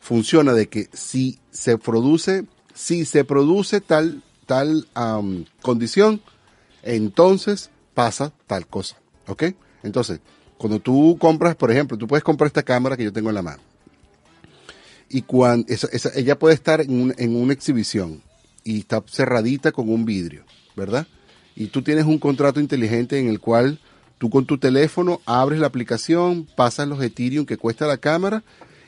funciona 0.00 0.52
de 0.52 0.68
que 0.68 0.88
si 0.92 1.38
se 1.50 1.78
produce, 1.78 2.44
si 2.74 3.04
se 3.04 3.24
produce 3.24 3.80
tal, 3.80 4.22
tal 4.46 4.88
condición, 5.62 6.22
entonces 6.82 7.70
pasa 7.94 8.32
tal 8.46 8.66
cosa. 8.66 8.96
¿Ok? 9.26 9.44
Entonces, 9.82 10.20
cuando 10.56 10.78
tú 10.78 11.16
compras, 11.18 11.56
por 11.56 11.70
ejemplo, 11.70 11.98
tú 11.98 12.06
puedes 12.06 12.24
comprar 12.24 12.46
esta 12.46 12.62
cámara 12.62 12.96
que 12.96 13.04
yo 13.04 13.12
tengo 13.12 13.28
en 13.28 13.34
la 13.34 13.42
mano. 13.42 13.62
Y 15.08 15.22
cuando 15.22 15.66
esa, 15.72 15.88
esa- 15.92 16.12
ella 16.14 16.38
puede 16.38 16.54
estar 16.54 16.80
en, 16.80 16.90
un- 17.00 17.14
en 17.18 17.36
una 17.36 17.52
exhibición 17.52 18.22
y 18.64 18.80
está 18.80 19.02
cerradita 19.08 19.72
con 19.72 19.88
un 19.88 20.04
vidrio, 20.04 20.44
¿verdad? 20.76 21.06
Y 21.54 21.68
tú 21.68 21.82
tienes 21.82 22.04
un 22.04 22.18
contrato 22.18 22.60
inteligente 22.60 23.18
en 23.18 23.28
el 23.28 23.40
cual 23.40 23.80
tú 24.18 24.30
con 24.30 24.46
tu 24.46 24.58
teléfono 24.58 25.20
abres 25.26 25.60
la 25.60 25.66
aplicación, 25.68 26.46
pasas 26.56 26.88
los 26.88 27.02
Ethereum 27.02 27.46
que 27.46 27.56
cuesta 27.56 27.86
la 27.86 27.98
cámara 27.98 28.42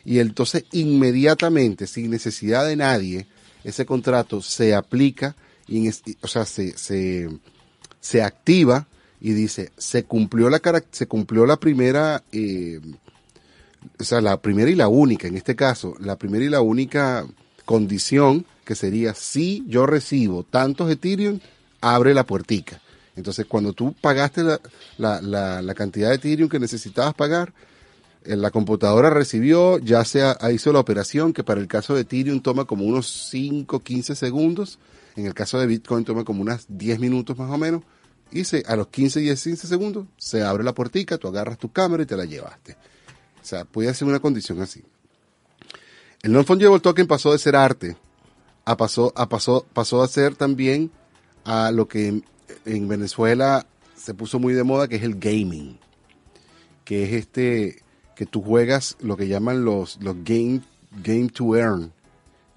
y 0.05 0.19
entonces 0.19 0.65
inmediatamente, 0.73 1.87
sin 1.87 2.11
necesidad 2.11 2.67
de 2.67 2.77
nadie, 2.77 3.27
ese 3.65 3.87
contrato 3.87 4.43
se 4.43 4.75
aplica 4.75 5.37
y 5.67 5.89
o 6.23 6.29
sea, 6.29 6.45
se, 6.47 6.77
se, 6.79 7.29
se 8.01 8.23
activa 8.23 8.87
y 9.21 9.33
dice, 9.33 9.71
se 9.77 10.05
cumplió 10.05 10.49
la, 10.51 10.61
se 10.91 11.07
cumplió 11.07 11.45
la 11.47 11.57
primera, 11.59 12.23
eh, 12.33 12.81
o 13.99 14.05
sea, 14.05 14.21
la 14.21 14.41
primera 14.41 14.71
y 14.71 14.75
la 14.75 14.89
única, 14.89 15.29
en 15.29 15.37
este 15.37 15.57
caso, 15.57 15.95
la 16.01 16.17
primera 16.17 16.45
y 16.45 16.49
la 16.49 16.61
única 16.61 17.27
condición 17.65 18.47
que 18.65 18.75
sería 18.75 19.15
si 19.15 19.65
yo 19.67 19.87
recibo 19.87 20.43
tantos 20.43 20.91
Ethereum, 20.91 21.41
abre 21.81 22.15
la 22.15 22.25
puertica. 22.25 22.81
Entonces, 23.17 23.47
cuando 23.47 23.73
tú 23.73 23.95
pagaste 24.01 24.43
la, 24.43 24.61
la, 24.97 25.21
la, 25.21 25.63
la 25.63 25.75
cantidad 25.75 26.09
de 26.11 26.17
Ethereum 26.17 26.49
que 26.49 26.59
necesitabas 26.59 27.15
pagar, 27.15 27.53
eh, 28.25 28.37
la 28.37 28.51
computadora 28.51 29.11
recibió, 29.11 29.79
ya 29.79 30.05
sea 30.05 30.37
hizo 30.53 30.73
la 30.73 30.81
operación 30.81 31.33
que 31.33 31.45
para 31.45 31.61
el 31.61 31.67
caso 31.67 31.95
de 31.95 32.03
Ethereum 32.03 32.41
toma 32.41 32.65
como 32.65 32.85
unos 32.85 33.29
5, 33.31 33.81
15 33.81 34.15
segundos, 34.15 34.79
en 35.17 35.27
el 35.27 35.35
caso 35.35 35.59
de 35.59 35.67
Bitcoin 35.67 36.05
toma 36.05 36.25
como 36.25 36.43
unas 36.43 36.67
10 36.69 36.99
minutos 37.01 37.39
más 37.39 37.51
o 37.51 37.59
menos, 37.59 37.83
y 38.31 38.45
se, 38.45 38.63
a 38.67 38.77
los 38.77 38.89
15, 38.89 39.21
10, 39.21 39.43
15 39.43 39.67
segundos 39.67 40.07
se 40.17 40.43
abre 40.43 40.63
la 40.63 40.75
puertica, 40.75 41.17
tú 41.17 41.29
agarras 41.29 41.59
tu 41.59 41.73
cámara 41.73 42.03
y 42.03 42.07
te 42.07 42.17
la 42.17 42.25
llevaste. 42.25 42.77
Sea, 43.49 43.65
puede 43.65 43.95
ser 43.95 44.07
una 44.07 44.21
condición 44.21 44.61
así. 44.61 44.85
El 46.21 46.33
non-fungible 46.33 46.81
token 46.81 47.07
pasó 47.07 47.33
de 47.33 47.39
ser 47.39 47.57
arte 47.57 47.97
a 48.67 48.77
pasó, 48.77 49.11
a 49.17 49.27
pasó, 49.27 49.65
pasó 49.73 50.03
a 50.03 50.09
ser 50.09 50.37
también 50.37 50.91
a 51.47 51.71
lo 51.71 51.89
que 51.89 52.09
en, 52.09 52.25
en 52.67 52.89
Venezuela 52.89 53.67
se 53.97 54.13
puso 54.13 54.39
muy 54.39 54.53
de 54.53 54.65
moda, 54.65 54.87
que 54.87 54.97
es 54.97 55.03
el 55.03 55.19
gaming. 55.19 55.79
que 56.85 57.05
es 57.05 57.13
este, 57.15 57.83
que 58.15 58.27
tú 58.27 58.43
juegas 58.43 58.99
lo 59.01 59.17
que 59.17 59.29
llaman 59.29 59.65
los, 59.65 59.99
los 60.03 60.17
game, 60.25 60.61
game 61.03 61.29
to 61.29 61.57
earn, 61.57 61.91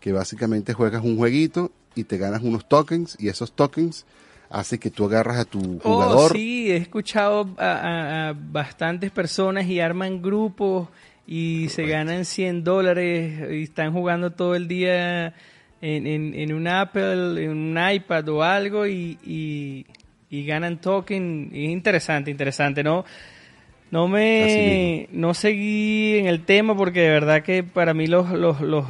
que 0.02 0.12
básicamente 0.12 0.74
juegas 0.74 1.06
un 1.06 1.16
jueguito 1.16 1.72
y 1.96 2.04
te 2.04 2.18
ganas 2.18 2.42
unos 2.42 2.68
tokens 2.68 3.16
y 3.18 3.30
esos 3.30 3.54
tokens 3.54 4.06
hace 4.52 4.80
que 4.80 4.90
tú 4.92 5.06
agarras 5.06 5.38
a 5.40 5.46
tu 5.46 5.80
Oh, 5.84 5.94
jugador. 5.94 6.34
sí, 6.34 6.72
he 6.72 6.78
escuchado 6.78 7.50
a, 7.58 7.66
a- 7.66 8.30
a 8.30 8.34
bastantes 8.38 9.12
personas 9.12 9.66
y 9.68 9.80
arman 9.80 10.22
grupos 10.22 10.90
y 11.28 11.68
se 11.70 11.86
ganan 11.88 12.26
100 12.26 12.64
dólares 12.64 13.50
y 13.52 13.64
están 13.64 13.94
jugando 13.94 14.32
todo 14.32 14.56
el 14.56 14.68
día 14.68 15.34
en, 15.82 16.06
en, 16.08 16.34
en 16.36 16.54
un 16.54 16.68
Apple, 16.68 17.44
en 17.44 17.52
un 17.52 17.78
iPad 17.92 18.28
o 18.30 18.44
algo 18.44 18.86
y, 18.86 19.18
y, 19.26 19.86
y 20.30 20.46
ganan 20.46 20.80
token. 20.82 21.50
Es 21.54 21.70
interesante, 21.70 22.30
interesante, 22.32 22.84
¿no? 22.84 23.06
No 23.92 24.08
me, 24.08 25.08
no 25.12 25.34
seguí 25.34 26.18
en 26.18 26.28
el 26.28 26.46
tema 26.46 26.76
porque 26.76 27.02
de 27.02 27.10
verdad 27.10 27.44
que 27.44 27.64
para 27.64 27.94
mí 27.94 28.08
los, 28.08 28.30
los, 28.32 28.62
los, 28.62 28.86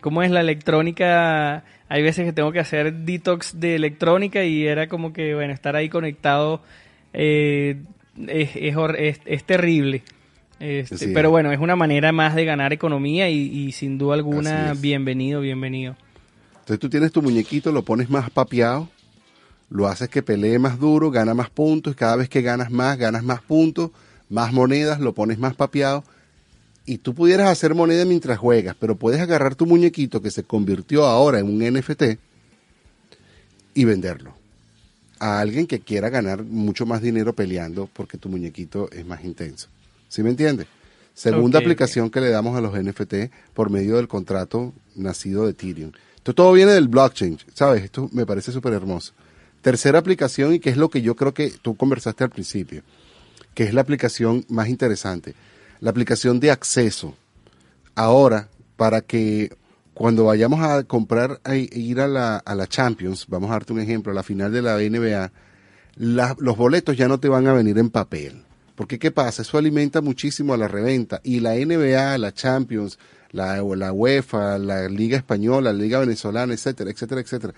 ¿cómo 0.00 0.22
es 0.22 0.30
la 0.30 0.40
electrónica? 0.40 1.64
Hay 1.88 2.02
veces 2.02 2.24
que 2.24 2.32
tengo 2.32 2.52
que 2.52 2.60
hacer 2.60 2.92
detox 2.92 3.58
de 3.60 3.74
electrónica 3.76 4.44
y 4.44 4.66
era 4.66 4.88
como 4.88 5.12
que, 5.12 5.34
bueno, 5.34 5.52
estar 5.52 5.76
ahí 5.76 5.88
conectado 5.88 6.62
eh, 7.12 7.76
es, 8.26 8.50
es, 8.56 9.20
es- 9.24 9.44
terrible. 9.44 10.02
Este, 10.58 10.96
pero 11.12 11.30
bueno, 11.30 11.52
es 11.52 11.60
una 11.60 11.76
manera 11.76 12.12
más 12.12 12.34
de 12.34 12.44
ganar 12.46 12.72
economía 12.72 13.28
y, 13.28 13.36
y 13.42 13.72
sin 13.72 13.98
duda 13.98 14.14
alguna, 14.14 14.72
bienvenido, 14.80 15.40
bienvenido. 15.42 15.96
Entonces 16.52 16.78
tú 16.80 16.88
tienes 16.88 17.12
tu 17.12 17.20
muñequito, 17.22 17.70
lo 17.72 17.82
pones 17.84 18.08
más 18.10 18.30
papeado, 18.30 18.88
lo 19.68 19.86
haces 19.86 20.08
que 20.08 20.22
pelee 20.22 20.58
más 20.58 20.78
duro, 20.80 21.10
gana 21.10 21.34
más 21.34 21.50
puntos, 21.50 21.94
cada 21.94 22.16
vez 22.16 22.28
que 22.28 22.40
ganas 22.42 22.70
más, 22.70 22.96
ganas 22.98 23.22
más 23.22 23.40
puntos, 23.42 23.90
más 24.30 24.52
monedas, 24.52 24.98
lo 24.98 25.12
pones 25.14 25.38
más 25.38 25.54
papeado. 25.54 26.02
Y 26.86 26.98
tú 26.98 27.14
pudieras 27.14 27.50
hacer 27.50 27.74
moneda 27.74 28.04
mientras 28.04 28.38
juegas, 28.38 28.76
pero 28.78 28.96
puedes 28.96 29.20
agarrar 29.20 29.56
tu 29.56 29.66
muñequito 29.66 30.22
que 30.22 30.30
se 30.30 30.44
convirtió 30.44 31.04
ahora 31.04 31.40
en 31.40 31.46
un 31.46 31.58
NFT 31.58 32.18
y 33.74 33.84
venderlo 33.84 34.34
a 35.18 35.40
alguien 35.40 35.66
que 35.66 35.80
quiera 35.80 36.10
ganar 36.10 36.44
mucho 36.44 36.86
más 36.86 37.02
dinero 37.02 37.32
peleando 37.34 37.88
porque 37.92 38.18
tu 38.18 38.28
muñequito 38.28 38.90
es 38.92 39.04
más 39.04 39.24
intenso. 39.24 39.68
¿Sí 40.08 40.22
me 40.22 40.30
entiendes? 40.30 40.66
Segunda 41.14 41.58
aplicación 41.58 42.10
que 42.10 42.20
le 42.20 42.28
damos 42.28 42.56
a 42.56 42.60
los 42.60 42.78
NFT 42.78 43.32
por 43.54 43.70
medio 43.70 43.96
del 43.96 44.06
contrato 44.06 44.72
nacido 44.94 45.44
de 45.44 45.52
Ethereum. 45.52 45.92
Esto 46.16 46.34
todo 46.34 46.52
viene 46.52 46.72
del 46.72 46.88
blockchain, 46.88 47.38
¿sabes? 47.54 47.84
Esto 47.84 48.10
me 48.12 48.26
parece 48.26 48.52
súper 48.52 48.74
hermoso. 48.74 49.14
Tercera 49.62 49.98
aplicación 49.98 50.54
y 50.54 50.60
que 50.60 50.70
es 50.70 50.76
lo 50.76 50.90
que 50.90 51.00
yo 51.00 51.16
creo 51.16 51.32
que 51.32 51.50
tú 51.62 51.76
conversaste 51.76 52.22
al 52.22 52.30
principio, 52.30 52.82
que 53.54 53.64
es 53.64 53.72
la 53.72 53.80
aplicación 53.80 54.44
más 54.48 54.68
interesante, 54.68 55.34
la 55.80 55.90
aplicación 55.90 56.40
de 56.40 56.50
acceso. 56.50 57.14
Ahora, 57.94 58.48
para 58.76 59.00
que 59.00 59.56
cuando 59.94 60.24
vayamos 60.24 60.60
a 60.60 60.84
comprar, 60.84 61.40
a 61.44 61.56
ir 61.56 62.00
a 62.00 62.06
la, 62.08 62.36
a 62.36 62.54
la 62.54 62.66
Champions, 62.66 63.26
vamos 63.28 63.50
a 63.50 63.54
darte 63.54 63.72
un 63.72 63.80
ejemplo, 63.80 64.12
a 64.12 64.14
la 64.14 64.22
final 64.22 64.52
de 64.52 64.62
la 64.62 64.76
NBA, 64.76 65.32
los 65.96 66.56
boletos 66.56 66.96
ya 66.96 67.08
no 67.08 67.18
te 67.18 67.28
van 67.28 67.46
a 67.46 67.54
venir 67.54 67.78
en 67.78 67.88
papel. 67.88 68.42
Porque 68.74 68.98
¿qué 68.98 69.10
pasa? 69.10 69.40
Eso 69.40 69.56
alimenta 69.56 70.02
muchísimo 70.02 70.52
a 70.52 70.58
la 70.58 70.68
reventa. 70.68 71.22
Y 71.24 71.40
la 71.40 71.54
NBA, 71.54 72.18
la 72.18 72.34
Champions, 72.34 72.98
la, 73.32 73.62
la 73.62 73.92
UEFA, 73.92 74.58
la 74.58 74.86
Liga 74.88 75.16
Española, 75.16 75.72
la 75.72 75.78
Liga 75.78 75.98
Venezolana, 75.98 76.52
etcétera, 76.52 76.90
etcétera, 76.90 77.22
etcétera, 77.22 77.54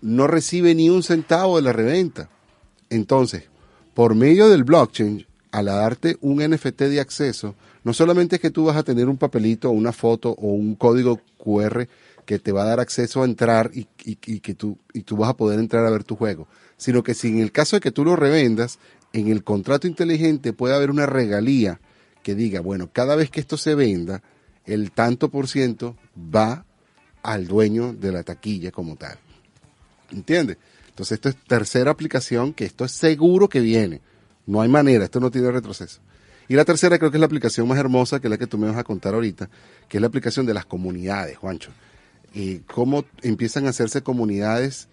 no 0.00 0.28
recibe 0.28 0.74
ni 0.76 0.90
un 0.90 1.02
centavo 1.02 1.56
de 1.56 1.62
la 1.62 1.72
reventa. 1.72 2.28
Entonces, 2.88 3.44
por 3.94 4.14
medio 4.14 4.48
del 4.48 4.62
blockchain, 4.62 5.26
al 5.54 5.66
darte 5.66 6.16
un 6.20 6.42
NFT 6.42 6.80
de 6.82 6.98
acceso, 6.98 7.54
no 7.84 7.92
solamente 7.92 8.36
es 8.36 8.42
que 8.42 8.50
tú 8.50 8.64
vas 8.64 8.76
a 8.76 8.82
tener 8.82 9.08
un 9.08 9.16
papelito, 9.16 9.70
una 9.70 9.92
foto 9.92 10.30
o 10.30 10.48
un 10.48 10.74
código 10.74 11.20
QR 11.38 11.86
que 12.26 12.40
te 12.40 12.50
va 12.50 12.62
a 12.62 12.66
dar 12.66 12.80
acceso 12.80 13.22
a 13.22 13.24
entrar 13.24 13.70
y, 13.72 13.84
que 14.16 14.54
tú, 14.54 14.78
y 14.92 15.02
tú 15.02 15.16
vas 15.16 15.30
a 15.30 15.36
poder 15.36 15.60
entrar 15.60 15.86
a 15.86 15.90
ver 15.90 16.02
tu 16.02 16.16
juego, 16.16 16.48
sino 16.76 17.04
que 17.04 17.14
si 17.14 17.28
en 17.28 17.38
el 17.38 17.52
caso 17.52 17.76
de 17.76 17.80
que 17.80 17.92
tú 17.92 18.04
lo 18.04 18.16
revendas, 18.16 18.80
en 19.12 19.28
el 19.28 19.44
contrato 19.44 19.86
inteligente 19.86 20.52
puede 20.52 20.74
haber 20.74 20.90
una 20.90 21.06
regalía 21.06 21.78
que 22.24 22.34
diga, 22.34 22.58
bueno, 22.58 22.90
cada 22.92 23.14
vez 23.14 23.30
que 23.30 23.38
esto 23.38 23.56
se 23.56 23.76
venda, 23.76 24.22
el 24.66 24.90
tanto 24.90 25.28
por 25.28 25.46
ciento 25.46 25.96
va 26.18 26.64
al 27.22 27.46
dueño 27.46 27.92
de 27.92 28.10
la 28.10 28.24
taquilla 28.24 28.72
como 28.72 28.96
tal. 28.96 29.18
¿Entiendes? 30.10 30.56
Entonces, 30.88 31.12
esto 31.12 31.28
es 31.28 31.36
tercera 31.36 31.92
aplicación 31.92 32.52
que 32.52 32.64
esto 32.64 32.84
es 32.84 32.90
seguro 32.90 33.48
que 33.48 33.60
viene. 33.60 34.00
No 34.46 34.60
hay 34.60 34.68
manera, 34.68 35.04
esto 35.04 35.20
no 35.20 35.30
tiene 35.30 35.50
retroceso. 35.50 36.00
Y 36.48 36.54
la 36.54 36.64
tercera 36.64 36.98
creo 36.98 37.10
que 37.10 37.16
es 37.16 37.20
la 37.20 37.26
aplicación 37.26 37.66
más 37.66 37.78
hermosa, 37.78 38.20
que 38.20 38.26
es 38.26 38.30
la 38.30 38.36
que 38.38 38.46
tú 38.46 38.58
me 38.58 38.66
vas 38.68 38.76
a 38.76 38.84
contar 38.84 39.14
ahorita, 39.14 39.48
que 39.88 39.96
es 39.96 40.00
la 40.00 40.08
aplicación 40.08 40.44
de 40.44 40.52
las 40.54 40.66
comunidades, 40.66 41.38
Juancho. 41.38 41.70
Y 42.34 42.58
cómo 42.60 43.04
empiezan 43.22 43.66
a 43.66 43.70
hacerse 43.70 44.02
comunidades 44.02 44.88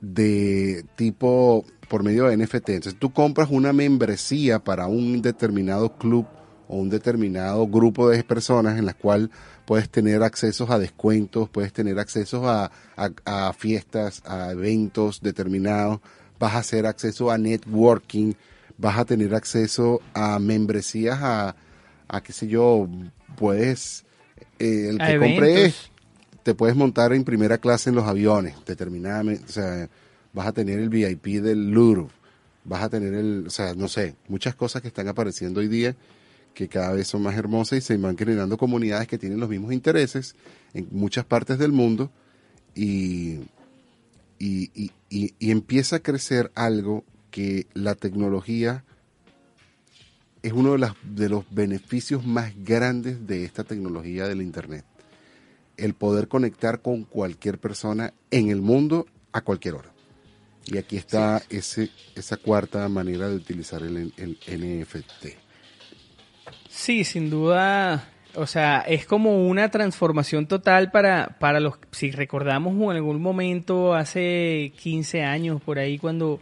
de 0.00 0.84
tipo 0.96 1.64
por 1.88 2.02
medio 2.02 2.26
de 2.26 2.36
NFT. 2.36 2.70
Entonces 2.70 2.98
tú 2.98 3.12
compras 3.12 3.48
una 3.50 3.72
membresía 3.72 4.58
para 4.58 4.86
un 4.86 5.22
determinado 5.22 5.96
club 5.96 6.26
o 6.68 6.76
un 6.76 6.88
determinado 6.90 7.66
grupo 7.66 8.08
de 8.08 8.22
personas 8.22 8.78
en 8.78 8.86
las 8.86 8.94
cual 8.94 9.30
puedes 9.66 9.88
tener 9.90 10.22
accesos 10.22 10.70
a 10.70 10.78
descuentos, 10.78 11.48
puedes 11.48 11.72
tener 11.72 11.98
accesos 11.98 12.44
a, 12.44 12.70
a- 12.96 13.48
a 13.48 13.52
fiestas, 13.52 14.22
a 14.24 14.52
eventos 14.52 15.20
determinados, 15.20 16.00
vas 16.38 16.54
a 16.54 16.58
hacer 16.58 16.86
acceso 16.86 17.30
a 17.30 17.38
networking, 17.38 18.34
vas 18.80 18.98
a 18.98 19.04
tener 19.04 19.34
acceso 19.34 20.00
a 20.14 20.38
membresías 20.38 21.18
a, 21.20 21.54
a 22.08 22.22
qué 22.22 22.32
sé 22.32 22.48
yo, 22.48 22.88
puedes, 23.36 24.04
eh, 24.58 24.86
el 24.90 24.98
que 24.98 25.04
compre 25.18 25.64
te 26.42 26.54
puedes 26.54 26.74
montar 26.76 27.12
en 27.12 27.24
primera 27.24 27.58
clase 27.58 27.90
en 27.90 27.96
los 27.96 28.06
aviones, 28.06 28.54
determinadamente, 28.66 29.44
o 29.44 29.52
sea, 29.52 29.88
vas 30.32 30.46
a 30.46 30.52
tener 30.52 30.78
el 30.78 30.88
VIP 30.88 31.42
del 31.42 31.70
Louvre, 31.70 32.06
vas 32.64 32.82
a 32.82 32.88
tener 32.88 33.12
el, 33.14 33.44
o 33.46 33.50
sea, 33.50 33.74
no 33.74 33.88
sé, 33.88 34.14
muchas 34.28 34.54
cosas 34.54 34.80
que 34.82 34.88
están 34.88 35.08
apareciendo 35.08 35.60
hoy 35.60 35.68
día 35.68 35.94
que 36.54 36.66
cada 36.68 36.92
vez 36.92 37.06
son 37.06 37.22
más 37.22 37.36
hermosas 37.36 37.78
y 37.78 37.80
se 37.82 37.96
van 37.96 38.16
generando 38.18 38.56
comunidades 38.56 39.06
que 39.06 39.18
tienen 39.18 39.38
los 39.38 39.48
mismos 39.48 39.72
intereses 39.72 40.34
en 40.74 40.88
muchas 40.90 41.24
partes 41.24 41.58
del 41.58 41.72
mundo 41.72 42.10
y- 42.74 43.40
y- 44.38 45.34
y 45.38 45.50
empieza 45.50 45.96
a 45.96 46.00
crecer 46.00 46.50
algo 46.54 47.04
que 47.30 47.66
la 47.74 47.94
tecnología 47.94 48.84
es 50.42 50.52
uno 50.52 50.72
de, 50.72 50.78
las, 50.78 50.94
de 51.02 51.28
los 51.28 51.44
beneficios 51.50 52.24
más 52.24 52.52
grandes 52.64 53.26
de 53.26 53.44
esta 53.44 53.64
tecnología 53.64 54.26
del 54.26 54.42
Internet 54.42 54.84
el 55.80 55.94
poder 55.94 56.28
conectar 56.28 56.82
con 56.82 57.04
cualquier 57.04 57.58
persona 57.58 58.12
en 58.30 58.50
el 58.50 58.60
mundo 58.60 59.06
a 59.32 59.40
cualquier 59.40 59.74
hora. 59.74 59.90
Y 60.66 60.76
aquí 60.76 60.96
está 60.96 61.42
ese, 61.48 61.88
esa 62.14 62.36
cuarta 62.36 62.86
manera 62.88 63.28
de 63.28 63.36
utilizar 63.36 63.82
el, 63.82 64.12
el 64.16 64.80
NFT. 64.80 65.26
Sí, 66.68 67.02
sin 67.04 67.30
duda, 67.30 68.08
o 68.34 68.46
sea, 68.46 68.80
es 68.80 69.06
como 69.06 69.48
una 69.48 69.70
transformación 69.70 70.46
total 70.46 70.90
para, 70.90 71.36
para 71.40 71.60
los, 71.60 71.74
si 71.90 72.10
recordamos 72.10 72.74
en 72.74 72.96
algún 72.96 73.20
momento 73.20 73.94
hace 73.94 74.72
15 74.78 75.24
años 75.24 75.60
por 75.62 75.78
ahí 75.78 75.98
cuando, 75.98 76.40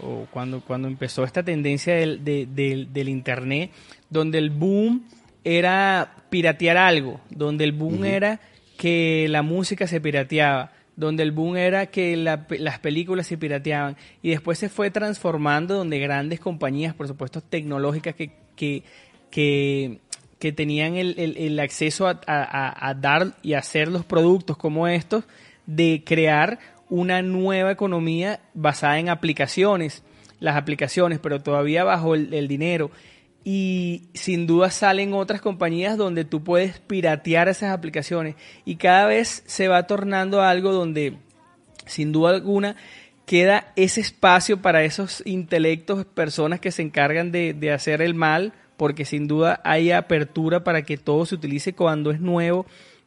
o 0.00 0.26
cuando, 0.30 0.60
cuando 0.60 0.88
empezó 0.88 1.24
esta 1.24 1.42
tendencia 1.42 1.94
del, 1.94 2.24
de- 2.24 2.46
del, 2.46 2.92
del 2.92 3.08
Internet, 3.08 3.70
donde 4.10 4.38
el 4.38 4.50
boom 4.50 5.04
era 5.44 6.14
piratear 6.30 6.76
algo, 6.76 7.20
donde 7.30 7.64
el 7.64 7.72
boom 7.72 8.04
era 8.04 8.40
que 8.76 9.26
la 9.28 9.42
música 9.42 9.86
se 9.86 10.00
pirateaba, 10.00 10.72
donde 10.96 11.22
el 11.22 11.32
boom 11.32 11.56
era 11.56 11.86
que 11.86 12.16
la 12.16 12.46
las 12.58 12.78
películas 12.78 13.26
se 13.26 13.36
pirateaban. 13.36 13.96
Y 14.22 14.30
después 14.30 14.58
se 14.58 14.68
fue 14.68 14.90
transformando 14.90 15.74
donde 15.74 15.98
grandes 15.98 16.40
compañías, 16.40 16.94
por 16.94 17.06
supuesto 17.08 17.40
tecnológicas 17.40 18.14
que, 18.14 18.30
que, 18.56 18.82
que, 19.30 19.98
que 20.38 20.52
tenían 20.52 20.96
el, 20.96 21.14
el- 21.18 21.36
el 21.36 21.60
acceso 21.60 22.06
a, 22.08 22.20
a- 22.26 22.88
a 22.88 22.94
dar 22.94 23.34
y 23.42 23.54
hacer 23.54 23.88
los 23.88 24.04
productos 24.04 24.56
como 24.56 24.88
estos, 24.88 25.24
de 25.66 26.02
crear 26.04 26.58
una 26.94 27.22
nueva 27.22 27.72
economía 27.72 28.38
basada 28.54 29.00
en 29.00 29.08
aplicaciones, 29.08 30.04
las 30.38 30.54
aplicaciones, 30.54 31.18
pero 31.18 31.42
todavía 31.42 31.82
bajo 31.82 32.14
el, 32.14 32.32
el 32.32 32.46
dinero. 32.46 32.92
Y 33.42 34.04
sin 34.14 34.46
duda 34.46 34.70
salen 34.70 35.12
otras 35.12 35.40
compañías 35.40 35.96
donde 35.96 36.24
tú 36.24 36.44
puedes 36.44 36.78
piratear 36.78 37.48
esas 37.48 37.72
aplicaciones. 37.72 38.36
Y 38.64 38.76
cada 38.76 39.06
vez 39.06 39.42
se 39.44 39.66
va 39.66 39.88
tornando 39.88 40.40
algo 40.40 40.72
donde 40.72 41.16
sin 41.84 42.12
duda 42.12 42.30
alguna 42.30 42.76
queda 43.26 43.72
ese 43.74 44.00
espacio 44.00 44.62
para 44.62 44.84
esos 44.84 45.20
intelectos, 45.26 46.04
personas 46.04 46.60
que 46.60 46.70
se 46.70 46.82
encargan 46.82 47.32
de, 47.32 47.54
de 47.54 47.72
hacer 47.72 48.02
el 48.02 48.14
mal, 48.14 48.52
porque 48.76 49.04
sin 49.04 49.26
duda 49.26 49.60
hay 49.64 49.90
apertura 49.90 50.62
para 50.62 50.82
que 50.82 50.96
todo 50.96 51.26
se 51.26 51.34
utilice 51.34 51.72
cuando 51.72 52.12
es 52.12 52.20
nuevo 52.20 52.66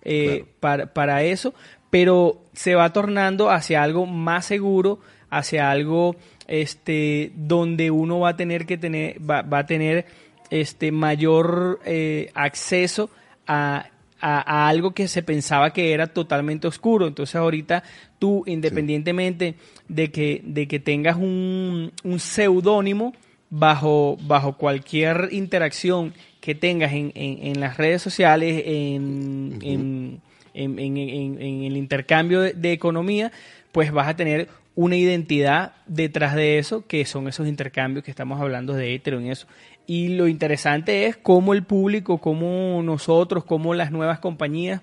eh, 0.10 0.46
para, 0.62 0.94
para 0.94 1.24
eso, 1.24 1.54
pero 1.90 2.42
se 2.54 2.76
va 2.76 2.92
tornando 2.94 3.50
hacia 3.50 3.84
algo 3.84 4.06
más 4.06 4.46
seguro, 4.46 5.00
hacia 5.30 5.70
algo 5.72 6.16
este 6.48 7.32
donde 7.36 7.92
uno 7.92 8.20
va 8.22 8.30
a 8.30 8.38
tener 8.38 8.66
que 8.66 8.78
tener, 8.78 9.18
va, 9.20 9.42
va 9.42 9.60
a 9.60 9.66
tener 9.66 10.06
este 10.50 10.92
mayor 10.92 11.80
eh, 11.86 12.32
acceso 12.34 13.10
a, 13.46 13.88
a- 14.22 14.64
a 14.66 14.68
algo 14.70 14.92
que 14.92 15.08
se 15.08 15.22
pensaba 15.24 15.72
que 15.74 15.92
era 15.94 16.08
totalmente 16.08 16.68
oscuro. 16.68 17.06
Entonces 17.08 17.36
ahorita 17.36 17.84
tú, 18.20 18.44
independientemente 18.48 19.56
de 19.90 20.10
que, 20.12 20.42
de 20.44 20.68
que 20.68 20.80
tengas 20.80 21.18
un, 21.18 21.92
un 22.04 22.20
seudónimo 22.20 23.14
bajo, 23.50 24.18
bajo 24.22 24.54
cualquier 24.58 25.30
interacción 25.32 26.14
que 26.40 26.56
tengas 26.56 26.94
en, 26.94 27.12
en- 27.16 27.46
en 27.48 27.60
las 27.60 27.76
redes 27.78 28.02
sociales, 28.02 28.64
en, 28.66 29.60
en- 29.62 30.22
en- 30.64 31.64
el 31.64 31.78
intercambio 31.78 32.42
de, 32.42 32.72
economía, 32.72 33.32
pues 33.72 33.92
vas 33.92 34.08
a 34.08 34.16
tener 34.16 34.48
una 34.76 34.96
identidad 34.96 35.74
detrás 35.88 36.36
de 36.36 36.60
eso, 36.60 36.86
que 36.88 37.06
son 37.06 37.28
esos 37.28 37.48
intercambios 37.48 38.04
que 38.04 38.12
estamos 38.12 38.40
hablando 38.40 38.74
de 38.74 38.94
Ethereum 38.94 39.26
y 39.26 39.32
eso. 39.32 39.48
Y 39.88 40.10
lo 40.10 40.28
interesante 40.28 41.06
es 41.06 41.18
cómo 41.18 41.54
el 41.54 41.64
público, 41.64 42.20
cómo 42.20 42.82
nosotros, 42.84 43.44
cómo 43.44 43.74
las 43.74 43.92
nuevas 43.92 44.20
compañías, 44.20 44.82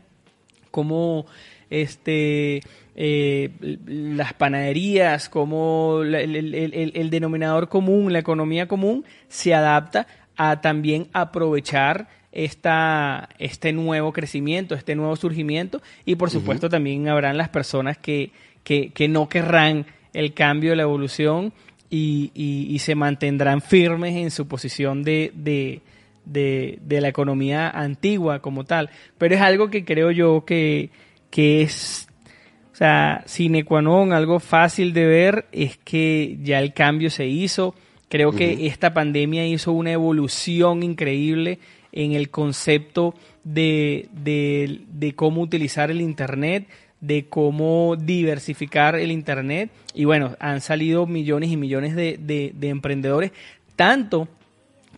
cómo 0.70 1.26
este 1.70 2.60
eh, 2.96 3.50
las 3.86 4.32
panaderías, 4.34 5.28
cómo 5.28 6.00
el 6.02 7.10
denominador 7.10 7.68
común, 7.68 8.12
la 8.12 8.20
economía 8.20 8.68
común, 8.68 9.04
se 9.28 9.54
adapta 9.54 10.06
a 10.36 10.60
también 10.60 11.08
aprovechar 11.12 12.08
esta, 12.34 13.28
este 13.38 13.72
nuevo 13.72 14.12
crecimiento, 14.12 14.74
este 14.74 14.94
nuevo 14.94 15.16
surgimiento, 15.16 15.80
y 16.04 16.16
por 16.16 16.30
supuesto 16.30 16.68
también 16.68 17.08
habrán 17.08 17.36
las 17.38 17.48
personas 17.48 17.96
que, 17.96 18.30
que, 18.64 18.90
que 18.90 19.08
no 19.08 19.28
querrán 19.28 19.86
el 20.12 20.34
cambio, 20.34 20.74
la 20.74 20.82
evolución, 20.82 21.52
y, 21.90 22.32
y- 22.34 22.66
y 22.74 22.78
se 22.80 22.94
mantendrán 22.96 23.60
firmes 23.60 24.16
en 24.16 24.30
su 24.32 24.48
posición 24.48 25.04
de, 25.04 25.30
de, 25.34 25.80
de- 26.24 26.78
de 26.82 27.00
la 27.00 27.08
economía 27.08 27.70
antigua 27.70 28.40
como 28.40 28.64
tal. 28.64 28.90
Pero 29.16 29.34
es 29.36 29.40
algo 29.40 29.70
que 29.70 29.84
creo 29.84 30.10
yo 30.10 30.44
que, 30.44 30.90
que 31.30 31.62
es, 31.62 32.08
o 32.72 32.76
sea, 32.76 33.22
sine 33.26 33.64
qua 33.64 33.80
non, 33.80 34.12
algo 34.12 34.40
fácil 34.40 34.92
de 34.92 35.06
ver, 35.06 35.46
es 35.52 35.76
que 35.78 36.36
ya 36.42 36.58
el 36.58 36.72
cambio 36.72 37.10
se 37.10 37.26
hizo. 37.28 37.76
Creo 38.08 38.32
que 38.32 38.66
esta 38.66 38.92
pandemia 38.94 39.46
hizo 39.46 39.70
una 39.72 39.92
evolución 39.92 40.82
increíble 40.82 41.58
en 41.94 42.12
el 42.12 42.28
concepto 42.30 43.14
de, 43.44 44.08
de- 44.12 44.82
de 44.88 45.14
cómo 45.14 45.40
utilizar 45.40 45.90
el 45.90 46.00
Internet, 46.00 46.66
de 47.00 47.26
cómo 47.26 47.96
diversificar 47.96 48.96
el 48.96 49.10
Internet. 49.12 49.70
Y 49.94 50.04
bueno, 50.04 50.36
han 50.40 50.60
salido 50.60 51.06
millones 51.06 51.50
y 51.50 51.56
millones 51.56 51.94
de, 51.94 52.18
de- 52.18 52.52
de 52.54 52.68
emprendedores, 52.68 53.32
tanto 53.76 54.28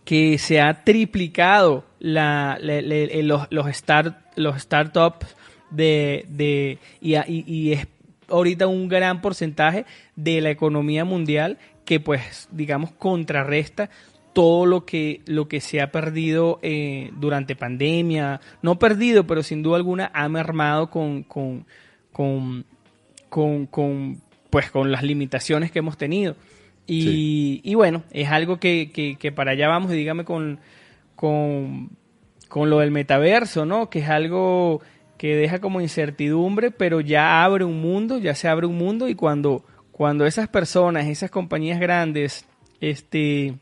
que 0.05 0.37
se 0.37 0.59
ha 0.61 0.83
triplicado 0.83 1.85
la, 1.99 2.57
los, 2.61 3.47
los, 3.49 3.75
start, 3.75 4.15
los 4.35 4.61
startups 4.61 5.35
de, 5.69 6.25
de, 6.29 6.79
y- 7.01 7.15
y 7.27 7.73
es 7.73 7.87
ahorita 8.29 8.67
un 8.67 8.87
gran 8.87 9.21
porcentaje 9.21 9.85
de 10.15 10.41
la 10.41 10.49
economía 10.49 11.03
mundial 11.05 11.57
que 11.85 11.99
pues 11.99 12.47
digamos 12.51 12.91
contrarresta 12.91 13.89
todo 14.37 14.67
lo 14.67 14.85
que 14.85 15.21
lo 15.25 15.47
que 15.47 15.61
se 15.61 15.81
ha 15.81 15.91
perdido 15.91 16.59
eh, 16.61 17.09
durante 17.17 17.55
pandemia. 17.55 18.39
No 18.61 18.77
perdido 18.77 19.25
pero 19.25 19.41
sin 19.41 19.63
duda 19.63 19.77
alguna 19.77 20.11
ha 20.13 20.29
mermado 20.29 20.91
con 20.91 21.23
con, 21.23 21.65
con, 22.11 22.63
con, 23.29 23.65
con, 23.65 24.21
pues 24.51 24.69
con 24.69 24.91
las 24.91 25.01
limitaciones 25.01 25.71
que 25.71 25.79
hemos 25.79 25.97
tenido. 25.97 26.35
Y, 26.85 27.61
y 27.63 27.73
bueno 27.73 28.03
es 28.11 28.29
algo 28.29 28.59
que, 28.59 28.91
que, 28.93 29.15
que 29.15 29.31
para 29.31 29.53
allá 29.53 29.67
vamos. 29.69 29.91
Y 29.91 29.95
dígame 29.95 30.23
con 30.23 30.59
con 31.15 31.89
con 32.47 32.69
lo 32.69 32.77
del 32.77 32.91
metaverso, 32.91 33.65
¿no? 33.65 33.89
Que 33.89 34.01
es 34.01 34.09
algo 34.09 34.81
que 35.17 35.35
deja 35.35 35.57
como 35.57 35.81
incertidumbre, 35.81 36.69
pero 36.69 37.01
ya 37.01 37.43
abre 37.43 37.65
un 37.65 37.81
mundo, 37.81 38.19
ya 38.19 38.35
se 38.35 38.47
abre 38.47 38.67
un 38.67 38.77
mundo. 38.77 39.09
Y 39.09 39.15
cuando, 39.15 39.65
cuando 39.91 40.27
esas 40.27 40.47
personas, 40.47 41.07
esas 41.07 41.31
compañías 41.31 41.79
grandes, 41.79 42.45
este, 42.81 43.55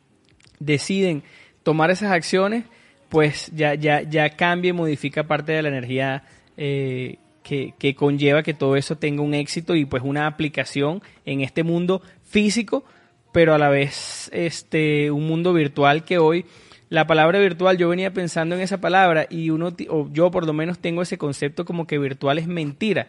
deciden 0.60 1.24
tomar 1.64 1.92
esas 1.92 2.12
acciones, 2.12 2.66
pues 3.10 3.52
ya, 3.54 3.76
ya, 3.76 4.02
ya 4.02 4.30
cambia 4.30 4.70
y 4.70 4.74
modifica 4.74 5.26
parte 5.26 5.52
de 5.52 5.62
la 5.62 5.70
energía 5.70 6.24
eh, 6.58 7.18
que, 7.44 7.74
que 7.78 7.96
conlleva 7.96 8.44
que 8.44 8.54
todo 8.54 8.76
eso 8.76 8.98
tenga 8.98 9.22
un 9.22 9.34
éxito 9.34 9.76
y 9.76 9.86
pues 9.86 10.04
una 10.04 10.28
aplicación 10.28 11.02
en 11.26 11.42
este 11.42 11.64
mundo 11.64 12.02
físico, 12.24 12.84
pero 13.32 13.54
a 13.54 13.58
la 13.58 13.70
vez 13.70 14.30
este, 14.34 15.12
un 15.12 15.28
mundo 15.28 15.54
virtual 15.54 16.04
que 16.04 16.18
hoy 16.18 16.46
la 16.90 17.08
palabra 17.08 17.40
virtual, 17.40 17.78
yo 17.78 17.90
venía 17.90 18.14
pensando 18.14 18.56
en 18.56 18.62
esa 18.62 18.80
palabra 18.80 19.26
y 19.30 19.50
uno, 19.50 19.76
o 19.90 20.10
yo 20.12 20.30
por 20.30 20.46
lo 20.46 20.54
menos 20.54 20.80
tengo 20.80 21.02
ese 21.02 21.18
concepto 21.18 21.66
como 21.66 21.88
que 21.88 21.98
virtual 21.98 22.38
es 22.38 22.48
mentira. 22.48 23.08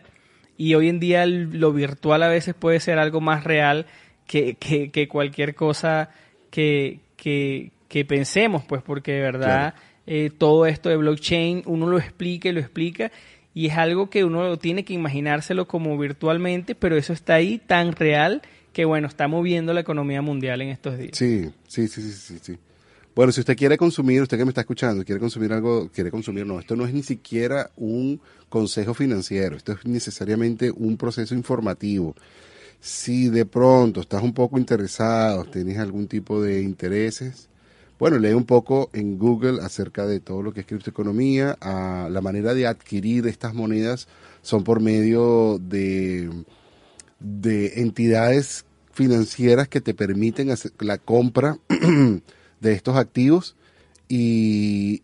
Y 0.57 0.75
hoy 0.75 0.89
en 0.89 0.99
día 0.99 1.27
lo 1.27 1.73
virtual 1.73 2.23
a 2.23 2.29
veces 2.29 2.55
puede 2.55 2.81
ser 2.81 2.99
algo 2.99 3.21
más 3.21 3.45
real 3.45 3.87
que, 4.27 4.55
que 4.55 5.09
cualquier 5.09 5.55
cosa 5.55 6.11
que, 6.51 7.01
que, 7.17 7.73
que 7.89 8.05
pensemos, 8.05 8.64
pues 8.64 8.83
porque 8.83 9.12
de 9.12 9.21
verdad 9.21 9.75
eh, 10.07 10.31
todo 10.37 10.67
esto 10.67 10.89
de 10.89 10.97
blockchain 10.97 11.62
uno 11.67 11.87
lo 11.87 11.99
explica 11.99 12.49
y 12.49 12.53
lo 12.53 12.61
explica 12.61 13.11
y 13.55 13.67
es 13.67 13.75
algo 13.75 14.11
que 14.11 14.25
uno 14.25 14.59
tiene 14.59 14.85
que 14.85 14.93
imaginárselo 14.93 15.67
como 15.67 15.97
virtualmente, 15.97 16.75
pero 16.75 16.97
eso 16.97 17.12
está 17.12 17.35
ahí 17.35 17.59
tan 17.59 17.93
real 17.93 18.43
que 18.73 18.85
bueno, 18.85 19.09
está 19.09 19.27
moviendo 19.29 19.73
la 19.73 19.81
economía 19.81 20.21
mundial 20.21 20.61
en 20.61 20.69
estos 20.69 20.99
días. 20.99 21.12
Sí, 21.14 21.51
sí, 21.67 21.89
sí, 21.89 22.03
sí, 22.03 22.12
sí, 22.12 22.39
sí. 22.43 22.59
Bueno, 23.14 23.33
si 23.33 23.41
usted 23.41 23.57
quiere 23.57 23.79
consumir, 23.79 24.21
usted 24.21 24.37
que 24.37 24.45
me 24.45 24.51
está 24.51 24.61
escuchando, 24.61 25.03
quiere 25.03 25.19
consumir 25.19 25.51
algo, 25.55 25.89
quiere 25.91 26.11
consumir, 26.11 26.45
no, 26.45 26.61
esto 26.61 26.77
no 26.77 26.85
es 26.85 26.93
ni 26.93 27.03
siquiera 27.03 27.71
un 27.77 28.21
consejo 28.51 28.93
financiero, 28.93 29.57
esto 29.57 29.73
es 29.73 29.87
necesariamente 29.87 30.71
un 30.71 30.99
proceso 30.99 31.35
informativo. 31.35 32.14
Si 32.81 33.29
de 33.29 33.47
pronto 33.47 34.01
estás 34.01 34.22
un 34.22 34.33
poco 34.33 34.59
interesado, 34.59 35.45
tienes 35.45 35.79
algún 35.79 36.07
tipo 36.09 36.41
de 36.43 36.62
intereses, 36.62 37.49
bueno, 37.99 38.18
lee 38.18 38.35
un 38.35 38.45
poco 38.45 38.91
en 38.93 39.18
Google 39.18 39.62
acerca 39.62 40.07
de 40.07 40.20
todo 40.20 40.43
lo 40.43 40.53
que 40.53 40.61
es 40.61 40.66
criptoeconomía. 40.66 41.57
Ah, 41.62 42.09
la 42.11 42.20
manera 42.20 42.53
de 42.53 42.66
adquirir 42.66 43.27
estas 43.27 43.55
monedas 43.55 44.07
son 44.43 44.64
por 44.64 44.81
medio 44.81 45.59
de, 45.59 46.31
de 47.20 47.81
entidades 47.81 48.66
financieras 48.93 49.68
que 49.68 49.81
te 49.81 49.95
permiten 49.95 50.51
hacer 50.51 50.72
la 50.81 50.99
compra 50.99 51.59
de 52.61 52.72
estos 52.72 52.97
activos 52.97 53.57
y, 54.09 55.03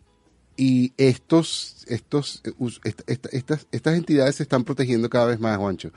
y 0.57 0.93
estos, 0.99 1.87
eh, 1.89 2.01
estas 3.71 3.95
entidades 3.95 4.37
se 4.37 4.43
están 4.43 4.65
protegiendo 4.65 5.09
cada 5.09 5.27
vez 5.27 5.41
más, 5.41 5.57
Juancho. 5.57 5.93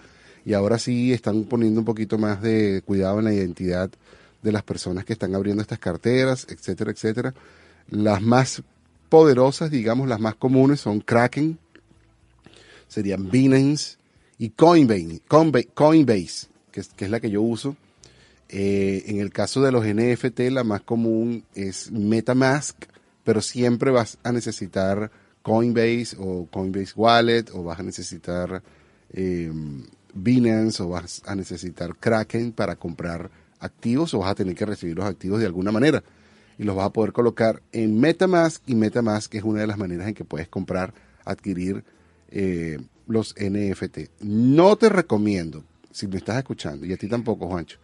Y 0.45 0.53
ahora 0.53 0.77
sí 0.77 1.11
están 1.11 1.43
poniendo 1.45 1.81
un 1.81 1.85
poquito 1.85 2.17
más 2.17 2.41
de 2.41 2.83
cuidado 2.85 3.19
en 3.19 3.25
la 3.25 3.33
identidad 3.33 3.89
de 4.43 4.51
las 4.51 4.63
personas 4.63 5.03
que 5.03 5.13
están 5.13 5.33
abriendo 5.33 5.61
estas 5.61 5.79
carteras, 5.79 6.45
etcétera, 6.49 6.91
etcétera. 6.91 7.33
Las 7.89 8.21
más 8.21 8.61
poderosas, 9.09 9.71
digamos, 9.71 10.07
las 10.07 10.19
más 10.19 10.35
comunes 10.35 10.79
son 10.79 10.99
Kraken, 10.99 11.57
serían 12.87 13.29
Binance 13.31 13.97
y 14.37 14.49
Coinbase, 14.49 15.21
Coinbase, 15.27 16.47
que, 16.71 16.81
es, 16.81 17.09
la 17.09 17.19
que 17.19 17.31
yo 17.31 17.41
uso. 17.41 17.75
Eh, 18.49 19.03
en 19.07 19.19
el 19.19 19.31
caso 19.31 19.63
de 19.63 19.71
los 19.71 19.83
NFT, 19.83 20.51
la 20.51 20.63
más 20.63 20.81
común 20.81 21.43
es 21.55 21.91
MetaMask, 21.91 22.75
pero 23.23 23.41
siempre 23.41 23.89
vas 23.89 24.19
a 24.21 24.31
necesitar 24.31 25.09
Coinbase 25.41 26.15
o 26.19 26.47
Coinbase 26.51 26.93
Wallet, 26.95 27.45
o 27.53 27.63
vas 27.63 27.79
a 27.79 27.83
necesitar 27.83 28.61
eh, 29.11 29.51
Binance, 30.15 30.81
o 30.81 30.89
vas 30.89 31.21
a 31.25 31.35
necesitar 31.35 31.95
Kraken 31.95 32.51
para 32.51 32.75
comprar 32.75 33.29
activos, 33.59 34.13
o 34.13 34.19
vas 34.19 34.31
a 34.31 34.35
tener 34.35 34.55
que 34.55 34.65
recibir 34.65 34.95
los 34.95 35.05
activos 35.05 35.39
de 35.39 35.45
alguna 35.45 35.71
manera. 35.71 36.03
Y 36.57 36.63
los 36.63 36.75
vas 36.75 36.87
a 36.87 36.93
poder 36.93 37.11
colocar 37.11 37.61
en 37.71 37.99
MetaMask, 37.99 38.63
y 38.65 38.75
MetaMask 38.75 39.35
es 39.35 39.43
una 39.43 39.61
de 39.61 39.67
las 39.67 39.77
maneras 39.77 40.07
en 40.07 40.13
que 40.13 40.23
puedes 40.23 40.47
comprar, 40.47 40.93
adquirir 41.25 41.83
eh, 42.29 42.79
los 43.07 43.35
NFT. 43.37 44.21
No 44.21 44.75
te 44.77 44.89
recomiendo, 44.89 45.63
si 45.91 46.07
me 46.07 46.17
estás 46.17 46.37
escuchando, 46.37 46.85
y 46.85 46.93
a 46.93 46.97
ti 46.97 47.07
tampoco, 47.07 47.47
Juancho, 47.47 47.77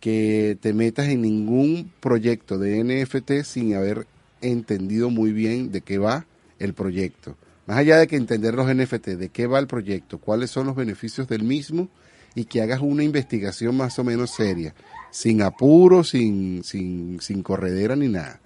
que 0.00 0.58
te 0.60 0.72
metas 0.72 1.08
en 1.08 1.22
ningún 1.22 1.92
proyecto 2.00 2.58
de 2.58 2.82
NFT 2.84 3.44
sin 3.44 3.74
haber 3.74 4.06
entendido 4.40 5.10
muy 5.10 5.32
bien 5.32 5.72
de 5.72 5.80
qué 5.80 5.98
va 5.98 6.26
el 6.58 6.74
proyecto. 6.74 7.36
Más 7.66 7.78
allá 7.78 7.98
de 7.98 8.06
que 8.06 8.16
entender 8.16 8.54
los 8.54 8.68
NFT, 8.72 9.08
de 9.16 9.28
qué 9.30 9.46
va 9.46 9.58
el 9.58 9.66
proyecto, 9.66 10.18
cuáles 10.18 10.50
son 10.50 10.66
los 10.66 10.76
beneficios 10.76 11.26
del 11.28 11.42
mismo 11.42 11.88
y 12.34 12.44
que 12.44 12.62
hagas 12.62 12.80
una 12.80 13.02
investigación 13.02 13.76
más 13.76 13.98
o 13.98 14.04
menos 14.04 14.30
seria, 14.30 14.74
sin 15.10 15.42
apuro, 15.42 16.04
sin, 16.04 16.62
sin, 16.62 17.20
sin 17.20 17.42
corredera 17.42 17.96
ni 17.96 18.08
nada, 18.08 18.40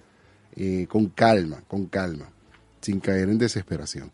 eh, 0.55 0.87
con 0.89 1.07
calma, 1.07 1.61
con 1.67 1.85
calma, 1.87 2.29
sin 2.81 2.99
caer 2.99 3.29
en 3.29 3.37
desesperación. 3.37 4.11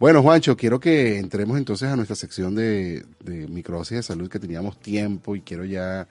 Bueno, 0.00 0.22
Juancho, 0.22 0.56
quiero 0.56 0.80
que 0.80 1.18
entremos 1.18 1.56
entonces 1.56 1.88
a 1.88 1.96
nuestra 1.96 2.16
sección 2.16 2.54
de, 2.54 3.06
de 3.20 3.46
microdosis 3.48 3.96
de 3.98 4.02
salud 4.02 4.28
que 4.28 4.38
teníamos 4.38 4.78
tiempo 4.80 5.36
y 5.36 5.40
quiero 5.42 5.64
ya 5.64 6.06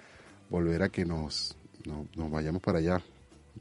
volver 0.49 0.83
a 0.83 0.89
que 0.89 1.05
nos, 1.05 1.55
no- 1.85 2.07
nos 2.15 2.31
vayamos 2.31 2.61
para 2.61 2.79
allá 2.79 3.01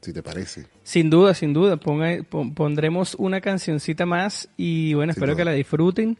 si 0.01 0.13
te 0.13 0.23
parece. 0.23 0.65
Sin 0.83 1.09
duda, 1.09 1.33
sin 1.33 1.53
duda. 1.53 1.77
Ponga, 1.77 2.17
pondremos 2.23 3.15
una 3.15 3.41
cancioncita 3.41 4.05
más 4.05 4.49
y 4.57 4.93
bueno, 4.93 5.11
espero 5.11 5.35
que 5.35 5.45
la 5.45 5.51
disfruten. 5.51 6.17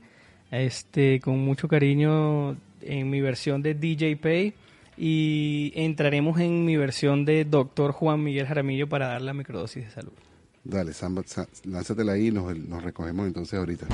Este, 0.52 1.20
con 1.20 1.40
mucho 1.40 1.68
cariño 1.68 2.56
en 2.82 3.10
mi 3.10 3.20
versión 3.20 3.62
de 3.62 3.74
DJ 3.74 4.16
Pay 4.16 4.54
y 4.98 5.74
entraremos 5.76 6.40
en 6.40 6.66
mi 6.66 6.78
versión 6.78 7.26
de 7.26 7.46
Doctor 7.46 7.92
Juan 7.92 8.24
Miguel 8.24 8.48
Jaramillo 8.48 8.88
para 8.88 9.08
dar 9.08 9.22
la 9.22 9.34
microdosis 9.34 9.86
de 9.86 9.92
salud. 9.92 10.14
Dale, 10.64 10.94
Samba, 10.94 11.24
lánzatela 11.66 12.14
ahí 12.14 12.28
y 12.28 12.32
nos 12.32 12.84
recogemos 12.84 13.28
entonces 13.28 13.58
ahorita. 13.58 13.88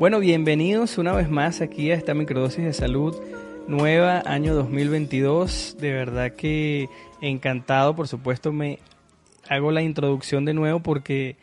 Bueno, 0.00 0.18
bienvenidos 0.18 0.96
una 0.96 1.12
vez 1.12 1.28
más 1.28 1.60
aquí 1.60 1.90
a 1.90 1.94
esta 1.94 2.14
microdosis 2.14 2.64
de 2.64 2.72
salud 2.72 3.14
nueva, 3.68 4.22
año 4.24 4.54
2022. 4.54 5.76
De 5.78 5.92
verdad 5.92 6.32
que 6.32 6.88
encantado, 7.20 7.94
por 7.94 8.08
supuesto 8.08 8.50
me 8.50 8.78
hago 9.46 9.70
la 9.72 9.82
introducción 9.82 10.46
de 10.46 10.54
nuevo 10.54 10.80
porque 10.80 11.36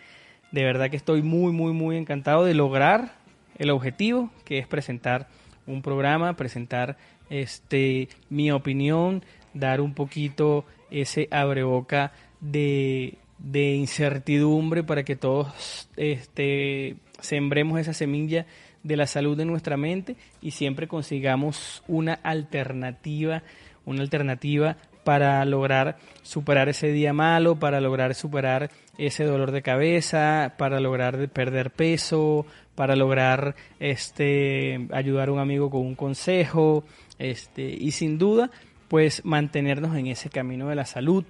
de 0.51 0.63
verdad 0.63 0.89
que 0.89 0.97
estoy 0.97 1.21
muy, 1.21 1.51
muy, 1.51 1.71
muy 1.71 1.97
encantado 1.97 2.45
de 2.45 2.55
lograr 2.55 3.13
el 3.59 3.69
objetivo 3.69 4.31
que 4.43 4.57
es 4.57 4.65
presentar 4.65 5.27
un 5.67 5.83
programa, 5.83 6.35
presentar 6.35 6.97
este 7.29 8.09
mi 8.31 8.49
opinión, 8.49 9.23
dar 9.53 9.81
un 9.81 9.93
poquito 9.93 10.65
ese 10.89 11.27
abreboca 11.29 12.11
de, 12.41 13.19
de 13.37 13.75
incertidumbre 13.75 14.83
para 14.83 15.03
que 15.03 15.15
todos 15.15 15.89
este, 15.95 16.95
sembremos 17.19 17.79
esa 17.79 17.93
semilla 17.93 18.45
de 18.83 18.97
la 18.97 19.07
salud 19.07 19.37
de 19.37 19.45
nuestra 19.45 19.77
mente 19.77 20.15
y 20.41 20.51
siempre 20.51 20.87
consigamos 20.87 21.83
una 21.87 22.13
alternativa, 22.13 23.43
una 23.85 24.01
alternativa 24.01 24.77
para 25.03 25.43
lograr 25.45 25.97
superar 26.21 26.67
ese 26.67 26.91
día 26.91 27.13
malo, 27.13 27.55
para 27.55 27.79
lograr 27.79 28.13
superar 28.13 28.71
ese 28.97 29.23
dolor 29.23 29.51
de 29.51 29.61
cabeza, 29.61 30.55
para 30.57 30.79
lograr 30.79 31.29
perder 31.29 31.71
peso, 31.71 32.45
para 32.75 32.95
lograr 32.95 33.55
este 33.79 34.87
ayudar 34.91 35.29
a 35.29 35.31
un 35.31 35.39
amigo 35.39 35.69
con 35.69 35.81
un 35.81 35.95
consejo, 35.95 36.83
este 37.19 37.63
y 37.63 37.91
sin 37.91 38.17
duda 38.17 38.51
pues 38.87 39.23
mantenernos 39.25 39.95
en 39.95 40.07
ese 40.07 40.29
camino 40.29 40.67
de 40.67 40.75
la 40.75 40.85
salud. 40.85 41.23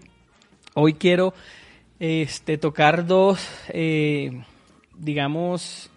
Hoy 0.74 0.94
quiero 0.94 1.34
este 2.00 2.58
tocar 2.58 3.06
dos 3.06 3.48
eh, 3.70 4.44
digamos 5.00 5.90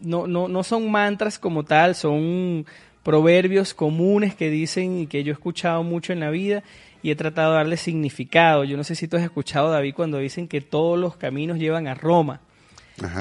no, 0.00 0.26
no, 0.26 0.48
no 0.48 0.62
son 0.62 0.90
mantras 0.90 1.38
como 1.38 1.64
tal, 1.64 1.94
son 1.94 2.66
proverbios 3.02 3.74
comunes 3.74 4.34
que 4.34 4.50
dicen 4.50 4.98
y 4.98 5.06
que 5.06 5.24
yo 5.24 5.32
he 5.32 5.34
escuchado 5.34 5.82
mucho 5.82 6.12
en 6.12 6.20
la 6.20 6.30
vida 6.30 6.62
y 7.02 7.10
he 7.10 7.16
tratado 7.16 7.52
de 7.52 7.58
darle 7.58 7.76
significado. 7.76 8.64
Yo 8.64 8.76
no 8.76 8.84
sé 8.84 8.94
si 8.94 9.08
tú 9.08 9.16
has 9.16 9.22
escuchado, 9.22 9.70
David, 9.70 9.94
cuando 9.94 10.18
dicen 10.18 10.48
que 10.48 10.60
todos 10.60 10.98
los 10.98 11.16
caminos 11.16 11.58
llevan 11.58 11.86
a 11.86 11.94
Roma. 11.94 12.40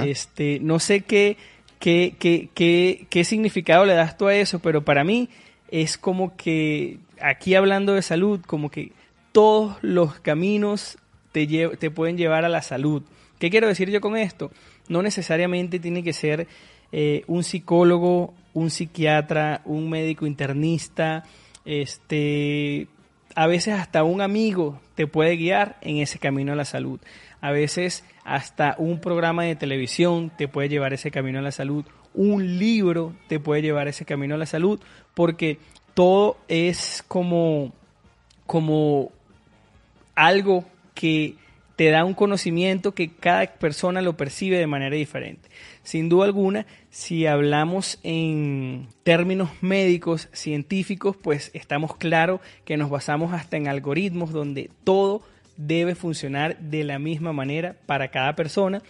Este, 0.06 0.60
no 0.62 0.80
sé 0.80 1.02
qué, 1.02 1.36
qué, 1.80 2.16
qué, 2.18 2.50
qué, 2.54 3.08
qué 3.10 3.24
significado 3.24 3.86
le 3.86 3.94
das 3.94 4.18
tú 4.18 4.28
a 4.28 4.36
eso, 4.36 4.60
pero 4.60 4.86
para 4.86 5.04
mí 5.04 5.30
es 5.70 5.98
como 5.98 6.38
que, 6.38 7.00
aquí 7.20 7.56
hablando 7.56 7.94
de 7.94 8.04
salud, 8.04 8.40
como 8.46 8.70
que 8.70 8.92
todos 9.32 9.76
los 9.82 10.20
caminos 10.20 10.98
te, 11.32 11.48
te 11.48 11.92
pueden 11.92 12.16
llevar 12.16 12.46
a 12.46 12.50
la 12.50 12.62
salud. 12.62 13.02
¿Qué 13.40 13.50
quiero 13.50 13.68
decir 13.68 13.90
yo 13.90 14.00
con 14.00 14.16
esto? 14.16 14.52
No 14.88 15.02
necesariamente 15.02 15.80
tiene 15.80 16.04
que 16.04 16.14
ser 16.14 16.48
eh, 16.92 17.24
un 17.28 17.44
psicólogo, 17.44 18.34
un 18.54 18.70
psiquiatra, 18.70 19.62
un 19.66 19.90
médico 19.90 20.26
internista, 20.26 21.24
este, 21.66 22.88
a 23.36 23.48
veces 23.48 23.74
hasta 23.74 24.04
un 24.04 24.22
amigo 24.22 24.80
te 24.96 25.08
puede 25.08 25.38
guiar 25.38 25.78
en 25.82 25.98
ese 25.98 26.20
camino 26.20 26.54
a 26.54 26.56
la 26.56 26.66
salud. 26.66 27.00
A 27.42 27.52
veces 27.52 28.06
hasta 28.24 28.76
un 28.78 29.00
programa 29.00 29.44
de 29.44 29.56
televisión 29.56 30.32
te 30.38 30.48
puede 30.48 30.70
llevar 30.70 30.94
ese 30.94 31.12
camino 31.12 31.40
a 31.40 31.42
la 31.42 31.52
salud. 31.52 31.86
Un 32.14 32.60
libro 32.60 33.14
te 33.28 33.40
puede 33.40 33.62
llevar 33.62 33.88
ese 33.88 34.06
camino 34.06 34.36
a 34.36 34.38
la 34.38 34.46
salud 34.46 34.80
porque 35.14 35.58
todo 35.94 36.38
es 36.48 37.04
como, 37.08 37.74
como 38.46 39.12
algo 40.16 40.66
que 40.94 41.36
te 41.76 41.90
da 41.90 42.06
un 42.06 42.14
conocimiento 42.14 42.94
que 42.94 43.10
cada 43.10 43.46
persona 43.48 44.02
lo 44.02 44.16
percibe 44.16 44.58
de 44.58 44.68
manera 44.68 44.96
diferente. 44.96 45.50
Sin 45.84 46.08
duda 46.08 46.26
alguna, 46.26 46.66
si 46.90 47.26
hablamos 47.26 48.00
en 48.04 48.88
términos 49.04 49.50
médicos, 49.62 50.30
científicos, 50.34 51.18
pues 51.18 51.50
estamos 51.54 51.96
claros 51.96 52.42
que 52.66 52.78
nos 52.78 52.90
basamos 52.90 53.34
hasta 53.34 53.58
en 53.58 53.68
algoritmos 53.68 54.32
donde 54.32 54.70
todo 54.84 55.24
debe 55.58 55.96
funcionar 55.96 56.60
de 56.60 56.84
la 56.84 57.00
misma 57.00 57.34
manera 57.34 57.76
para 57.86 58.10
cada 58.10 58.36
persona 58.36 58.82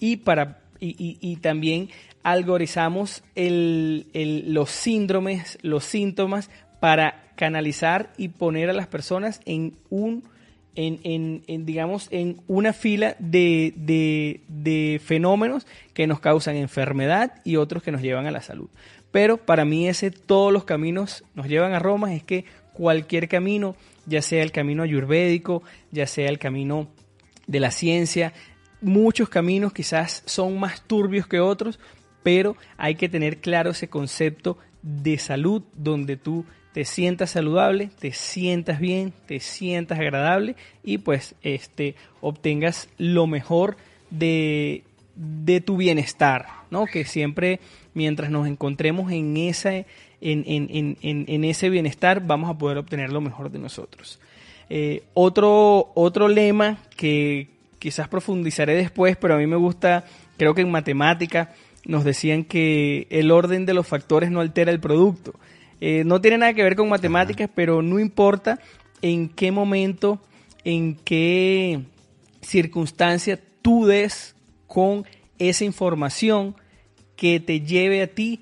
y, 0.00 0.18
para, 0.18 0.60
y, 0.80 1.36
también 1.36 1.90
algorizamos 2.22 3.22
los 3.34 4.70
síndromes, 4.70 5.58
los 5.62 5.84
síntomas 5.84 6.50
para 6.80 7.30
canalizar 7.36 8.12
y 8.16 8.28
poner 8.28 8.70
a 8.70 8.72
las 8.72 8.86
personas 8.86 9.40
en 9.44 9.74
un 9.90 10.24
en, 10.76 11.42
en, 11.46 11.66
digamos, 11.66 12.08
en 12.10 12.40
una 12.46 12.72
fila 12.72 13.16
de, 13.18 13.72
de, 14.46 15.00
fenómenos 15.04 15.66
que 15.94 16.06
nos 16.06 16.20
causan 16.20 16.56
enfermedad 16.56 17.40
y 17.44 17.56
otros 17.56 17.82
que 17.82 17.92
nos 17.92 18.02
llevan 18.02 18.26
a 18.26 18.30
la 18.30 18.42
salud. 18.42 18.68
Pero 19.10 19.38
para 19.38 19.64
mí 19.64 19.88
ese 19.88 20.10
todos 20.10 20.52
los 20.52 20.64
caminos 20.64 21.24
nos 21.34 21.48
llevan 21.48 21.72
a 21.72 21.78
Roma, 21.78 22.14
es 22.14 22.22
que 22.22 22.44
cualquier 22.74 23.28
camino, 23.28 23.74
ya 24.04 24.20
sea 24.20 24.42
el 24.42 24.52
camino 24.52 24.82
ayurvédico, 24.82 25.62
ya 25.90 26.06
sea 26.06 26.28
el 26.28 26.38
camino 26.38 26.88
de 27.46 27.60
la 27.60 27.70
ciencia, 27.70 28.34
muchos 28.82 29.28
caminos 29.28 29.72
quizás 29.72 30.22
son 30.26 30.58
más 30.60 30.82
turbios 30.82 31.26
que 31.26 31.40
otros, 31.40 31.80
pero 32.22 32.56
hay 32.76 32.96
que 32.96 33.08
tener 33.08 33.38
claro 33.38 33.70
ese 33.70 33.88
concepto 33.88 34.58
de 34.82 35.16
salud 35.18 35.62
donde 35.74 36.16
tú 36.16 36.44
te 36.76 36.84
sientas 36.84 37.30
saludable, 37.30 37.88
te 37.98 38.12
sientas 38.12 38.80
bien, 38.80 39.14
te 39.24 39.40
sientas 39.40 39.98
agradable 39.98 40.56
y 40.84 40.98
pues 40.98 41.34
este 41.40 41.94
obtengas 42.20 42.90
lo 42.98 43.26
mejor 43.26 43.78
de, 44.10 44.82
de 45.14 45.62
tu 45.62 45.78
bienestar, 45.78 46.44
¿no? 46.70 46.84
Que 46.84 47.06
siempre 47.06 47.60
mientras 47.94 48.28
nos 48.28 48.46
encontremos 48.46 49.10
en, 49.10 49.38
esa, 49.38 49.72
en, 49.74 49.86
en, 50.20 50.98
en, 51.00 51.44
ese 51.44 51.70
bienestar 51.70 52.26
vamos 52.26 52.50
a 52.50 52.58
poder 52.58 52.76
obtener 52.76 53.10
lo 53.10 53.22
mejor 53.22 53.50
de 53.50 53.58
nosotros. 53.58 54.20
Eh, 54.68 55.02
otro, 55.14 55.92
otro 55.94 56.28
lema 56.28 56.76
que 56.94 57.48
quizás 57.78 58.06
profundizaré 58.06 58.74
después, 58.74 59.16
pero 59.16 59.32
a 59.32 59.38
mí 59.38 59.46
me 59.46 59.56
gusta, 59.56 60.04
creo 60.36 60.54
que 60.54 60.60
en 60.60 60.70
matemática 60.70 61.54
nos 61.86 62.04
decían 62.04 62.44
que 62.44 63.06
el 63.08 63.30
orden 63.30 63.64
de 63.64 63.72
los 63.72 63.86
factores 63.86 64.30
no 64.30 64.40
altera 64.42 64.72
el 64.72 64.80
producto. 64.80 65.32
Eh, 65.80 66.04
no 66.04 66.20
tiene 66.20 66.38
nada 66.38 66.54
que 66.54 66.62
ver 66.62 66.76
con 66.76 66.88
matemáticas, 66.88 67.50
pero 67.54 67.82
no 67.82 67.98
importa 67.98 68.58
en 69.02 69.28
qué 69.28 69.50
momento, 69.50 70.20
en 70.64 70.96
qué 70.96 71.80
circunstancia 72.40 73.38
tú 73.62 73.86
des 73.86 74.34
con 74.66 75.04
esa 75.38 75.64
información 75.64 76.56
que 77.16 77.40
te 77.40 77.60
lleve 77.60 78.02
a 78.02 78.06
ti 78.06 78.40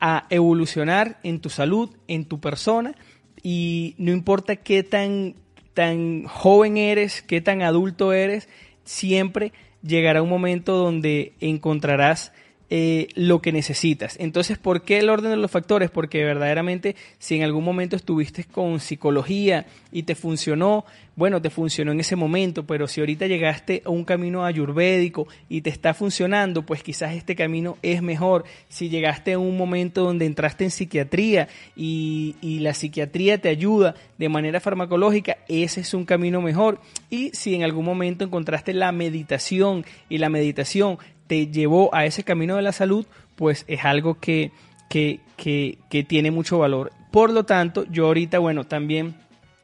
a 0.00 0.26
evolucionar 0.30 1.18
en 1.22 1.40
tu 1.40 1.50
salud, 1.50 1.90
en 2.08 2.24
tu 2.24 2.40
persona, 2.40 2.94
y 3.42 3.94
no 3.98 4.12
importa 4.12 4.56
qué 4.56 4.82
tan, 4.82 5.34
tan 5.74 6.24
joven 6.24 6.76
eres, 6.76 7.22
qué 7.22 7.40
tan 7.40 7.62
adulto 7.62 8.12
eres, 8.12 8.48
siempre 8.84 9.52
llegará 9.82 10.22
un 10.22 10.28
momento 10.28 10.76
donde 10.76 11.32
encontrarás 11.40 12.32
eh, 12.70 13.08
lo 13.14 13.42
que 13.42 13.52
necesitas. 13.52 14.16
Entonces, 14.18 14.56
¿por 14.56 14.82
qué 14.82 14.98
el 14.98 15.10
orden 15.10 15.30
de 15.30 15.36
los 15.36 15.50
factores? 15.50 15.90
Porque 15.90 16.24
verdaderamente 16.24 16.96
si 17.18 17.36
en 17.36 17.42
algún 17.42 17.62
momento 17.62 17.94
estuviste 17.94 18.44
con 18.44 18.80
psicología 18.80 19.66
y 19.92 20.04
te 20.04 20.14
funcionó, 20.14 20.86
bueno, 21.14 21.42
te 21.42 21.50
funcionó 21.50 21.92
en 21.92 22.00
ese 22.00 22.16
momento, 22.16 22.66
pero 22.66 22.88
si 22.88 23.00
ahorita 23.00 23.26
llegaste 23.26 23.82
a 23.84 23.90
un 23.90 24.04
camino 24.04 24.44
ayurvédico 24.44 25.28
y 25.48 25.60
te 25.60 25.70
está 25.70 25.94
funcionando, 25.94 26.62
pues 26.62 26.82
quizás 26.82 27.14
este 27.14 27.36
camino 27.36 27.76
es 27.82 28.02
mejor. 28.02 28.44
Si 28.68 28.88
llegaste 28.88 29.34
a 29.34 29.38
un 29.38 29.56
momento 29.56 30.02
donde 30.02 30.26
entraste 30.26 30.64
en 30.64 30.70
psiquiatría 30.70 31.48
y, 31.76 32.34
y 32.40 32.60
la 32.60 32.74
psiquiatría 32.74 33.38
te 33.38 33.50
ayuda 33.50 33.94
de 34.18 34.28
manera 34.28 34.58
farmacológica, 34.58 35.36
ese 35.48 35.82
es 35.82 35.92
un 35.94 36.06
camino 36.06 36.40
mejor. 36.40 36.80
Y 37.10 37.30
si 37.34 37.54
en 37.54 37.62
algún 37.62 37.84
momento 37.84 38.24
encontraste 38.24 38.72
la 38.72 38.90
meditación 38.90 39.84
y 40.08 40.18
la 40.18 40.30
meditación 40.30 40.98
te 41.26 41.48
llevó 41.48 41.94
a 41.94 42.04
ese 42.04 42.24
camino 42.24 42.56
de 42.56 42.62
la 42.62 42.72
salud, 42.72 43.06
pues 43.36 43.64
es 43.68 43.84
algo 43.84 44.18
que, 44.20 44.52
que, 44.88 45.20
que, 45.36 46.04
tiene 46.04 46.30
mucho 46.30 46.58
valor. 46.58 46.92
Por 47.10 47.30
lo 47.30 47.44
tanto, 47.44 47.84
yo 47.90 48.06
ahorita, 48.06 48.38
bueno, 48.38 48.64
también 48.64 49.14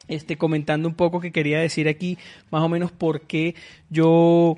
este, 0.07 0.37
comentando 0.37 0.87
un 0.87 0.95
poco 0.95 1.19
que 1.19 1.31
quería 1.31 1.59
decir 1.59 1.87
aquí, 1.87 2.17
más 2.49 2.63
o 2.63 2.69
menos 2.69 2.91
por 2.91 3.21
qué 3.21 3.55
yo 3.89 4.57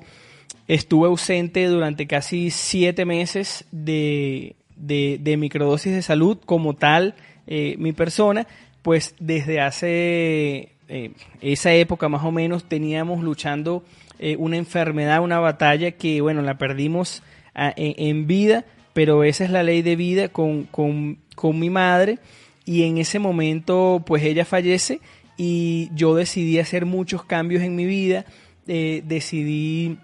estuve 0.66 1.08
ausente 1.08 1.66
durante 1.66 2.06
casi 2.06 2.50
siete 2.50 3.04
meses 3.04 3.64
de, 3.70 4.56
de, 4.76 5.36
microdosis 5.36 5.92
de 5.92 6.02
salud 6.02 6.38
como 6.44 6.74
tal, 6.74 7.14
eh, 7.46 7.76
mi 7.78 7.92
persona, 7.92 8.46
pues 8.82 9.14
desde 9.18 9.60
hace 9.60 10.73
eh, 10.88 11.12
esa 11.40 11.72
época 11.72 12.08
más 12.08 12.24
o 12.24 12.32
menos 12.32 12.64
teníamos 12.64 13.22
luchando 13.22 13.84
eh, 14.18 14.36
una 14.38 14.56
enfermedad, 14.56 15.22
una 15.22 15.38
batalla 15.38 15.92
que, 15.92 16.20
bueno, 16.20 16.42
la 16.42 16.58
perdimos 16.58 17.22
ah, 17.54 17.72
en, 17.76 18.26
vida, 18.26 18.64
pero 18.92 19.24
esa 19.24 19.44
es 19.44 19.50
la 19.50 19.62
ley 19.62 19.82
de 19.82 19.96
vida 19.96 20.28
con, 20.28 20.64
con, 20.64 21.18
con 21.34 21.58
mi 21.58 21.70
madre. 21.70 22.18
Y 22.64 22.84
en 22.84 22.98
ese 22.98 23.18
momento 23.18 24.02
pues 24.06 24.22
ella 24.22 24.44
fallece 24.44 25.00
y 25.36 25.90
yo 25.94 26.14
decidí 26.14 26.58
hacer 26.58 26.86
muchos 26.86 27.24
cambios 27.24 27.62
en 27.62 27.76
mi 27.76 27.84
vida, 27.84 28.24
eh, 28.66 29.02
decidí 29.04 29.98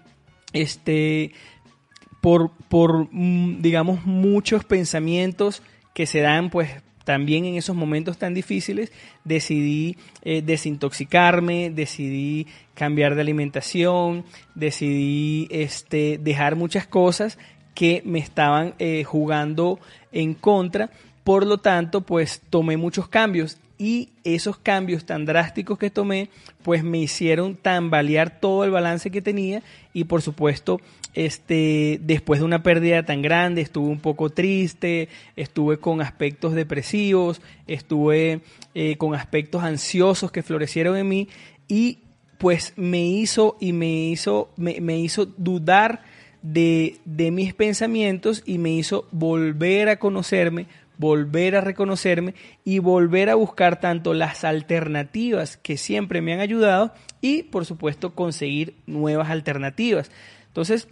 este 0.53 1.31
por, 2.21 2.51
por 2.69 3.07
mm, 3.11 3.61
digamos, 3.61 4.05
muchos 4.05 4.63
pensamientos 4.63 5.63
que 5.93 6.05
se 6.05 6.21
dan, 6.21 6.49
pues, 6.49 6.69
también 7.03 7.45
en 7.45 7.55
esos 7.55 7.75
momentos 7.75 8.17
tan 8.17 8.33
difíciles, 8.33 8.91
decidí 9.23 9.97
eh, 10.23 10.41
desintoxicarme, 10.41 11.69
decidí 11.69 12.47
cambiar 12.73 13.15
de 13.15 13.21
alimentación, 13.21 14.25
decidí 14.55 15.47
este, 15.51 16.19
dejar 16.21 16.55
muchas 16.55 16.87
cosas 16.87 17.37
que 17.73 18.01
me 18.05 18.19
estaban 18.19 18.73
eh, 18.79 19.03
jugando 19.03 19.79
en 20.11 20.33
contra. 20.33 20.89
Por 21.23 21.45
lo 21.45 21.59
tanto, 21.59 22.01
pues 22.01 22.41
tomé 22.49 22.77
muchos 22.77 23.07
cambios 23.07 23.57
y 23.77 24.09
esos 24.23 24.57
cambios 24.57 25.05
tan 25.05 25.25
drásticos 25.25 25.79
que 25.79 25.89
tomé, 25.89 26.29
pues 26.61 26.83
me 26.83 26.99
hicieron 26.99 27.55
tambalear 27.55 28.39
todo 28.39 28.63
el 28.63 28.69
balance 28.69 29.09
que 29.09 29.23
tenía 29.23 29.63
y 29.91 30.03
por 30.03 30.21
supuesto, 30.21 30.79
este, 31.13 31.99
después 32.01 32.39
de 32.39 32.45
una 32.45 32.63
pérdida 32.63 33.03
tan 33.03 33.21
grande, 33.21 33.61
estuve 33.61 33.89
un 33.89 33.99
poco 33.99 34.29
triste, 34.29 35.09
estuve 35.35 35.77
con 35.77 36.01
aspectos 36.01 36.53
depresivos, 36.53 37.41
estuve 37.67 38.41
eh, 38.73 38.97
con 38.97 39.15
aspectos 39.15 39.63
ansiosos 39.63 40.31
que 40.31 40.43
florecieron 40.43 40.97
en 40.97 41.09
mí 41.09 41.27
y 41.67 41.99
pues 42.37 42.73
me 42.75 43.05
hizo 43.05 43.57
y 43.59 43.73
me 43.73 44.09
hizo, 44.09 44.49
me, 44.57 44.81
me 44.81 44.99
hizo 44.99 45.25
dudar 45.25 46.01
de, 46.41 46.97
de 47.05 47.29
mis 47.29 47.53
pensamientos 47.53 48.41
y 48.45 48.57
me 48.57 48.71
hizo 48.71 49.07
volver 49.11 49.89
a 49.89 49.99
conocerme, 49.99 50.65
volver 50.97 51.55
a 51.55 51.61
reconocerme 51.61 52.33
y 52.63 52.79
volver 52.79 53.29
a 53.29 53.35
buscar 53.35 53.79
tanto 53.79 54.13
las 54.13 54.43
alternativas 54.43 55.57
que 55.57 55.77
siempre 55.77 56.21
me 56.21 56.33
han 56.33 56.39
ayudado 56.39 56.93
y 57.21 57.43
por 57.43 57.65
supuesto 57.65 58.15
conseguir 58.15 58.75
nuevas 58.87 59.29
alternativas. 59.29 60.09
Entonces, 60.47 60.87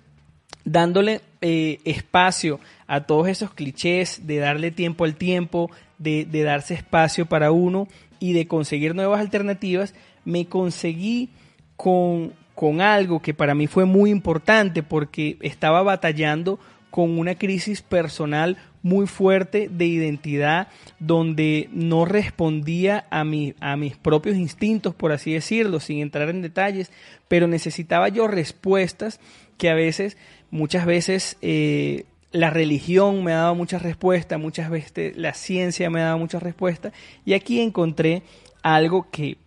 dándole 0.72 1.22
eh, 1.42 1.80
espacio 1.86 2.60
a 2.88 3.02
todos 3.02 3.28
esos 3.28 3.54
clichés 3.54 4.28
de 4.28 4.38
darle 4.38 4.72
tiempo 4.72 5.06
al 5.06 5.16
tiempo, 5.16 5.72
de, 5.98 6.26
de 6.26 6.44
darse 6.44 6.74
espacio 6.74 7.26
para 7.26 7.52
uno 7.52 7.88
y 8.20 8.34
de 8.34 8.48
conseguir 8.48 8.96
nuevas 8.96 9.20
alternativas, 9.20 9.94
me 10.26 10.46
conseguí 10.46 11.30
con, 11.76 12.34
con 12.54 12.82
algo 12.82 13.22
que 13.22 13.34
para 13.34 13.56
mí 13.56 13.68
fue 13.68 13.86
muy 13.86 14.12
importante 14.12 14.84
porque 14.84 15.38
estaba 15.42 15.82
batallando 15.82 16.60
con 16.90 17.18
una 17.18 17.36
crisis 17.36 17.82
personal 17.82 18.58
muy 18.82 19.08
fuerte 19.08 19.70
de 19.70 19.86
identidad 19.86 20.70
donde 21.00 21.70
no 21.72 22.06
respondía 22.06 23.06
a, 23.10 23.24
mi, 23.24 23.54
a 23.60 23.76
mis 23.76 23.98
propios 23.98 24.38
instintos, 24.38 24.96
por 24.96 25.12
así 25.12 25.34
decirlo, 25.34 25.80
sin 25.80 26.00
entrar 26.00 26.30
en 26.30 26.42
detalles, 26.42 26.92
pero 27.28 27.48
necesitaba 27.48 28.10
yo 28.10 28.28
respuestas 28.28 29.20
que 29.58 29.70
a 29.70 29.76
veces, 29.76 30.18
muchas 30.52 30.86
veces, 30.86 31.38
eh, 31.42 32.06
la 32.32 32.50
religión 32.50 33.24
me 33.24 33.32
daba 33.32 33.54
muchas 33.54 33.82
respuestas, 33.82 34.40
muchas 34.40 34.70
veces 34.70 35.18
la 35.18 35.34
ciencia 35.34 35.90
me 35.90 36.02
daba 36.02 36.18
muchas 36.18 36.44
respuestas, 36.44 36.94
y 37.26 37.34
aquí 37.34 37.60
encontré 37.60 38.24
algo 38.62 39.10
que 39.10 39.38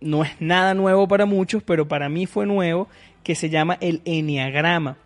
no 0.00 0.22
es 0.24 0.32
nada 0.40 0.74
nuevo 0.74 1.08
para 1.08 1.26
muchos, 1.26 1.62
pero 1.62 1.88
para 1.88 2.08
mí 2.08 2.26
fue 2.26 2.46
nuevo, 2.46 2.88
que 3.22 3.34
se 3.34 3.50
llama 3.50 3.76
el 3.80 4.02
enneagrama. 4.04 4.98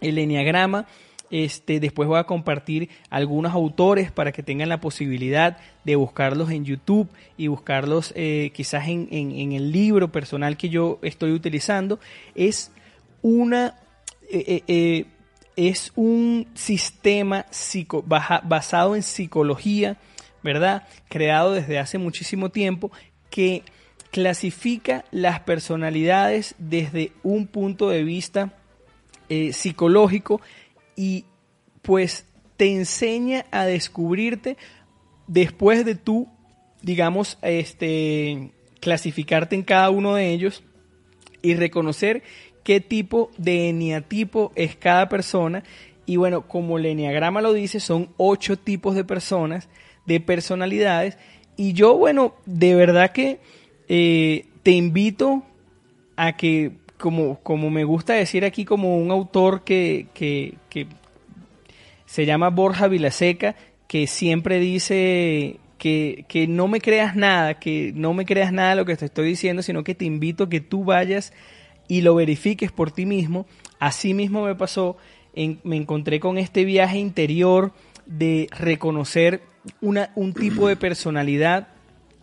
El 0.00 0.18
enneagrama 0.18 0.86
este, 1.30 1.80
después 1.80 2.08
voy 2.08 2.18
a 2.18 2.24
compartir 2.24 2.90
algunos 3.10 3.54
autores 3.54 4.12
para 4.12 4.32
que 4.32 4.42
tengan 4.42 4.68
la 4.68 4.80
posibilidad 4.80 5.56
de 5.84 5.96
buscarlos 5.96 6.50
en 6.50 6.64
YouTube 6.64 7.08
y 7.36 7.48
buscarlos 7.48 8.12
eh, 8.14 8.52
quizás 8.54 8.86
en, 8.88 9.08
en, 9.10 9.52
el 9.52 9.72
libro 9.72 10.12
personal 10.12 10.56
que 10.56 10.68
yo 10.68 10.98
estoy 11.02 11.32
utilizando. 11.32 11.98
Es 12.34 12.70
una 13.22 13.74
eh, 14.30 14.62
eh, 14.66 15.06
es 15.56 15.92
un 15.94 16.46
sistema 16.54 17.46
psico, 17.50 18.02
basado 18.02 18.96
en 18.96 19.02
psicología, 19.02 19.96
¿verdad? 20.42 20.86
Creado 21.08 21.52
desde 21.52 21.78
hace 21.78 21.98
muchísimo 21.98 22.50
tiempo 22.50 22.90
que 23.30 23.62
clasifica 24.10 25.04
las 25.10 25.40
personalidades 25.40 26.54
desde 26.58 27.12
un 27.22 27.46
punto 27.46 27.88
de 27.88 28.04
vista 28.04 28.52
psicológico 29.52 30.40
y 30.94 31.24
pues 31.82 32.26
te 32.56 32.72
enseña 32.72 33.46
a 33.50 33.64
descubrirte 33.64 34.56
después 35.26 35.84
de 35.84 35.94
tú, 35.94 36.28
digamos, 36.82 37.38
este, 37.42 38.52
clasificarte 38.80 39.56
en 39.56 39.62
cada 39.62 39.90
uno 39.90 40.14
de 40.14 40.30
ellos 40.30 40.62
y 41.42 41.54
reconocer 41.54 42.22
qué 42.64 42.80
tipo 42.80 43.30
de 43.36 43.68
eneatipo 43.68 44.50
es 44.56 44.74
cada 44.74 45.08
persona. 45.08 45.62
Y 46.06 46.16
bueno, 46.16 46.42
como 46.48 46.78
el 46.78 46.86
eneagrama 46.86 47.40
lo 47.40 47.52
dice, 47.52 47.78
son 47.78 48.08
ocho 48.16 48.58
tipos 48.58 48.94
de 48.94 49.04
personas, 49.04 49.68
de 50.06 50.20
personalidades. 50.20 51.16
Y 51.56 51.72
yo, 51.72 51.96
bueno, 51.96 52.34
de 52.46 52.74
verdad 52.74 53.12
que 53.12 53.38
eh, 53.88 54.46
te 54.62 54.72
invito 54.72 55.44
a 56.16 56.36
que 56.36 56.72
como, 56.98 57.38
como 57.40 57.70
me 57.70 57.84
gusta 57.84 58.14
decir 58.14 58.44
aquí, 58.44 58.64
como 58.64 58.98
un 58.98 59.10
autor 59.10 59.62
que, 59.62 60.06
que, 60.14 60.54
que 60.70 60.86
se 62.06 62.26
llama 62.26 62.50
Borja 62.50 62.88
Vilaseca, 62.88 63.56
que 63.86 64.06
siempre 64.06 64.58
dice 64.58 65.58
que, 65.78 66.24
que, 66.28 66.46
no 66.46 66.68
me 66.68 66.80
creas 66.80 67.14
nada, 67.14 67.58
que 67.58 67.92
no 67.94 68.14
me 68.14 68.24
creas 68.24 68.52
nada 68.52 68.74
lo 68.74 68.84
que 68.84 68.96
te 68.96 69.04
estoy 69.04 69.28
diciendo, 69.28 69.62
sino 69.62 69.84
que 69.84 69.94
te 69.94 70.04
invito 70.04 70.44
a 70.44 70.48
que 70.48 70.60
tú 70.60 70.84
vayas 70.84 71.32
y 71.88 72.00
lo 72.00 72.14
verifiques 72.14 72.72
por 72.72 72.90
ti 72.90 73.06
mismo. 73.06 73.46
Así 73.78 74.14
mismo 74.14 74.44
me 74.44 74.54
pasó, 74.54 74.96
me 75.34 75.76
encontré 75.76 76.20
con 76.20 76.38
este 76.38 76.64
viaje 76.64 76.98
interior 76.98 77.72
de 78.06 78.48
reconocer 78.50 79.42
una, 79.80 80.10
un 80.14 80.34
tipo 80.34 80.68
de 80.68 80.76
personalidad 80.76 81.68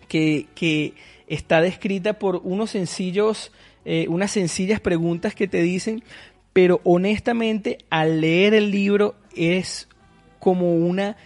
que, 0.08 0.48
que 0.56 0.94
está 1.28 1.62
descrita 1.62 2.14
por 2.14 2.42
unos 2.44 2.72
sencillos 2.72 3.52
eh, 3.84 4.06
unas 4.10 4.32
sencillas 4.32 4.80
preguntas 4.80 5.34
que 5.34 5.48
te 5.48 5.62
dicen, 5.64 6.04
pero 6.54 6.82
honestamente 6.84 7.80
al 7.90 8.22
leer 8.22 8.54
el 8.54 8.70
libro 8.70 9.16
es 9.36 9.88
como 10.40 10.76
una 10.76 11.18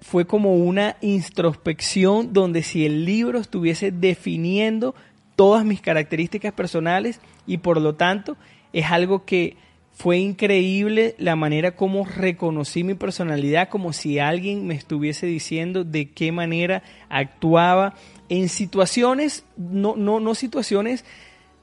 fue 0.00 0.26
como 0.26 0.54
una 0.54 0.96
introspección 1.02 2.32
donde 2.32 2.62
si 2.62 2.86
el 2.86 3.04
libro 3.04 3.38
estuviese 3.38 3.90
definiendo 3.90 4.94
todas 5.36 5.64
mis 5.64 5.82
características 5.82 6.54
personales 6.54 7.20
y 7.46 7.58
por 7.58 7.80
lo 7.80 7.94
tanto 7.94 8.36
es 8.72 8.86
algo 8.86 9.24
que 9.24 9.56
fue 9.92 10.18
increíble 10.18 11.14
la 11.18 11.36
manera 11.36 11.76
como 11.76 12.04
reconocí 12.04 12.84
mi 12.84 12.94
personalidad, 12.94 13.68
como 13.68 13.92
si 13.92 14.18
alguien 14.18 14.66
me 14.66 14.74
estuviese 14.74 15.26
diciendo 15.26 15.84
de 15.84 16.10
qué 16.10 16.32
manera 16.32 16.82
actuaba 17.08 17.94
en 18.28 18.48
situaciones, 18.48 19.44
no, 19.56 19.96
no, 19.96 20.20
no 20.20 20.34
situaciones 20.34 21.04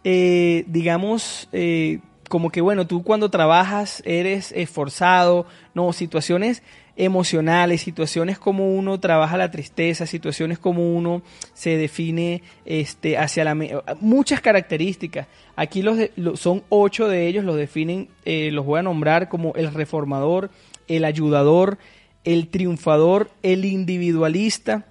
eh, 0.09 0.63
digamos, 0.67 1.49
eh, 1.51 1.99
como 2.29 2.49
que, 2.49 2.61
bueno, 2.61 2.87
tú 2.87 3.03
cuando 3.03 3.29
trabajas 3.29 4.01
eres 4.05 4.53
esforzado, 4.53 5.47
no, 5.73 5.91
situaciones 5.91 6.63
emocionales, 6.97 7.81
situaciones 7.81 8.39
como 8.39 8.75
uno 8.75 8.99
trabaja 8.99 9.37
la 9.37 9.51
tristeza, 9.51 10.07
situaciones 10.07 10.57
como 10.57 10.95
uno 10.95 11.21
se 11.53 11.77
define 11.77 12.41
este, 12.65 13.17
hacia 13.17 13.43
la... 13.43 13.55
Muchas 14.01 14.41
características. 14.41 15.27
Aquí 15.55 15.83
los, 15.83 15.99
son 16.39 16.63
ocho 16.69 17.07
de 17.07 17.27
ellos, 17.27 17.45
los 17.45 17.55
definen, 17.55 18.09
eh, 18.25 18.49
los 18.51 18.65
voy 18.65 18.79
a 18.79 18.83
nombrar 18.83 19.29
como 19.29 19.53
el 19.55 19.71
reformador, 19.73 20.49
el 20.87 21.05
ayudador, 21.05 21.77
el 22.23 22.47
triunfador, 22.47 23.29
el 23.43 23.63
individualista, 23.63 24.85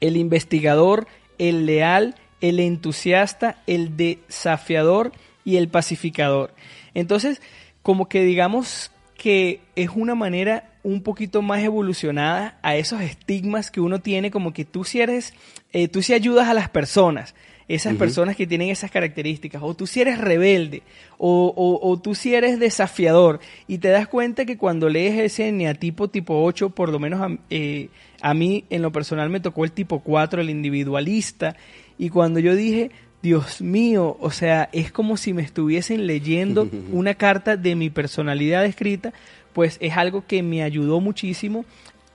el 0.00 0.18
investigador, 0.18 1.08
el 1.38 1.64
leal, 1.64 2.14
el 2.42 2.60
entusiasta, 2.60 3.62
el 3.66 3.96
desafiador 3.96 5.12
y 5.44 5.56
el 5.56 5.68
pacificador. 5.68 6.52
Entonces, 6.92 7.40
como 7.82 8.08
que 8.08 8.22
digamos 8.22 8.92
que 9.16 9.60
es 9.76 9.90
una 9.94 10.14
manera 10.14 10.67
un 10.82 11.02
poquito 11.02 11.42
más 11.42 11.62
evolucionada 11.62 12.58
a 12.62 12.76
esos 12.76 13.00
estigmas 13.00 13.70
que 13.70 13.80
uno 13.80 14.00
tiene, 14.00 14.30
como 14.30 14.52
que 14.52 14.64
tú 14.64 14.84
si 14.84 15.00
eres, 15.00 15.34
eh, 15.72 15.88
tú 15.88 16.02
si 16.02 16.14
ayudas 16.14 16.48
a 16.48 16.54
las 16.54 16.68
personas, 16.68 17.34
esas 17.68 17.96
personas 17.96 18.34
que 18.34 18.46
tienen 18.46 18.70
esas 18.70 18.90
características, 18.90 19.62
o 19.62 19.74
tú 19.74 19.86
si 19.86 20.00
eres 20.00 20.18
rebelde, 20.18 20.82
o, 21.18 21.52
o, 21.82 22.00
tú 22.00 22.14
si 22.14 22.34
eres 22.34 22.58
desafiador, 22.58 23.40
y 23.66 23.76
te 23.76 23.88
das 23.88 24.08
cuenta 24.08 24.46
que 24.46 24.56
cuando 24.56 24.88
lees 24.88 25.18
ese 25.18 25.52
neatipo 25.52 26.08
tipo 26.08 26.42
8, 26.42 26.70
por 26.70 26.88
lo 26.88 26.98
menos 26.98 27.20
a, 27.20 27.36
eh, 27.50 27.90
a 28.22 28.32
mí 28.32 28.64
en 28.70 28.80
lo 28.80 28.90
personal 28.90 29.28
me 29.28 29.40
tocó 29.40 29.64
el 29.64 29.72
tipo 29.72 30.00
4, 30.00 30.40
el 30.40 30.48
individualista, 30.48 31.56
y 31.98 32.08
cuando 32.08 32.40
yo 32.40 32.56
dije, 32.56 32.90
Dios 33.22 33.60
mío, 33.60 34.16
o 34.20 34.30
sea, 34.30 34.68
es 34.72 34.92
como 34.92 35.16
si 35.16 35.32
me 35.34 35.42
estuviesen 35.42 36.06
leyendo 36.06 36.68
una 36.92 37.14
carta 37.14 37.56
de 37.56 37.74
mi 37.74 37.90
personalidad 37.90 38.64
escrita, 38.64 39.12
pues 39.52 39.78
es 39.80 39.96
algo 39.96 40.26
que 40.26 40.42
me 40.42 40.62
ayudó 40.62 41.00
muchísimo 41.00 41.64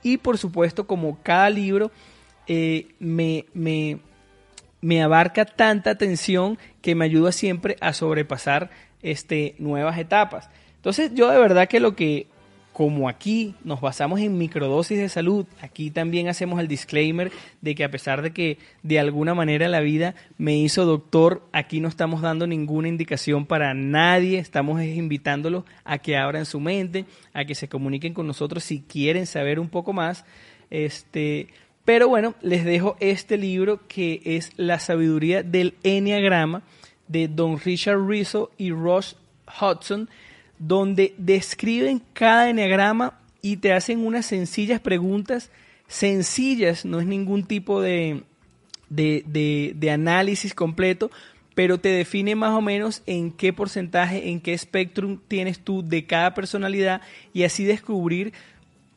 y 0.02 0.18
por 0.18 0.38
supuesto 0.38 0.86
como 0.86 1.18
cada 1.22 1.50
libro 1.50 1.90
eh, 2.46 2.88
me, 2.98 3.46
me, 3.54 3.98
me, 4.80 5.02
abarca 5.02 5.44
tanta 5.44 5.90
atención 5.90 6.58
que 6.82 6.94
me 6.94 7.06
ayuda 7.06 7.32
siempre 7.32 7.76
a 7.80 7.92
sobrepasar 7.92 8.70
este, 9.02 9.54
nuevas 9.58 9.98
etapas. 9.98 10.50
Entonces 10.76 11.12
yo 11.14 11.30
de 11.30 11.38
verdad 11.38 11.68
que 11.68 11.80
lo 11.80 11.96
que, 11.96 12.26
como 12.74 13.08
aquí 13.08 13.54
nos 13.62 13.80
basamos 13.80 14.18
en 14.18 14.36
microdosis 14.36 14.98
de 14.98 15.08
salud, 15.08 15.46
aquí 15.62 15.92
también 15.92 16.26
hacemos 16.26 16.58
el 16.58 16.66
disclaimer 16.66 17.30
de 17.60 17.76
que 17.76 17.84
a 17.84 17.90
pesar 17.90 18.20
de 18.20 18.32
que 18.32 18.58
de 18.82 18.98
alguna 18.98 19.32
manera 19.32 19.68
la 19.68 19.78
vida 19.78 20.16
me 20.38 20.56
hizo 20.56 20.84
doctor, 20.84 21.42
aquí 21.52 21.80
no 21.80 21.86
estamos 21.86 22.20
dando 22.20 22.48
ninguna 22.48 22.88
indicación 22.88 23.46
para 23.46 23.74
nadie, 23.74 24.40
estamos 24.40 24.82
invitándolos 24.82 25.62
a 25.84 25.98
que 25.98 26.16
abran 26.16 26.46
su 26.46 26.58
mente, 26.58 27.04
a 27.32 27.44
que 27.44 27.54
se 27.54 27.68
comuniquen 27.68 28.12
con 28.12 28.26
nosotros 28.26 28.64
si 28.64 28.80
quieren 28.80 29.26
saber 29.26 29.60
un 29.60 29.68
poco 29.68 29.92
más. 29.92 30.24
Este, 30.68 31.46
pero 31.84 32.08
bueno, 32.08 32.34
les 32.42 32.64
dejo 32.64 32.96
este 32.98 33.38
libro 33.38 33.86
que 33.86 34.20
es 34.24 34.50
La 34.56 34.80
sabiduría 34.80 35.44
del 35.44 35.74
Enneagrama 35.84 36.64
de 37.06 37.28
Don 37.28 37.56
Richard 37.60 38.04
Rizzo 38.04 38.50
y 38.58 38.72
Ross 38.72 39.16
Hudson, 39.60 40.08
donde 40.58 41.14
describen 41.18 42.02
cada 42.12 42.48
enneagrama 42.48 43.20
y 43.42 43.58
te 43.58 43.72
hacen 43.72 44.04
unas 44.06 44.26
sencillas 44.26 44.80
preguntas, 44.80 45.50
sencillas, 45.86 46.84
no 46.84 47.00
es 47.00 47.06
ningún 47.06 47.44
tipo 47.44 47.80
de, 47.80 48.22
de, 48.88 49.72
de, 49.76 49.90
análisis 49.90 50.54
completo, 50.54 51.10
pero 51.54 51.78
te 51.78 51.90
define 51.90 52.34
más 52.36 52.52
o 52.52 52.60
menos 52.60 53.02
en 53.06 53.30
qué 53.30 53.52
porcentaje, 53.52 54.30
en 54.30 54.40
qué 54.40 54.54
espectrum 54.54 55.20
tienes 55.28 55.60
tú 55.60 55.86
de 55.86 56.06
cada 56.06 56.34
personalidad 56.34 57.02
y 57.32 57.44
así 57.44 57.64
descubrir 57.64 58.32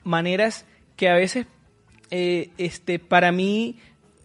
maneras 0.04 0.66
que 0.96 1.10
a 1.10 1.16
veces 1.16 1.46
eh, 2.10 2.50
este, 2.58 3.00
para 3.00 3.32
mí, 3.32 3.78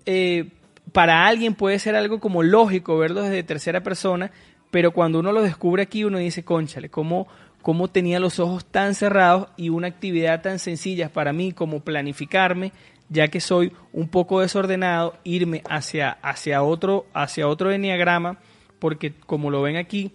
eh, 0.06 0.50
para 0.92 1.26
alguien 1.26 1.54
puede 1.54 1.78
ser 1.78 1.96
algo 1.96 2.20
como 2.20 2.42
lógico 2.42 2.96
verlo 2.96 3.22
desde 3.22 3.42
tercera 3.42 3.82
persona, 3.82 4.30
pero 4.72 4.92
cuando 4.92 5.20
uno 5.20 5.32
lo 5.32 5.42
descubre 5.42 5.82
aquí 5.82 6.02
uno 6.02 6.16
dice, 6.16 6.44
conchale, 6.44 6.88
¿cómo, 6.88 7.28
cómo 7.60 7.88
tenía 7.88 8.18
los 8.18 8.40
ojos 8.40 8.64
tan 8.64 8.94
cerrados 8.94 9.48
y 9.58 9.68
una 9.68 9.86
actividad 9.86 10.40
tan 10.40 10.58
sencilla 10.58 11.12
para 11.12 11.34
mí 11.34 11.52
como 11.52 11.80
planificarme, 11.80 12.72
ya 13.10 13.28
que 13.28 13.42
soy 13.42 13.74
un 13.92 14.08
poco 14.08 14.40
desordenado, 14.40 15.18
irme 15.24 15.62
hacia, 15.68 16.12
hacia 16.22 16.62
otro, 16.62 17.04
hacia 17.12 17.48
otro 17.48 17.70
enneagrama, 17.70 18.38
porque 18.78 19.12
como 19.12 19.50
lo 19.50 19.60
ven 19.60 19.76
aquí, 19.76 20.12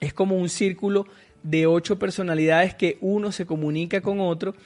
es 0.00 0.12
como 0.12 0.36
un 0.36 0.48
círculo 0.48 1.06
de 1.44 1.68
ocho 1.68 1.96
personalidades 1.96 2.74
que 2.74 2.98
uno 3.00 3.30
se 3.30 3.46
comunica 3.46 4.00
con 4.00 4.18
otro 4.18 4.56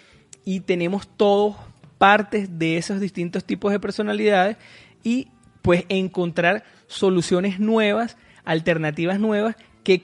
y 0.47 0.61
tenemos 0.61 1.07
todos 1.07 1.55
partes 1.99 2.59
de 2.59 2.79
esos 2.79 2.99
distintos 2.99 3.45
tipos 3.45 3.73
de 3.73 3.79
personalidades 3.79 4.57
y 5.05 5.29
pues 5.61 5.85
encontrar 5.91 6.65
soluciones 6.87 7.61
nuevas, 7.61 8.17
alternativas 8.49 9.21
nuevas 9.21 9.57
que 9.85 10.01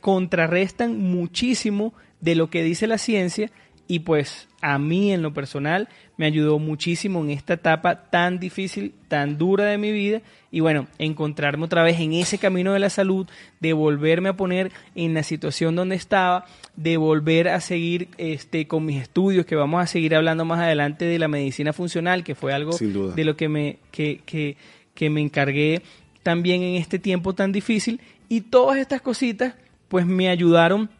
contrarrestan 0.00 0.96
muchísimo 0.96 1.92
de 2.20 2.36
lo 2.36 2.50
que 2.50 2.62
dice 2.62 2.86
la 2.86 2.98
ciencia 2.98 3.50
y 3.88 4.00
pues 4.00 4.48
a 4.60 4.78
mí 4.78 5.12
en 5.12 5.22
lo 5.22 5.34
personal 5.34 5.88
me 6.16 6.26
ayudó 6.26 6.58
muchísimo 6.58 7.20
en 7.24 7.30
esta 7.30 7.54
etapa 7.54 8.10
tan 8.10 8.38
difícil, 8.38 8.92
tan 9.08 9.38
dura 9.38 9.64
de 9.64 9.78
mi 9.78 9.90
vida 9.90 10.20
y 10.52 10.60
bueno, 10.60 10.86
encontrarme 10.98 11.64
otra 11.64 11.82
vez 11.82 11.98
en 11.98 12.12
ese 12.12 12.38
camino 12.38 12.72
de 12.72 12.78
la 12.78 12.90
salud, 12.90 13.26
de 13.58 13.72
volverme 13.72 14.28
a 14.28 14.36
poner 14.36 14.70
en 14.94 15.14
la 15.14 15.24
situación 15.24 15.74
donde 15.74 15.96
estaba, 15.96 16.44
de 16.76 16.96
volver 16.96 17.48
a 17.48 17.60
seguir 17.60 18.08
este 18.18 18.68
con 18.68 18.84
mis 18.84 19.02
estudios 19.02 19.46
que 19.46 19.56
vamos 19.56 19.82
a 19.82 19.86
seguir 19.86 20.14
hablando 20.14 20.44
más 20.44 20.60
adelante 20.60 21.06
de 21.06 21.18
la 21.18 21.28
medicina 21.28 21.72
funcional, 21.72 22.22
que 22.22 22.36
fue 22.36 22.52
algo 22.52 22.76
de 22.78 23.24
lo 23.24 23.36
que 23.36 23.48
me 23.48 23.78
que, 23.90 24.20
que, 24.24 24.56
que 24.94 25.10
me 25.10 25.20
encargué 25.20 25.82
también 26.28 26.62
en 26.62 26.74
este 26.74 26.98
tiempo 26.98 27.32
tan 27.32 27.52
difícil 27.52 28.02
y 28.28 28.42
todas 28.42 28.76
estas 28.76 29.00
cositas 29.00 29.54
pues 29.88 30.04
me 30.04 30.28
ayudaron 30.28 30.90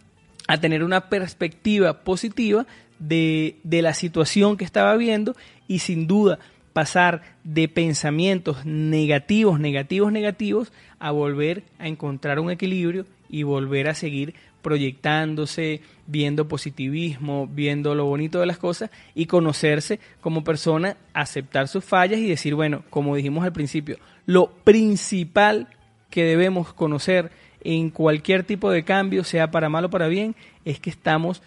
a 0.47 0.59
tener 0.59 0.83
una 0.83 1.11
perspectiva 1.11 2.03
positiva 2.03 2.67
de, 2.99 3.59
de 3.63 3.83
la 3.83 3.93
situación 3.93 4.57
que 4.57 4.65
estaba 4.65 4.97
viendo 4.97 5.37
y 5.67 5.81
sin 5.81 6.07
duda 6.07 6.39
pasar 6.73 7.21
de 7.45 7.69
pensamientos 7.69 8.65
negativos, 8.65 9.61
negativos, 9.61 10.13
negativos, 10.13 10.73
a 10.99 11.11
volver 11.11 11.63
a 11.79 11.89
encontrar 11.89 12.41
un 12.41 12.51
equilibrio 12.51 13.05
y 13.29 13.43
volver 13.43 13.91
a 13.91 13.95
seguir 13.95 14.33
proyectándose, 14.63 15.83
viendo 16.09 16.49
positivismo, 16.49 17.47
viendo 17.47 17.95
lo 17.95 18.07
bonito 18.07 18.41
de 18.41 18.47
las 18.47 18.57
cosas 18.57 18.91
y 19.15 19.27
conocerse 19.27 20.01
como 20.23 20.43
persona, 20.43 20.97
aceptar 21.13 21.69
sus 21.69 21.85
fallas 21.85 22.19
y 22.19 22.27
decir, 22.27 22.55
bueno, 22.55 22.83
como 22.89 23.15
dijimos 23.15 23.45
al 23.45 23.53
principio, 23.53 23.99
lo 24.25 24.51
principal 24.65 25.69
que 26.09 26.25
debemos 26.25 26.73
conocer 26.73 27.31
en 27.61 27.91
cualquier 27.91 28.43
tipo 28.43 28.71
de 28.71 28.85
cambio, 28.85 29.23
sea 29.23 29.51
para 29.51 29.69
mal 29.69 29.85
o 29.85 29.91
para 29.91 30.09
bien, 30.09 30.35
es 30.65 30.81
que 30.81 30.89
estamos 30.89 31.43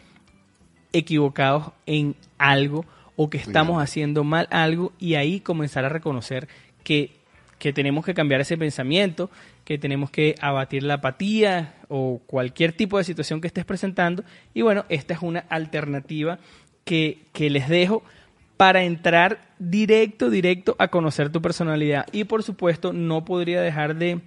equivocados 0.94 1.72
en 1.88 2.16
algo 2.38 2.86
o 3.16 3.32
que 3.32 3.40
estamos 3.40 3.82
haciendo 3.82 4.24
mal 4.24 4.48
algo 4.52 4.94
y 5.00 5.16
ahí 5.16 5.40
comenzar 5.40 5.86
a 5.86 5.90
reconocer 5.90 6.48
que, 6.84 7.21
que 7.62 7.72
tenemos 7.72 8.04
que 8.04 8.16
cambiar 8.16 8.42
ese 8.42 8.58
pensamiento, 8.58 9.30
que 9.64 9.78
tenemos 9.78 10.10
que 10.10 10.34
abatir 10.42 10.82
la 10.82 10.96
apatía 10.96 11.76
o 11.88 12.20
cualquier 12.26 12.74
tipo 12.74 12.98
de 12.98 13.04
situación 13.04 13.40
que 13.40 13.48
estés 13.48 13.64
presentando. 13.64 14.24
Y 14.54 14.64
bueno, 14.64 14.84
esta 14.90 15.14
es 15.14 15.22
una 15.22 15.46
alternativa 15.48 16.40
que, 16.84 17.20
que 17.32 17.52
les 17.52 17.70
dejo 17.70 18.04
para 18.58 18.84
entrar 18.84 19.54
directo, 19.60 20.30
directo 20.30 20.76
a 20.80 20.88
conocer 20.88 21.32
tu 21.32 21.42
personalidad. 21.42 22.08
Y 22.12 22.24
por 22.24 22.42
supuesto, 22.42 22.92
no 22.92 23.24
podría 23.26 23.62
dejar 23.62 23.96
de 23.96 24.22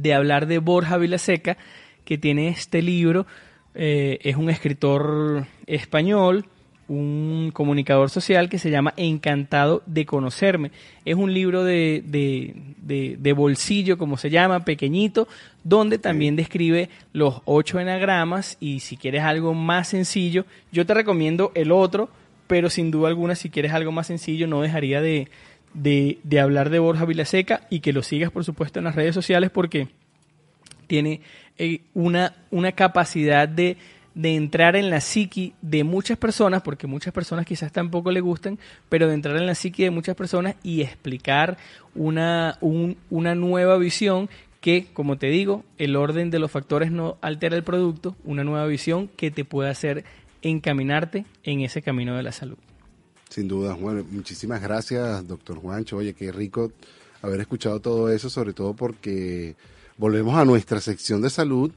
de 0.00 0.14
hablar 0.14 0.46
de 0.46 0.58
Borja 0.58 0.96
Vilaseca, 0.96 1.56
que 2.04 2.18
tiene 2.18 2.48
este 2.48 2.82
libro. 2.82 3.26
Eh, 3.74 4.18
es 4.22 4.36
un 4.36 4.48
escritor 4.48 5.46
español, 5.66 6.46
un 6.88 7.50
comunicador 7.52 8.10
social 8.10 8.48
que 8.48 8.58
se 8.58 8.70
llama 8.70 8.94
Encantado 8.96 9.82
de 9.86 10.06
Conocerme. 10.06 10.70
Es 11.04 11.14
un 11.14 11.32
libro 11.32 11.62
de, 11.62 12.02
de, 12.06 13.16
de, 13.18 13.32
bolsillo, 13.32 13.98
como 13.98 14.16
se 14.16 14.30
llama, 14.30 14.64
pequeñito, 14.64 15.28
donde 15.64 15.98
también 15.98 16.34
describe 16.34 16.88
los 17.12 17.42
ocho 17.44 17.78
enagramas 17.78 18.56
y 18.58 18.80
si 18.80 18.96
quieres 18.96 19.22
algo 19.22 19.54
más 19.54 19.88
sencillo, 19.88 20.46
yo 20.72 20.86
te 20.86 20.94
recomiendo 20.94 21.52
el 21.54 21.72
otro, 21.72 22.08
pero 22.46 22.70
sin 22.70 22.90
duda 22.90 23.08
alguna 23.08 23.34
si 23.34 23.50
quieres 23.50 23.72
algo 23.72 23.92
más 23.92 24.06
sencillo 24.06 24.46
no 24.46 24.62
dejaría 24.62 25.02
de, 25.02 25.28
de, 25.74 26.18
de 26.22 26.40
hablar 26.40 26.70
de 26.70 26.78
Borja 26.78 27.04
Vilaseca 27.04 27.66
y 27.68 27.80
que 27.80 27.92
lo 27.92 28.02
sigas, 28.02 28.30
por 28.30 28.44
supuesto, 28.44 28.78
en 28.78 28.86
las 28.86 28.94
redes 28.94 29.14
sociales 29.14 29.50
porque 29.50 29.88
tiene 30.86 31.20
eh, 31.58 31.82
una, 31.94 32.34
una 32.50 32.72
capacidad 32.72 33.46
de, 33.46 33.76
de 34.18 34.34
entrar 34.34 34.74
en 34.74 34.90
la 34.90 35.00
psiqui 35.00 35.54
de 35.62 35.84
muchas 35.84 36.18
personas, 36.18 36.62
porque 36.62 36.88
muchas 36.88 37.14
personas 37.14 37.46
quizás 37.46 37.70
tampoco 37.70 38.10
le 38.10 38.20
gustan, 38.20 38.58
pero 38.88 39.06
de 39.06 39.14
entrar 39.14 39.36
en 39.36 39.46
la 39.46 39.54
psiqui 39.54 39.84
de 39.84 39.92
muchas 39.92 40.16
personas 40.16 40.56
y 40.64 40.80
explicar 40.80 41.56
una, 41.94 42.58
un, 42.60 42.96
una 43.10 43.36
nueva 43.36 43.78
visión 43.78 44.28
que, 44.60 44.88
como 44.92 45.18
te 45.18 45.28
digo, 45.28 45.62
el 45.78 45.94
orden 45.94 46.30
de 46.30 46.40
los 46.40 46.50
factores 46.50 46.90
no 46.90 47.16
altera 47.20 47.54
el 47.54 47.62
producto, 47.62 48.16
una 48.24 48.42
nueva 48.42 48.66
visión 48.66 49.06
que 49.06 49.30
te 49.30 49.44
puede 49.44 49.70
hacer 49.70 50.04
encaminarte 50.42 51.24
en 51.44 51.60
ese 51.60 51.80
camino 51.80 52.16
de 52.16 52.24
la 52.24 52.32
salud. 52.32 52.58
Sin 53.28 53.46
duda, 53.46 53.74
bueno, 53.74 54.04
muchísimas 54.10 54.60
gracias, 54.60 55.28
doctor 55.28 55.58
Juancho. 55.58 55.98
Oye, 55.98 56.14
qué 56.14 56.32
rico 56.32 56.72
haber 57.22 57.40
escuchado 57.40 57.78
todo 57.78 58.10
eso, 58.10 58.28
sobre 58.28 58.52
todo 58.52 58.74
porque 58.74 59.54
volvemos 59.96 60.34
a 60.34 60.44
nuestra 60.44 60.80
sección 60.80 61.22
de 61.22 61.30
salud 61.30 61.70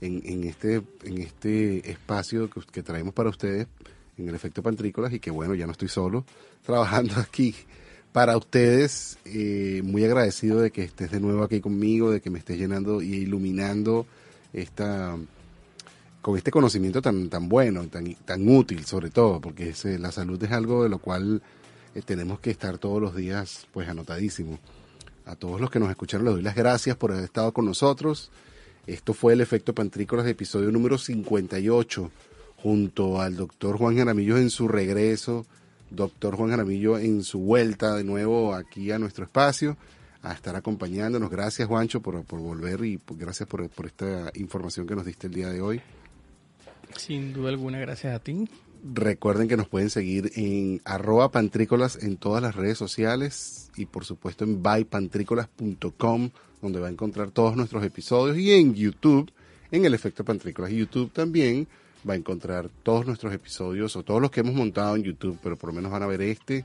en, 0.00 0.22
en 0.24 0.44
este, 0.44 0.82
en 1.04 1.18
este 1.18 1.90
espacio 1.90 2.50
que, 2.50 2.60
que, 2.70 2.82
traemos 2.82 3.14
para 3.14 3.30
ustedes 3.30 3.66
en 4.16 4.28
el 4.28 4.34
efecto 4.34 4.62
pantrícolas 4.62 5.12
y 5.12 5.20
que 5.20 5.30
bueno, 5.30 5.54
ya 5.54 5.66
no 5.66 5.72
estoy 5.72 5.88
solo 5.88 6.24
trabajando 6.64 7.14
aquí 7.16 7.54
para 8.14 8.36
ustedes. 8.36 9.18
Eh, 9.24 9.82
muy 9.84 10.04
agradecido 10.04 10.60
de 10.60 10.70
que 10.70 10.84
estés 10.84 11.10
de 11.10 11.18
nuevo 11.18 11.42
aquí 11.42 11.60
conmigo, 11.60 12.12
de 12.12 12.20
que 12.20 12.30
me 12.30 12.38
estés 12.38 12.56
llenando 12.58 13.02
y 13.02 13.14
iluminando 13.14 14.06
esta 14.52 15.16
con 16.22 16.38
este 16.38 16.50
conocimiento 16.50 17.02
tan, 17.02 17.28
tan 17.28 17.50
bueno, 17.50 17.86
tan, 17.88 18.14
tan 18.24 18.48
útil 18.48 18.86
sobre 18.86 19.10
todo, 19.10 19.42
porque 19.42 19.70
es, 19.70 19.84
la 19.84 20.10
salud 20.10 20.42
es 20.42 20.52
algo 20.52 20.84
de 20.84 20.88
lo 20.88 20.98
cual 20.98 21.42
eh, 21.94 22.00
tenemos 22.02 22.40
que 22.40 22.50
estar 22.50 22.78
todos 22.78 23.02
los 23.02 23.14
días 23.14 23.66
pues 23.72 23.88
anotadísimo. 23.88 24.58
A 25.26 25.36
todos 25.36 25.60
los 25.60 25.70
que 25.70 25.80
nos 25.80 25.90
escucharon 25.90 26.24
les 26.24 26.34
doy 26.34 26.42
las 26.42 26.54
gracias 26.54 26.96
por 26.96 27.12
haber 27.12 27.24
estado 27.24 27.52
con 27.52 27.64
nosotros. 27.64 28.30
Esto 28.86 29.14
fue 29.14 29.32
el 29.32 29.40
efecto 29.40 29.74
Pantrícolas 29.74 30.26
de 30.26 30.32
episodio 30.32 30.70
número 30.70 30.98
58, 30.98 32.10
junto 32.56 33.20
al 33.20 33.34
doctor 33.34 33.78
Juan 33.78 33.96
Jaramillo 33.96 34.36
en 34.36 34.50
su 34.50 34.68
regreso, 34.68 35.46
doctor 35.90 36.36
Juan 36.36 36.50
Jaramillo 36.50 36.98
en 36.98 37.22
su 37.22 37.38
vuelta 37.38 37.94
de 37.94 38.04
nuevo 38.04 38.54
aquí 38.54 38.92
a 38.92 38.98
nuestro 38.98 39.24
espacio, 39.24 39.78
a 40.22 40.34
estar 40.34 40.54
acompañándonos. 40.54 41.30
Gracias 41.30 41.66
Juancho 41.66 42.02
por, 42.02 42.24
por 42.24 42.40
volver 42.40 42.84
y 42.84 43.00
gracias 43.16 43.48
por, 43.48 43.66
por 43.70 43.86
esta 43.86 44.30
información 44.34 44.86
que 44.86 44.96
nos 44.96 45.06
diste 45.06 45.28
el 45.28 45.34
día 45.34 45.48
de 45.48 45.62
hoy. 45.62 45.80
Sin 46.96 47.32
duda 47.32 47.48
alguna, 47.48 47.78
gracias 47.78 48.14
a 48.14 48.18
ti. 48.18 48.48
Recuerden 48.84 49.48
que 49.48 49.56
nos 49.56 49.66
pueden 49.66 49.88
seguir 49.88 50.30
en 50.34 50.82
arroba 50.84 51.30
pantrícolas 51.30 52.02
en 52.02 52.18
todas 52.18 52.42
las 52.42 52.54
redes 52.54 52.76
sociales 52.76 53.70
y 53.76 53.86
por 53.86 54.04
supuesto 54.04 54.44
en 54.44 54.62
bypantrícolas.com 54.62 56.30
donde 56.64 56.80
va 56.80 56.88
a 56.88 56.90
encontrar 56.90 57.30
todos 57.30 57.56
nuestros 57.56 57.84
episodios 57.84 58.36
y 58.36 58.52
en 58.52 58.74
YouTube 58.74 59.30
en 59.70 59.84
el 59.84 59.94
efecto 59.94 60.24
Pantrícolas. 60.24 60.72
YouTube 60.72 61.12
también 61.12 61.68
va 62.08 62.14
a 62.14 62.16
encontrar 62.16 62.68
todos 62.82 63.06
nuestros 63.06 63.32
episodios 63.32 63.94
o 63.96 64.02
todos 64.02 64.20
los 64.20 64.30
que 64.30 64.40
hemos 64.40 64.54
montado 64.54 64.96
en 64.96 65.04
YouTube, 65.04 65.38
pero 65.42 65.56
por 65.56 65.70
lo 65.70 65.74
menos 65.74 65.92
van 65.92 66.02
a 66.02 66.06
ver 66.06 66.22
este 66.22 66.64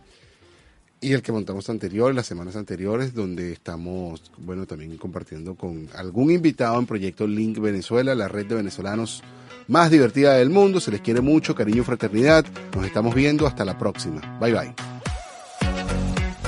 y 1.02 1.14
el 1.14 1.22
que 1.22 1.32
montamos 1.32 1.70
anterior, 1.70 2.14
las 2.14 2.26
semanas 2.26 2.56
anteriores, 2.56 3.14
donde 3.14 3.54
estamos, 3.54 4.22
bueno, 4.38 4.66
también 4.66 4.98
compartiendo 4.98 5.56
con 5.56 5.88
algún 5.96 6.32
invitado 6.32 6.78
en 6.78 6.86
Proyecto 6.86 7.26
Link 7.26 7.60
Venezuela, 7.60 8.16
la 8.16 8.28
red 8.28 8.46
de 8.48 8.56
venezolanos 8.56 9.24
más 9.68 9.92
divertida 9.92 10.34
del 10.34 10.50
mundo. 10.50 10.82
Se 10.82 10.92
les 10.92 11.02
quiere 11.02 11.22
mucho, 11.22 11.56
cariño 11.56 11.84
fraternidad. 11.84 12.46
Nos 12.76 12.86
estamos 12.86 13.16
viendo. 13.16 13.48
Hasta 13.48 13.64
la 13.64 13.78
próxima. 13.78 14.38
Bye 14.42 14.54
bye. 14.54 14.99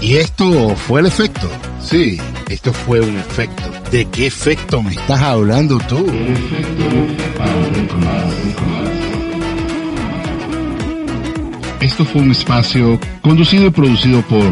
Y 0.02 0.18
esto 0.18 0.76
fue 0.76 1.02
el 1.02 1.06
efecto. 1.06 1.48
Sí, 1.80 2.19
esto 2.49 2.73
fue 2.73 2.99
un 3.02 3.18
efecto. 3.18 3.64
¿De 3.91 4.06
qué 4.06 4.26
efecto 4.28 4.82
me 4.82 4.91
estás 4.91 5.22
hablando 5.22 5.78
tú? 5.88 6.06
Esto 11.80 12.06
fue 12.06 12.22
un 12.22 12.32
espacio 12.32 12.99
conducido 13.22 13.68
y 13.68 13.69
producido 13.69 14.22
por 14.23 14.52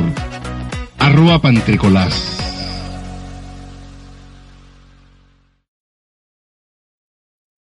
arroba 0.99 1.41
pantricolás 1.41 2.39